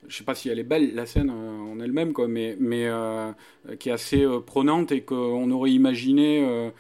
je 0.09 0.17
sais 0.17 0.25
pas 0.25 0.35
si 0.35 0.49
elle 0.49 0.59
est 0.59 0.65
belle, 0.65 0.95
la 0.95 1.07
scène 1.07 1.31
euh, 1.31 1.73
en 1.73 1.81
elle-même, 1.81 2.13
quoi, 2.13 2.29
mais, 2.29 2.57
mais 2.59 2.87
euh, 2.87 3.33
qui 3.79 3.89
est 3.89 3.93
assez 3.93 4.27
prenante 4.47 4.93
et 4.93 5.03
qu'on 5.03 5.51
aurait 5.51 5.71
imaginé. 5.71 6.71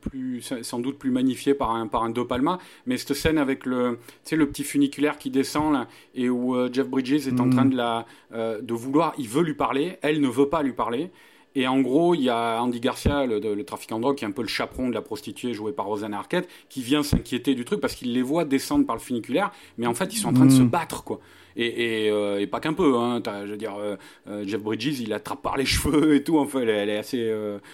plus, 0.00 0.42
sans 0.62 0.80
doute 0.80 0.98
plus 0.98 1.10
magnifiée 1.10 1.54
par 1.54 1.70
un, 1.70 1.86
par 1.86 2.02
un 2.02 2.10
De 2.10 2.22
Palma, 2.22 2.58
mais 2.86 2.96
cette 2.98 3.14
scène 3.14 3.38
avec 3.38 3.64
le, 3.64 3.98
le 4.30 4.48
petit 4.48 4.64
funiculaire 4.64 5.16
qui 5.16 5.30
descend 5.30 5.72
là, 5.72 5.86
et 6.14 6.28
où 6.28 6.56
Jeff 6.72 6.88
Bridges 6.88 7.28
est 7.28 7.40
en 7.40 7.46
mm. 7.46 7.50
train 7.50 7.64
de, 7.66 7.76
la, 7.76 8.06
de 8.32 8.74
vouloir, 8.74 9.14
il 9.16 9.28
veut 9.28 9.42
lui 9.42 9.54
parler, 9.54 9.98
elle 10.02 10.20
ne 10.20 10.28
veut 10.28 10.48
pas 10.48 10.62
lui 10.62 10.72
parler, 10.72 11.10
Et 11.58 11.66
en 11.66 11.80
gros, 11.80 12.14
il 12.14 12.22
y 12.22 12.30
a 12.30 12.62
Andy 12.62 12.78
Garcia, 12.78 13.26
le, 13.26 13.40
le, 13.40 13.64
trafiquant 13.64 13.96
de 13.96 14.02
drogue, 14.02 14.14
qui 14.14 14.24
est 14.24 14.28
un 14.28 14.30
peu 14.30 14.42
le 14.42 14.48
chaperon 14.48 14.88
de 14.88 14.94
la 14.94 15.02
prostituée 15.02 15.54
jouée 15.54 15.72
par 15.72 15.86
Rosanna 15.86 16.18
Arquette, 16.18 16.48
qui 16.68 16.82
vient 16.82 17.02
s'inquiéter 17.02 17.56
du 17.56 17.64
truc 17.64 17.80
parce 17.80 17.96
qu'il 17.96 18.12
les 18.12 18.22
voit 18.22 18.44
descendre 18.44 18.86
par 18.86 18.94
le 18.94 19.02
funiculaire, 19.02 19.50
mais 19.76 19.88
en 19.88 19.94
fait, 19.94 20.14
ils 20.14 20.18
sont 20.18 20.28
en 20.28 20.32
train 20.34 20.46
de 20.46 20.52
se 20.52 20.62
mm. 20.62 20.68
battre, 20.68 21.02
quoi. 21.02 21.18
Et, 21.56 22.04
et, 22.04 22.10
euh, 22.10 22.38
et, 22.38 22.46
pas 22.46 22.60
qu'un 22.60 22.74
peu. 22.74 22.96
Hein. 22.96 23.20
Je 23.44 23.50
veux 23.50 23.56
dire, 23.56 23.74
euh, 23.74 23.96
euh, 24.28 24.46
Jeff 24.46 24.62
Bridges, 24.62 25.00
il 25.00 25.12
attrape 25.12 25.42
par 25.42 25.56
les 25.56 25.66
cheveux 25.66 26.14
et 26.14 26.22
tout. 26.22 26.38
Enfin, 26.38 26.60
elle, 26.60 26.68
elle 26.68 26.90
est 26.90 26.98
assez, 26.98 27.18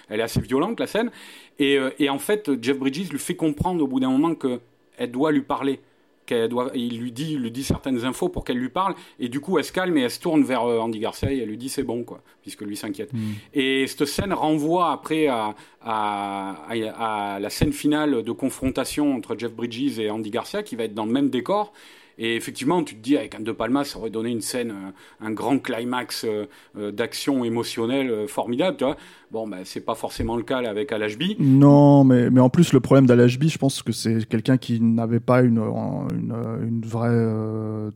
elle 0.08 0.20
est 0.20 0.22
assez 0.22 0.40
violente 0.40 0.80
la 0.80 0.86
scène. 0.86 1.10
Et, 1.58 1.78
et, 1.98 2.08
en 2.08 2.18
fait, 2.18 2.52
Jeff 2.62 2.78
Bridges 2.78 3.10
lui 3.10 3.18
fait 3.18 3.36
comprendre 3.36 3.84
au 3.84 3.86
bout 3.86 4.00
d'un 4.00 4.08
moment 4.08 4.34
que 4.34 4.60
elle 4.96 5.10
doit 5.10 5.30
lui 5.30 5.42
parler 5.42 5.80
qu'elle 6.26 6.48
doit, 6.48 6.70
il 6.74 6.98
lui 6.98 7.12
dit, 7.12 7.32
il 7.32 7.40
lui 7.40 7.50
dit 7.50 7.64
certaines 7.64 8.04
infos 8.04 8.28
pour 8.28 8.44
qu'elle 8.44 8.58
lui 8.58 8.68
parle, 8.68 8.94
et 9.18 9.28
du 9.28 9.40
coup 9.40 9.58
elle 9.58 9.64
se 9.64 9.72
calme 9.72 9.96
et 9.96 10.02
elle 10.02 10.10
se 10.10 10.20
tourne 10.20 10.42
vers 10.42 10.64
euh, 10.64 10.78
Andy 10.78 10.98
Garcia 10.98 11.32
et 11.32 11.38
elle 11.38 11.48
lui 11.48 11.56
dit 11.56 11.68
c'est 11.68 11.82
bon 11.82 12.04
quoi, 12.04 12.22
puisque 12.42 12.62
lui 12.62 12.76
s'inquiète. 12.76 13.12
Hmm. 13.12 13.32
Et 13.52 13.86
cette 13.86 14.06
scène 14.06 14.32
renvoie 14.32 14.92
après 14.92 15.26
à, 15.26 15.54
à, 15.82 16.56
à, 16.68 17.38
la 17.38 17.50
scène 17.50 17.72
finale 17.72 18.22
de 18.22 18.32
confrontation 18.32 19.14
entre 19.14 19.36
Jeff 19.38 19.52
Bridges 19.52 19.98
et 19.98 20.10
Andy 20.10 20.30
Garcia 20.30 20.62
qui 20.62 20.76
va 20.76 20.84
être 20.84 20.94
dans 20.94 21.06
le 21.06 21.12
même 21.12 21.30
décor. 21.30 21.72
Et 22.18 22.36
effectivement, 22.36 22.82
tu 22.84 22.94
te 22.94 23.02
dis, 23.02 23.16
avec 23.16 23.34
un 23.34 23.40
De 23.40 23.52
Palma, 23.52 23.84
ça 23.84 23.98
aurait 23.98 24.10
donné 24.10 24.30
une 24.30 24.40
scène, 24.40 24.70
euh, 24.70 25.26
un 25.26 25.32
grand 25.32 25.58
climax 25.58 26.24
euh, 26.24 26.46
euh, 26.78 26.92
d'action 26.92 27.44
émotionnelle 27.44 28.28
formidable, 28.28 28.76
tu 28.76 28.84
vois. 28.84 28.96
Bon, 29.32 29.48
ben, 29.48 29.62
c'est 29.64 29.80
pas 29.80 29.96
forcément 29.96 30.36
le 30.36 30.44
cas 30.44 30.62
là, 30.62 30.70
avec 30.70 30.92
Alashbi. 30.92 31.36
Non, 31.40 32.04
mais, 32.04 32.30
mais 32.30 32.40
en 32.40 32.50
plus, 32.50 32.72
le 32.72 32.78
problème 32.78 33.06
d'Alashbi, 33.06 33.48
je 33.48 33.58
pense 33.58 33.82
que 33.82 33.90
c'est 33.90 34.28
quelqu'un 34.28 34.58
qui 34.58 34.80
n'avait 34.80 35.18
pas 35.18 35.42
une, 35.42 35.58
une, 35.58 36.34
une 36.62 36.82
vraie 36.84 37.90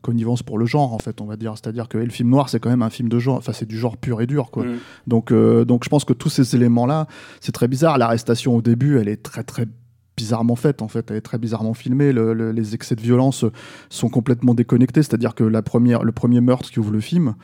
connivence 0.00 0.42
pour 0.42 0.56
le 0.56 0.64
genre, 0.64 0.94
en 0.94 0.98
fait, 0.98 1.20
on 1.20 1.26
va 1.26 1.36
dire. 1.36 1.52
C'est-à-dire 1.58 1.88
que 1.88 1.98
le 1.98 2.08
film 2.08 2.30
noir, 2.30 2.48
c'est 2.48 2.58
quand 2.58 2.70
même 2.70 2.80
un 2.80 2.88
film 2.88 3.10
de 3.10 3.18
genre, 3.18 3.36
enfin, 3.36 3.52
c'est 3.52 3.68
du 3.68 3.76
genre 3.76 3.98
pur 3.98 4.22
et 4.22 4.26
dur, 4.26 4.50
quoi. 4.50 4.64
Mm. 4.64 4.78
Donc, 5.08 5.30
donc, 5.32 5.84
je 5.84 5.90
pense 5.90 6.06
que 6.06 6.14
tous 6.14 6.30
ces 6.30 6.56
éléments-là, 6.56 7.06
c'est 7.40 7.52
très 7.52 7.68
bizarre. 7.68 7.98
L'arrestation 7.98 8.56
au 8.56 8.62
début, 8.62 8.98
elle 8.98 9.08
est 9.08 9.22
très, 9.22 9.44
très 9.44 9.66
bizarrement 10.16 10.56
faite 10.56 10.82
en 10.82 10.88
fait, 10.88 11.10
elle 11.10 11.16
est 11.16 11.22
très 11.22 11.38
bizarrement 11.38 11.74
filmée. 11.74 12.12
les 12.12 12.74
excès 12.74 12.94
de 12.94 13.00
violence 13.00 13.44
sont 13.88 14.08
complètement 14.08 14.54
déconnectés, 14.54 15.02
c'est-à-dire 15.02 15.34
que 15.34 15.44
le 15.44 15.62
premier 15.62 16.40
meurtre 16.40 16.70
qui 16.70 16.78
ouvre 16.78 16.92
le 16.92 17.00
film, 17.00 17.34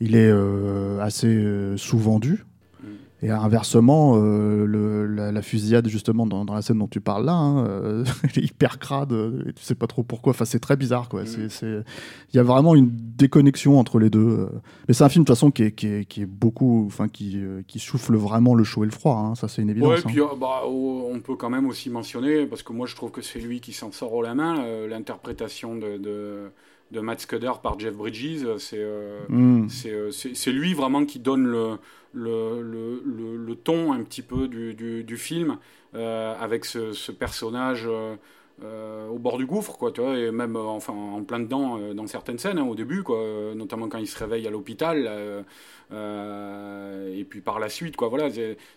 il 0.00 0.16
est 0.16 0.30
euh, 0.30 1.00
assez 1.00 1.28
euh, 1.28 1.76
sous-vendu. 1.76 2.44
Et 3.24 3.30
inversement, 3.30 4.14
euh, 4.16 4.66
le, 4.66 5.06
la, 5.06 5.42
fusillade, 5.42 5.86
justement, 5.86 6.26
dans, 6.26 6.44
dans, 6.44 6.54
la 6.54 6.62
scène 6.62 6.80
dont 6.80 6.88
tu 6.88 7.00
parles 7.00 7.24
là, 7.24 7.34
hein, 7.34 7.64
euh, 7.66 8.04
elle 8.24 8.42
est 8.42 8.46
hyper 8.46 8.80
crade, 8.80 9.12
et 9.12 9.52
tu 9.52 9.62
sais 9.62 9.76
pas 9.76 9.86
trop 9.86 10.02
pourquoi. 10.02 10.30
Enfin, 10.30 10.44
c'est 10.44 10.58
très 10.58 10.76
bizarre, 10.76 11.08
quoi. 11.08 11.22
Mm. 11.22 11.48
Il 11.62 12.36
y 12.36 12.40
a 12.40 12.42
vraiment 12.42 12.74
une 12.74 12.90
déconnexion 12.90 13.78
entre 13.78 14.00
les 14.00 14.10
deux. 14.10 14.18
Euh. 14.18 14.48
Mais 14.88 14.94
c'est 14.94 15.04
un 15.04 15.08
film, 15.08 15.22
de 15.22 15.26
toute 15.28 15.36
façon, 15.36 15.52
qui 15.52 15.62
est, 15.62 15.72
qui 15.72 15.86
est, 15.86 16.04
qui 16.04 16.22
est 16.22 16.26
beaucoup. 16.26 16.84
Enfin, 16.88 17.06
qui, 17.06 17.40
qui 17.68 17.78
souffle 17.78 18.16
vraiment 18.16 18.56
le 18.56 18.64
chaud 18.64 18.82
et 18.82 18.86
le 18.86 18.92
froid, 18.92 19.16
hein. 19.16 19.34
ça, 19.36 19.46
c'est 19.46 19.62
une 19.62 19.70
évidence. 19.70 19.90
Ouais, 19.90 20.00
et 20.00 20.02
puis, 20.02 20.20
bah, 20.40 20.62
on 20.66 21.20
peut 21.20 21.36
quand 21.36 21.50
même 21.50 21.66
aussi 21.66 21.90
mentionner, 21.90 22.46
parce 22.46 22.64
que 22.64 22.72
moi, 22.72 22.88
je 22.88 22.96
trouve 22.96 23.12
que 23.12 23.22
c'est 23.22 23.38
lui 23.38 23.60
qui 23.60 23.72
s'en 23.72 23.92
sort 23.92 24.12
au 24.14 24.22
la 24.22 24.34
main, 24.34 24.64
l'interprétation 24.88 25.76
de, 25.76 25.96
de 25.96 26.50
de 26.92 27.00
Matt 27.00 27.20
Scudder 27.20 27.52
par 27.62 27.78
Jeff 27.78 27.94
Bridges. 27.94 28.46
C'est 28.58 28.86
mm. 29.28 29.68
c'est 29.68 30.52
lui 30.52 30.74
vraiment 30.74 31.04
qui 31.04 31.18
donne 31.18 31.46
le, 31.46 31.78
le, 32.12 32.62
le, 32.62 33.36
le, 33.36 33.54
ton 33.56 33.92
un 33.92 34.02
petit 34.02 34.22
peu 34.22 34.48
du, 34.48 34.74
du, 34.74 35.02
du 35.02 35.16
film 35.16 35.58
euh, 35.94 36.34
avec 36.38 36.64
ce, 36.64 36.92
ce 36.92 37.12
personnage 37.12 37.88
euh, 38.62 38.82
euh, 39.02 39.08
au 39.08 39.18
bord 39.18 39.38
du 39.38 39.46
gouffre, 39.46 39.76
quoi, 39.76 39.92
tu 39.92 40.00
vois, 40.00 40.16
et 40.16 40.30
même 40.30 40.56
enfin 40.56 40.92
en 40.92 41.22
plein 41.22 41.40
dedans 41.40 41.78
dans 41.94 42.06
certaines 42.06 42.38
scènes 42.38 42.58
hein, 42.58 42.66
au 42.66 42.74
début, 42.74 43.02
quoi, 43.02 43.18
notamment 43.54 43.88
quand 43.88 43.98
il 43.98 44.06
se 44.06 44.18
réveille 44.18 44.46
à 44.46 44.50
l'hôpital, 44.50 45.44
et 45.90 47.24
puis 47.24 47.40
par 47.40 47.58
la 47.58 47.68
suite, 47.68 47.96
quoi, 47.96 48.08
voilà, 48.08 48.28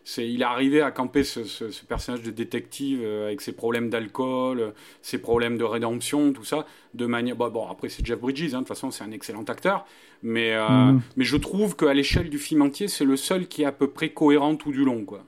c'est, 0.03 0.29
il 0.29 0.41
est 0.41 0.45
arrivé 0.45 0.81
à 0.81 0.91
camper 0.91 1.23
ce, 1.23 1.43
ce, 1.43 1.71
ce 1.71 1.85
personnage 1.85 2.21
de 2.23 2.31
détective 2.31 3.05
avec 3.05 3.41
ses 3.41 3.53
problèmes 3.53 3.89
d'alcool, 3.89 4.73
ses 5.01 5.19
problèmes 5.19 5.57
de 5.57 5.63
rédemption, 5.63 6.33
tout 6.33 6.43
ça, 6.43 6.65
de 6.93 7.05
manière, 7.05 7.35
bon, 7.35 7.49
bon 7.49 7.67
après 7.69 7.89
c'est 7.89 8.05
Jeff 8.05 8.19
Bridges, 8.19 8.53
hein, 8.53 8.57
de 8.57 8.57
toute 8.59 8.67
façon 8.67 8.91
c'est 8.91 9.03
un 9.03 9.11
excellent 9.11 9.43
acteur, 9.43 9.85
mais, 10.23 10.53
euh, 10.53 10.67
mm. 10.67 11.01
mais 11.17 11.23
je 11.23 11.37
trouve 11.37 11.75
qu'à 11.75 11.93
l'échelle 11.93 12.29
du 12.29 12.39
film 12.39 12.61
entier, 12.61 12.87
c'est 12.87 13.05
le 13.05 13.15
seul 13.15 13.47
qui 13.47 13.61
est 13.61 13.65
à 13.65 13.71
peu 13.71 13.87
près 13.87 14.09
cohérent 14.09 14.55
tout 14.55 14.71
du 14.71 14.83
long. 14.83 15.05
Quoi. 15.05 15.23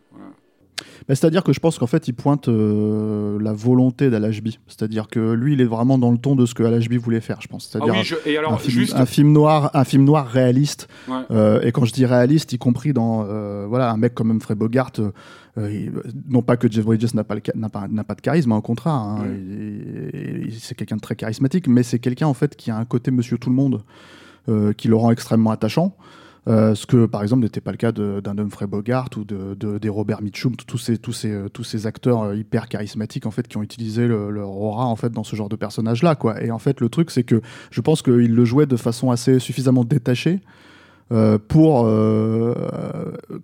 C'est-à-dire 1.07 1.43
que 1.43 1.53
je 1.53 1.59
pense 1.59 1.77
qu'en 1.79 1.87
fait, 1.87 2.07
il 2.07 2.13
pointe 2.13 2.47
euh, 2.47 3.39
la 3.41 3.53
volonté 3.53 4.09
d'Alashby. 4.09 4.59
C'est-à-dire 4.67 5.07
que 5.07 5.33
lui, 5.33 5.53
il 5.53 5.61
est 5.61 5.65
vraiment 5.65 5.97
dans 5.97 6.11
le 6.11 6.17
ton 6.17 6.35
de 6.35 6.45
ce 6.45 6.53
que 6.53 6.63
Alashby 6.63 6.97
voulait 6.97 7.21
faire, 7.21 7.39
je 7.41 7.47
pense. 7.47 7.69
C'est-à-dire 7.69 7.93
ah 7.95 7.99
un, 7.99 8.57
film, 8.57 8.85
un, 8.93 9.05
film, 9.05 9.31
noir, 9.31 9.71
un 9.73 9.83
film 9.83 10.03
noir 10.03 10.27
réaliste. 10.27 10.87
Euh, 11.31 11.61
et 11.61 11.71
quand 11.71 11.85
je 11.85 11.93
dis 11.93 12.05
réaliste, 12.05 12.53
y 12.53 12.57
compris 12.57 12.93
dans 12.93 13.23
voilà 13.67 13.91
un 13.91 13.97
mec 13.97 14.13
comme 14.13 14.31
Humphrey 14.31 14.55
Bogart. 14.55 14.91
non 15.57 16.41
pas 16.41 16.57
que 16.57 16.69
Jeff 16.69 16.85
Bridges 16.85 17.13
n'a 17.13 17.23
pas, 17.23 17.35
pas, 17.71 17.87
pas, 18.03 18.15
de 18.15 18.21
charisme, 18.21 18.51
hein, 18.51 18.57
au 18.57 18.61
contraire, 18.61 18.93
hein, 18.93 19.25
c'est 20.59 20.75
quelqu'un 20.75 20.97
de 20.97 21.01
très 21.01 21.15
charismatique, 21.15 21.67
mais 21.67 21.83
c'est 21.83 21.99
quelqu'un 21.99 22.27
en 22.27 22.33
fait 22.33 22.55
qui 22.55 22.71
a 22.71 22.77
un 22.77 22.85
côté 22.85 23.11
Monsieur 23.11 23.37
Tout 23.37 23.49
le 23.49 23.55
Monde. 23.55 23.83
Euh, 24.49 24.71
qui 24.71 24.87
le 24.87 24.95
rend 24.95 25.11
extrêmement 25.11 25.51
attachant. 25.51 25.93
Euh, 26.47 26.75
ce 26.75 26.85
que 26.85 27.05
par 27.05 27.23
exemple 27.23 27.43
n'était 27.43 27.59
pas 27.61 27.71
le 27.71 27.77
cas 27.77 27.91
d'un 27.91 28.37
Humphrey 28.37 28.67
Bogart 28.67 29.09
ou 29.17 29.25
de, 29.25 29.77
des 29.77 29.89
Robert 29.89 30.21
Mitchum, 30.21 30.55
tous 30.55 30.77
ces, 30.77 30.97
tous 30.97 31.11
ces, 31.11 31.45
tous 31.51 31.65
ces 31.65 31.87
acteurs 31.87 32.23
euh, 32.23 32.35
hyper 32.35 32.69
charismatiques 32.69 33.25
en 33.25 33.31
fait 33.31 33.47
qui 33.47 33.57
ont 33.57 33.63
utilisé 33.63 34.07
leur 34.07 34.49
aura 34.49 34.85
en 34.85 34.95
fait 34.95 35.11
dans 35.11 35.25
ce 35.25 35.35
genre 35.35 35.49
de 35.49 35.57
personnage 35.57 36.03
là 36.03 36.15
quoi. 36.15 36.41
Et 36.41 36.51
en 36.51 36.59
fait 36.59 36.79
le 36.79 36.87
truc 36.87 37.11
c'est 37.11 37.23
que 37.23 37.41
je 37.69 37.81
pense 37.81 38.01
qu'il 38.01 38.33
le 38.33 38.45
jouait 38.45 38.65
de 38.65 38.77
façon 38.77 39.11
assez 39.11 39.39
suffisamment 39.39 39.83
détachée 39.83 40.39
euh, 41.13 41.37
pour 41.37 41.85
euh, 41.85 42.53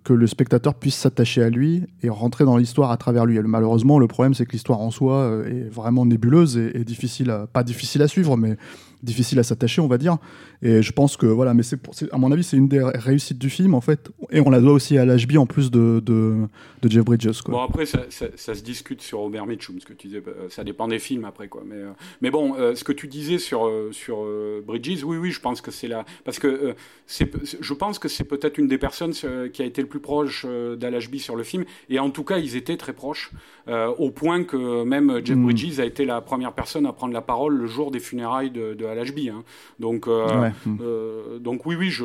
que 0.04 0.12
le 0.12 0.26
spectateur 0.26 0.74
puisse 0.74 0.96
s'attacher 0.96 1.42
à 1.42 1.48
lui 1.48 1.84
et 2.02 2.10
rentrer 2.10 2.44
dans 2.44 2.58
l'histoire 2.58 2.90
à 2.90 2.98
travers 2.98 3.24
lui. 3.24 3.38
Et 3.38 3.42
malheureusement, 3.42 3.98
le 3.98 4.06
problème, 4.06 4.34
c'est 4.34 4.44
que 4.44 4.52
l'histoire 4.52 4.80
en 4.80 4.90
soi 4.90 5.14
euh, 5.14 5.48
est 5.48 5.70
vraiment 5.70 6.04
nébuleuse 6.04 6.58
et, 6.58 6.84
difficile, 6.84 7.30
à, 7.30 7.46
pas 7.46 7.62
difficile 7.62 8.02
à 8.02 8.08
suivre, 8.08 8.36
mais 8.36 8.58
difficile 9.04 9.38
à 9.38 9.42
s'attacher, 9.42 9.80
on 9.80 9.86
va 9.86 9.98
dire. 9.98 10.18
Et 10.62 10.82
je 10.82 10.92
pense 10.92 11.16
que, 11.16 11.26
voilà, 11.26 11.54
mais 11.54 11.62
c'est, 11.62 11.78
à 12.12 12.18
mon 12.18 12.32
avis, 12.32 12.42
c'est 12.42 12.56
une 12.56 12.68
des 12.68 12.82
réussites 12.82 13.38
du 13.38 13.50
film, 13.50 13.74
en 13.74 13.80
fait. 13.80 14.10
Et 14.30 14.40
on 14.40 14.50
la 14.50 14.60
doit 14.60 14.72
aussi 14.72 14.98
à 14.98 15.04
l'HB 15.04 15.36
en 15.36 15.46
plus 15.46 15.70
de, 15.70 16.02
de, 16.04 16.46
de, 16.84 16.92
Jeff 16.92 17.04
Bridges. 17.04 17.42
Quoi. 17.42 17.54
Bon, 17.54 17.62
après, 17.62 17.86
ça, 17.86 18.00
ça, 18.10 18.54
se 18.54 18.62
discute 18.62 19.02
sur 19.02 19.18
Robert 19.18 19.46
Mitchum, 19.46 19.80
ce 19.80 19.86
que 19.86 19.92
tu 19.92 20.08
disais. 20.08 20.22
Ça 20.50 20.64
dépend 20.64 20.88
des 20.88 20.98
films, 20.98 21.24
après, 21.24 21.48
quoi. 21.48 21.62
Mais, 21.66 21.82
mais 22.20 22.30
bon, 22.30 22.54
ce 22.74 22.84
que 22.84 22.92
tu 22.92 23.08
disais 23.08 23.38
sur, 23.38 23.70
sur 23.92 24.24
Bridges, 24.66 25.04
oui, 25.04 25.16
oui, 25.16 25.30
je 25.30 25.40
pense 25.40 25.60
que 25.60 25.70
c'est 25.70 25.88
là. 25.88 26.04
Parce 26.24 26.38
que 26.38 26.74
c'est 27.06 27.30
je 27.60 27.74
pense 27.74 27.98
que 27.98 28.08
c'est 28.08 28.24
peut-être 28.24 28.58
une 28.58 28.68
des 28.68 28.78
personnes 28.78 29.12
euh, 29.24 29.48
qui 29.48 29.62
a 29.62 29.64
été 29.64 29.82
le 29.82 29.88
plus 29.88 30.00
proche 30.00 30.44
euh, 30.48 30.76
d'Alashby 30.76 31.18
sur 31.18 31.36
le 31.36 31.42
film. 31.42 31.64
Et 31.88 31.98
en 31.98 32.10
tout 32.10 32.24
cas, 32.24 32.38
ils 32.38 32.56
étaient 32.56 32.76
très 32.76 32.92
proches, 32.92 33.30
euh, 33.68 33.88
au 33.98 34.10
point 34.10 34.44
que 34.44 34.84
même 34.84 35.20
Jeff 35.24 35.36
hmm. 35.36 35.44
Bridges 35.44 35.80
a 35.80 35.84
été 35.84 36.04
la 36.04 36.20
première 36.20 36.52
personne 36.52 36.86
à 36.86 36.92
prendre 36.92 37.12
la 37.12 37.22
parole 37.22 37.56
le 37.56 37.66
jour 37.66 37.90
des 37.90 38.00
funérailles 38.00 38.50
de, 38.50 38.74
de 38.74 38.84
Alashby. 38.84 39.28
Hein. 39.28 39.44
Donc, 39.80 40.06
hmm. 40.06 41.38
donc 41.40 41.66
oui, 41.66 41.76
oui, 41.76 41.90
je, 41.90 42.04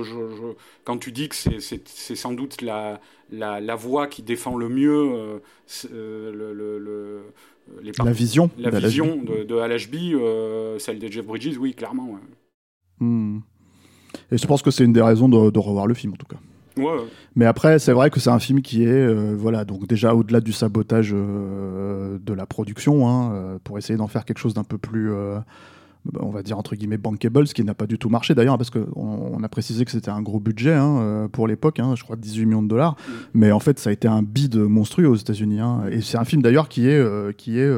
quand 0.83 0.97
tu 0.97 1.11
dis 1.11 1.29
que 1.29 1.35
c'est 1.35 2.15
sans 2.15 2.33
doute 2.33 2.61
la, 2.61 2.99
la, 3.31 3.75
voix 3.75 4.07
qui 4.07 4.23
défend 4.23 4.57
le 4.57 4.69
mieux 4.69 5.41
le, 5.91 7.21
la 8.03 8.11
vision, 8.11 8.49
la 8.57 8.69
vision 8.71 9.17
de, 9.17 9.43
de 9.43 10.79
celle 10.79 10.99
de 10.99 11.07
Jeff 11.07 11.25
Bridges, 11.25 11.57
oui, 11.57 11.73
clairement. 11.73 12.19
Hmm. 12.99 13.39
Et 14.31 14.37
je 14.37 14.47
pense 14.47 14.61
que 14.61 14.71
c'est 14.71 14.83
une 14.83 14.93
des 14.93 15.01
raisons 15.01 15.29
de, 15.29 15.59
revoir 15.59 15.87
le 15.87 15.93
film, 15.93 16.13
en 16.13 16.17
tout 16.17 16.25
cas. 16.25 16.37
Ouais. 16.77 17.03
Mais 17.35 17.45
après, 17.45 17.79
c'est 17.79 17.91
vrai 17.91 18.09
que 18.09 18.19
c'est 18.19 18.29
un 18.29 18.39
film 18.39 18.61
qui 18.61 18.83
est, 18.83 18.87
euh, 18.87 19.35
voilà, 19.37 19.65
donc 19.65 19.87
déjà 19.87 20.15
au-delà 20.15 20.39
du 20.39 20.53
sabotage 20.53 21.11
euh, 21.13 22.17
de 22.21 22.33
la 22.33 22.45
production, 22.45 23.07
hein, 23.07 23.33
euh, 23.33 23.59
pour 23.63 23.77
essayer 23.77 23.97
d'en 23.97 24.07
faire 24.07 24.23
quelque 24.23 24.37
chose 24.37 24.53
d'un 24.53 24.63
peu 24.63 24.77
plus, 24.77 25.11
on 26.19 26.29
va 26.29 26.43
dire 26.43 26.57
entre 26.57 26.75
guillemets 26.75 26.97
bankable, 26.97 27.47
ce 27.47 27.53
qui 27.53 27.63
n'a 27.63 27.73
pas 27.73 27.88
du 27.88 27.97
tout 27.97 28.09
marché 28.09 28.35
d'ailleurs, 28.35 28.57
parce 28.57 28.69
qu'on 28.69 28.88
on 28.95 29.43
a 29.43 29.49
précisé 29.49 29.85
que 29.85 29.91
c'était 29.91 30.12
un 30.12 30.21
gros 30.21 30.39
budget 30.39 30.73
hein, 30.73 31.27
pour 31.31 31.47
l'époque, 31.47 31.79
hein, 31.79 31.93
je 31.95 32.03
crois 32.03 32.15
18 32.15 32.45
millions 32.45 32.63
de 32.63 32.67
dollars, 32.67 32.95
mais 33.33 33.51
en 33.51 33.59
fait, 33.59 33.79
ça 33.79 33.89
a 33.89 33.93
été 33.93 34.07
un 34.07 34.23
bid 34.23 34.55
monstrueux 34.55 35.09
aux 35.09 35.15
États-Unis. 35.15 35.59
Hein. 35.59 35.83
et 35.91 36.01
c'est 36.01 36.17
un 36.17 36.25
film 36.25 36.41
d'ailleurs 36.41 36.69
qui 36.69 36.88
est, 36.88 37.35
qui 37.35 37.59
est 37.59 37.69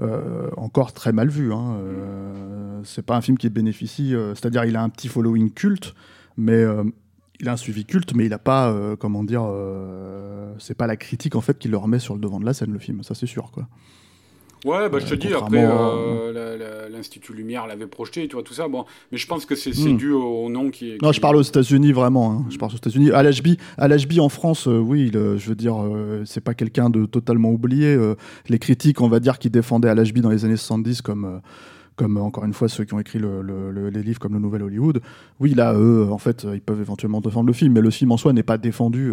euh, 0.00 0.48
encore 0.56 0.92
très 0.92 1.12
mal 1.12 1.28
vu. 1.28 1.50
Euh, 1.52 2.80
c'est 2.84 3.04
pas 3.04 3.16
un 3.16 3.20
film 3.20 3.36
qui 3.36 3.48
bénéficie, 3.48 4.14
euh, 4.14 4.34
c'est-à-dire 4.34 4.64
il 4.64 4.76
a 4.76 4.82
un 4.82 4.88
petit 4.88 5.08
following 5.08 5.50
culte, 5.50 5.94
mais 6.36 6.64
il 7.40 7.48
a 7.48 7.52
un 7.52 7.56
suivi 7.56 7.84
culte, 7.84 8.14
mais 8.14 8.26
il 8.26 8.30
n'a 8.30 8.38
pas, 8.38 8.74
comment 8.98 9.24
dire, 9.24 9.44
c'est 10.58 10.76
pas 10.76 10.86
la 10.86 10.96
critique 10.96 11.34
en 11.34 11.40
fait 11.40 11.58
qui 11.58 11.68
le 11.68 11.76
remet 11.76 11.98
sur 11.98 12.14
le 12.14 12.20
devant 12.20 12.38
de 12.38 12.46
la 12.46 12.54
scène 12.54 12.72
le 12.72 12.78
film, 12.78 13.02
ça 13.02 13.14
c'est 13.14 13.26
sûr 13.26 13.50
quoi. 13.50 13.66
Ouais, 14.64 14.88
bah, 14.88 14.98
je 14.98 15.06
te 15.06 15.14
dis, 15.14 15.32
après, 15.32 15.64
euh, 15.64 16.88
l'Institut 16.90 17.32
Lumière 17.32 17.66
l'avait 17.66 17.86
projeté, 17.86 18.26
tu 18.28 18.34
vois, 18.34 18.42
tout 18.42 18.54
ça. 18.54 18.68
Bon, 18.68 18.84
mais 19.12 19.18
je 19.18 19.26
pense 19.26 19.46
que 19.46 19.54
c'est 19.54 19.70
hmm. 19.70 19.96
dû 19.96 20.12
au 20.12 20.48
nom 20.48 20.70
qui 20.70 20.92
est. 20.92 21.02
Non, 21.02 21.12
je 21.12 21.20
parle 21.20 21.36
aux 21.36 21.42
États-Unis, 21.42 21.92
vraiment. 21.92 22.32
Hein. 22.32 22.46
Je 22.50 22.58
parle 22.58 22.72
aux 22.72 22.76
États-Unis. 22.76 23.10
À 23.12 23.22
l'HB, 23.22 24.18
en 24.18 24.28
France, 24.28 24.66
euh, 24.66 24.78
oui, 24.78 25.10
je 25.12 25.48
veux 25.48 25.54
dire, 25.54 25.76
euh, 25.82 26.22
c'est 26.24 26.42
pas 26.42 26.54
quelqu'un 26.54 26.90
de 26.90 27.06
totalement 27.06 27.50
oublié. 27.50 27.96
les 28.48 28.58
critiques, 28.58 29.00
on 29.00 29.08
va 29.08 29.20
dire, 29.20 29.38
qui 29.38 29.50
défendaient 29.50 29.88
à 29.88 29.94
l'HB 29.94 30.18
dans 30.18 30.30
les 30.30 30.44
années 30.44 30.56
70 30.56 31.02
comme 31.02 31.40
comme 31.98 32.16
encore 32.16 32.44
une 32.44 32.54
fois 32.54 32.68
ceux 32.68 32.84
qui 32.84 32.94
ont 32.94 33.00
écrit 33.00 33.18
les 33.18 34.02
livres 34.02 34.18
comme 34.18 34.32
le 34.32 34.38
Nouvel 34.38 34.62
Hollywood, 34.62 35.02
oui, 35.40 35.52
là, 35.52 35.74
eux, 35.74 36.08
en 36.10 36.18
fait, 36.18 36.46
ils 36.54 36.62
peuvent 36.62 36.80
éventuellement 36.80 37.20
défendre 37.20 37.48
le 37.48 37.52
film, 37.52 37.74
mais 37.74 37.80
le 37.80 37.90
film 37.90 38.12
en 38.12 38.16
soi 38.16 38.32
n'est 38.32 38.42
pas 38.42 38.56
défendu 38.56 39.12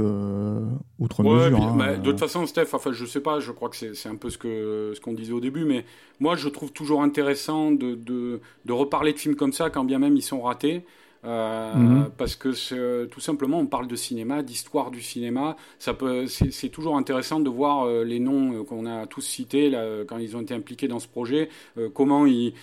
outre 1.00 1.24
mesure. 1.24 1.62
Hein. 1.62 1.76
Bah, 1.78 1.98
de 1.98 2.12
toute 2.12 2.20
façon, 2.20 2.46
Steph, 2.46 2.68
enfin, 2.74 2.92
je 2.94 3.06
sais 3.06 3.20
pas, 3.20 3.40
je 3.40 3.52
crois 3.52 3.70
que 3.70 3.76
c'est 3.76 4.10
un 4.10 4.16
peu 4.16 4.30
ce 4.30 4.38
que 4.38 4.94
ce 4.96 5.02
qu'on 5.02 5.14
disait 5.14 5.34
au 5.34 5.42
début, 5.42 5.66
mais 5.66 5.84
moi, 6.20 6.36
je 6.36 6.48
trouve 6.48 6.72
toujours 6.72 7.02
intéressant 7.02 7.72
de, 7.72 7.96
de, 7.96 8.40
de 8.66 8.74
reparler 8.74 9.12
de 9.14 9.18
films 9.18 9.36
comme 9.36 9.52
ça, 9.52 9.70
quand 9.70 9.84
bien 9.84 10.00
même 10.00 10.16
ils 10.16 10.22
sont 10.22 10.42
ratés. 10.42 10.86
Euh, 11.26 11.74
mhm. 11.74 12.10
Parce 12.18 12.36
que 12.36 13.06
tout 13.06 13.20
simplement, 13.20 13.60
on 13.60 13.66
parle 13.66 13.88
de 13.88 13.96
cinéma, 13.96 14.44
d'histoire 14.44 14.92
du 14.92 15.02
cinéma. 15.02 15.56
Ça 15.80 15.94
peut, 15.94 16.28
c'est 16.28 16.70
toujours 16.70 16.98
intéressant 16.98 17.40
de 17.40 17.50
voir 17.50 17.86
euh, 17.86 18.04
les 18.04 18.20
noms 18.20 18.54
euh, 18.54 18.64
qu'on 18.64 18.86
a 18.86 19.08
tous 19.08 19.22
cités 19.22 19.70
là, 19.70 20.04
quand 20.08 20.18
ils 20.18 20.38
ont 20.38 20.42
été 20.42 20.54
impliqués 20.54 20.88
dans 20.88 21.00
ce 21.00 21.08
projet. 21.08 21.50
comment 21.94 22.26
ils, 22.26 22.54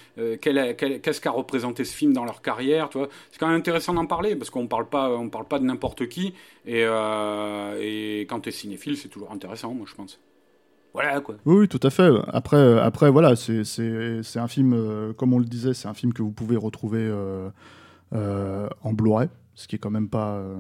qu'est-ce 0.41 1.21
qu'a 1.21 1.31
représenté 1.31 1.85
ce 1.85 1.95
film 1.95 2.13
dans 2.13 2.25
leur 2.25 2.43
carrière. 2.43 2.89
c'est 3.31 3.39
quand 3.39 3.49
même 3.49 3.59
intéressant 3.59 3.95
d'en 3.95 4.07
parler 4.07 4.37
parce 4.37 4.51
qu'on 4.51 4.67
parle 4.67 4.89
pas, 4.89 5.11
on 5.11 5.29
parle 5.29 5.47
pas 5.47 5.59
de 5.59 5.65
n'importe 5.65 6.09
qui. 6.09 6.35
Et, 6.67 6.83
et 6.83 8.21
quand 8.23 8.41
tu 8.41 8.49
es 8.49 8.53
cinéphile, 8.53 8.97
c'est 8.97 9.09
toujours 9.09 9.33
intéressant, 9.33 9.75
moi 9.75 9.87
je 9.89 9.95
pense. 9.95 10.21
Voilà 10.93 11.21
quoi. 11.21 11.37
Oui, 11.47 11.69
tout 11.69 11.81
à 11.83 11.91
fait. 11.91 12.11
Après, 12.29 12.79
après 12.81 13.11
voilà, 13.11 13.35
c'est 13.37 14.37
un 14.37 14.49
film, 14.49 15.15
comme 15.17 15.33
on 15.33 15.39
le 15.39 15.45
disait, 15.45 15.75
c'est 15.75 15.89
un 15.89 15.95
film 15.95 16.13
que 16.13 16.23
vous 16.23 16.33
pouvez 16.33 16.57
retrouver 16.57 17.01
euh, 17.01 17.49
en 18.13 18.93
Blu-ray, 18.93 19.29
ce 19.55 19.69
qui 19.69 19.77
est 19.77 19.79
quand 19.79 19.91
même 19.91 20.09
pas 20.09 20.35
euh, 20.35 20.57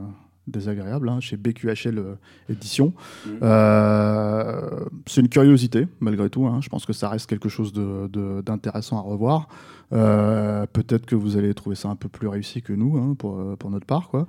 désagréable, 0.46 1.08
hein, 1.08 1.20
chez 1.20 1.36
BQHL 1.36 1.98
euh, 1.98 2.14
Édition. 2.48 2.92
Mm. 3.26 4.90
c'est 5.06 5.20
une 5.20 5.28
curiosité, 5.28 5.86
malgré 6.00 6.30
tout. 6.30 6.46
Hein. 6.46 6.60
Je 6.62 6.68
pense 6.68 6.86
que 6.86 6.92
ça 6.92 7.08
reste 7.08 7.28
quelque 7.28 7.48
chose 7.48 7.72
d'intéressant 7.72 8.98
à 8.98 9.02
revoir. 9.02 9.48
Peut-être 9.90 11.06
que 11.06 11.14
vous 11.14 11.36
allez 11.36 11.52
trouver 11.54 11.76
ça 11.76 11.88
un 11.88 11.96
peu 11.96 12.08
plus 12.08 12.28
réussi 12.28 12.62
que 12.62 12.72
nous, 12.72 12.96
hein, 12.96 13.14
pour, 13.18 13.56
pour, 13.58 13.70
notre 13.70 13.86
part. 13.86 14.08
Quoi. 14.08 14.26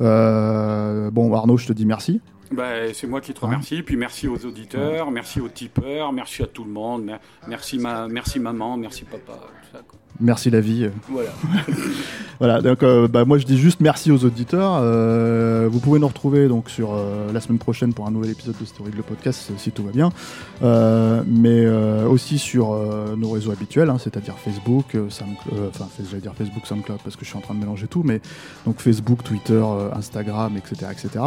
Mm. 0.00 1.10
bon, 1.10 1.34
Arnaud, 1.34 1.56
je 1.56 1.66
te 1.66 1.72
dis 1.72 1.86
merci. 1.86 2.20
Bah, 2.52 2.92
c'est 2.92 3.06
moi 3.06 3.20
qui 3.20 3.32
te 3.32 3.40
remercie. 3.40 3.82
Puis 3.82 3.96
merci 3.96 4.28
aux 4.28 4.44
auditeurs, 4.44 5.10
merci 5.10 5.40
aux 5.40 5.48
tipeurs, 5.48 6.12
merci 6.12 6.42
à 6.42 6.46
tout 6.46 6.64
le 6.64 6.70
monde. 6.70 7.10
Merci, 7.48 7.78
ma, 7.78 8.08
merci 8.08 8.38
maman, 8.38 8.76
merci 8.76 9.04
papa. 9.04 9.38
Merci 10.20 10.50
la 10.50 10.60
vie. 10.60 10.88
Voilà. 11.08 11.30
voilà. 12.38 12.60
Donc, 12.60 12.82
euh, 12.82 13.08
bah, 13.08 13.24
moi 13.24 13.38
je 13.38 13.46
dis 13.46 13.58
juste 13.58 13.80
merci 13.80 14.12
aux 14.12 14.24
auditeurs. 14.24 14.78
Euh, 14.80 15.68
vous 15.70 15.80
pouvez 15.80 15.98
nous 15.98 16.06
retrouver 16.06 16.48
donc 16.48 16.70
sur 16.70 16.92
euh, 16.92 17.32
la 17.32 17.40
semaine 17.40 17.58
prochaine 17.58 17.92
pour 17.94 18.06
un 18.06 18.10
nouvel 18.10 18.30
épisode 18.30 18.54
de 18.60 18.64
Story 18.64 18.92
le 18.94 19.02
podcast 19.02 19.50
si 19.56 19.72
tout 19.72 19.82
va 19.82 19.90
bien, 19.90 20.10
mais 21.26 21.66
aussi 22.06 22.38
sur 22.38 22.76
nos 23.16 23.30
réseaux 23.30 23.50
habituels, 23.50 23.90
hein, 23.90 23.98
c'est-à-dire 23.98 24.34
Facebook, 24.38 24.96
enfin 25.08 25.88
j'allais 26.10 26.20
dire 26.20 26.34
Facebook, 26.34 26.66
SoundCloud 26.66 27.00
parce 27.02 27.16
que 27.16 27.24
je 27.24 27.30
suis 27.30 27.38
en 27.38 27.40
train 27.40 27.54
de 27.54 27.60
mélanger 27.60 27.86
tout, 27.86 28.02
mais 28.04 28.20
donc 28.66 28.80
Facebook, 28.80 29.24
Twitter, 29.24 29.64
Instagram, 29.94 30.56
etc., 30.56 30.92
etc. 30.92 31.24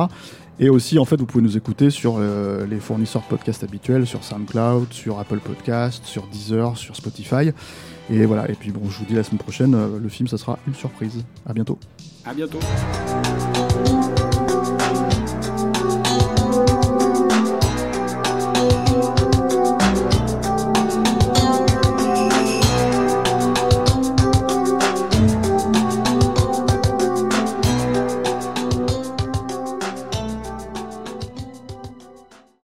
Et 0.60 0.70
aussi, 0.70 0.98
en 1.00 1.06
fait, 1.06 1.18
vous 1.18 1.26
pouvez 1.26 1.44
nous 1.44 1.58
écouter 1.58 1.90
sur 1.90 2.16
euh, 2.18 2.66
les 2.66 2.80
fournisseurs 2.80 3.24
podcasts 3.24 3.64
habituels, 3.64 4.08
sur 4.08 4.24
SoundCloud, 4.24 4.94
sur 4.94 5.20
Apple 5.20 5.40
Podcast, 5.40 6.06
sur 6.06 6.28
Deezer, 6.28 6.78
sur 6.78 6.96
Spotify. 6.96 7.52
Et 8.10 8.26
voilà. 8.26 8.50
Et 8.50 8.54
puis, 8.54 8.72
bon, 8.72 8.90
je 8.90 9.00
vous 9.00 9.06
dis 9.06 9.16
la 9.16 9.24
semaine 9.24 9.40
prochaine, 9.40 9.76
euh, 9.76 10.00
le 10.00 10.10
film, 10.10 10.28
ça 10.28 10.38
sera 10.38 10.58
une 10.68 10.76
surprise. 10.76 11.24
À 11.46 11.54
bientôt. 11.54 11.78
À 12.26 12.34
bientôt. 12.34 12.60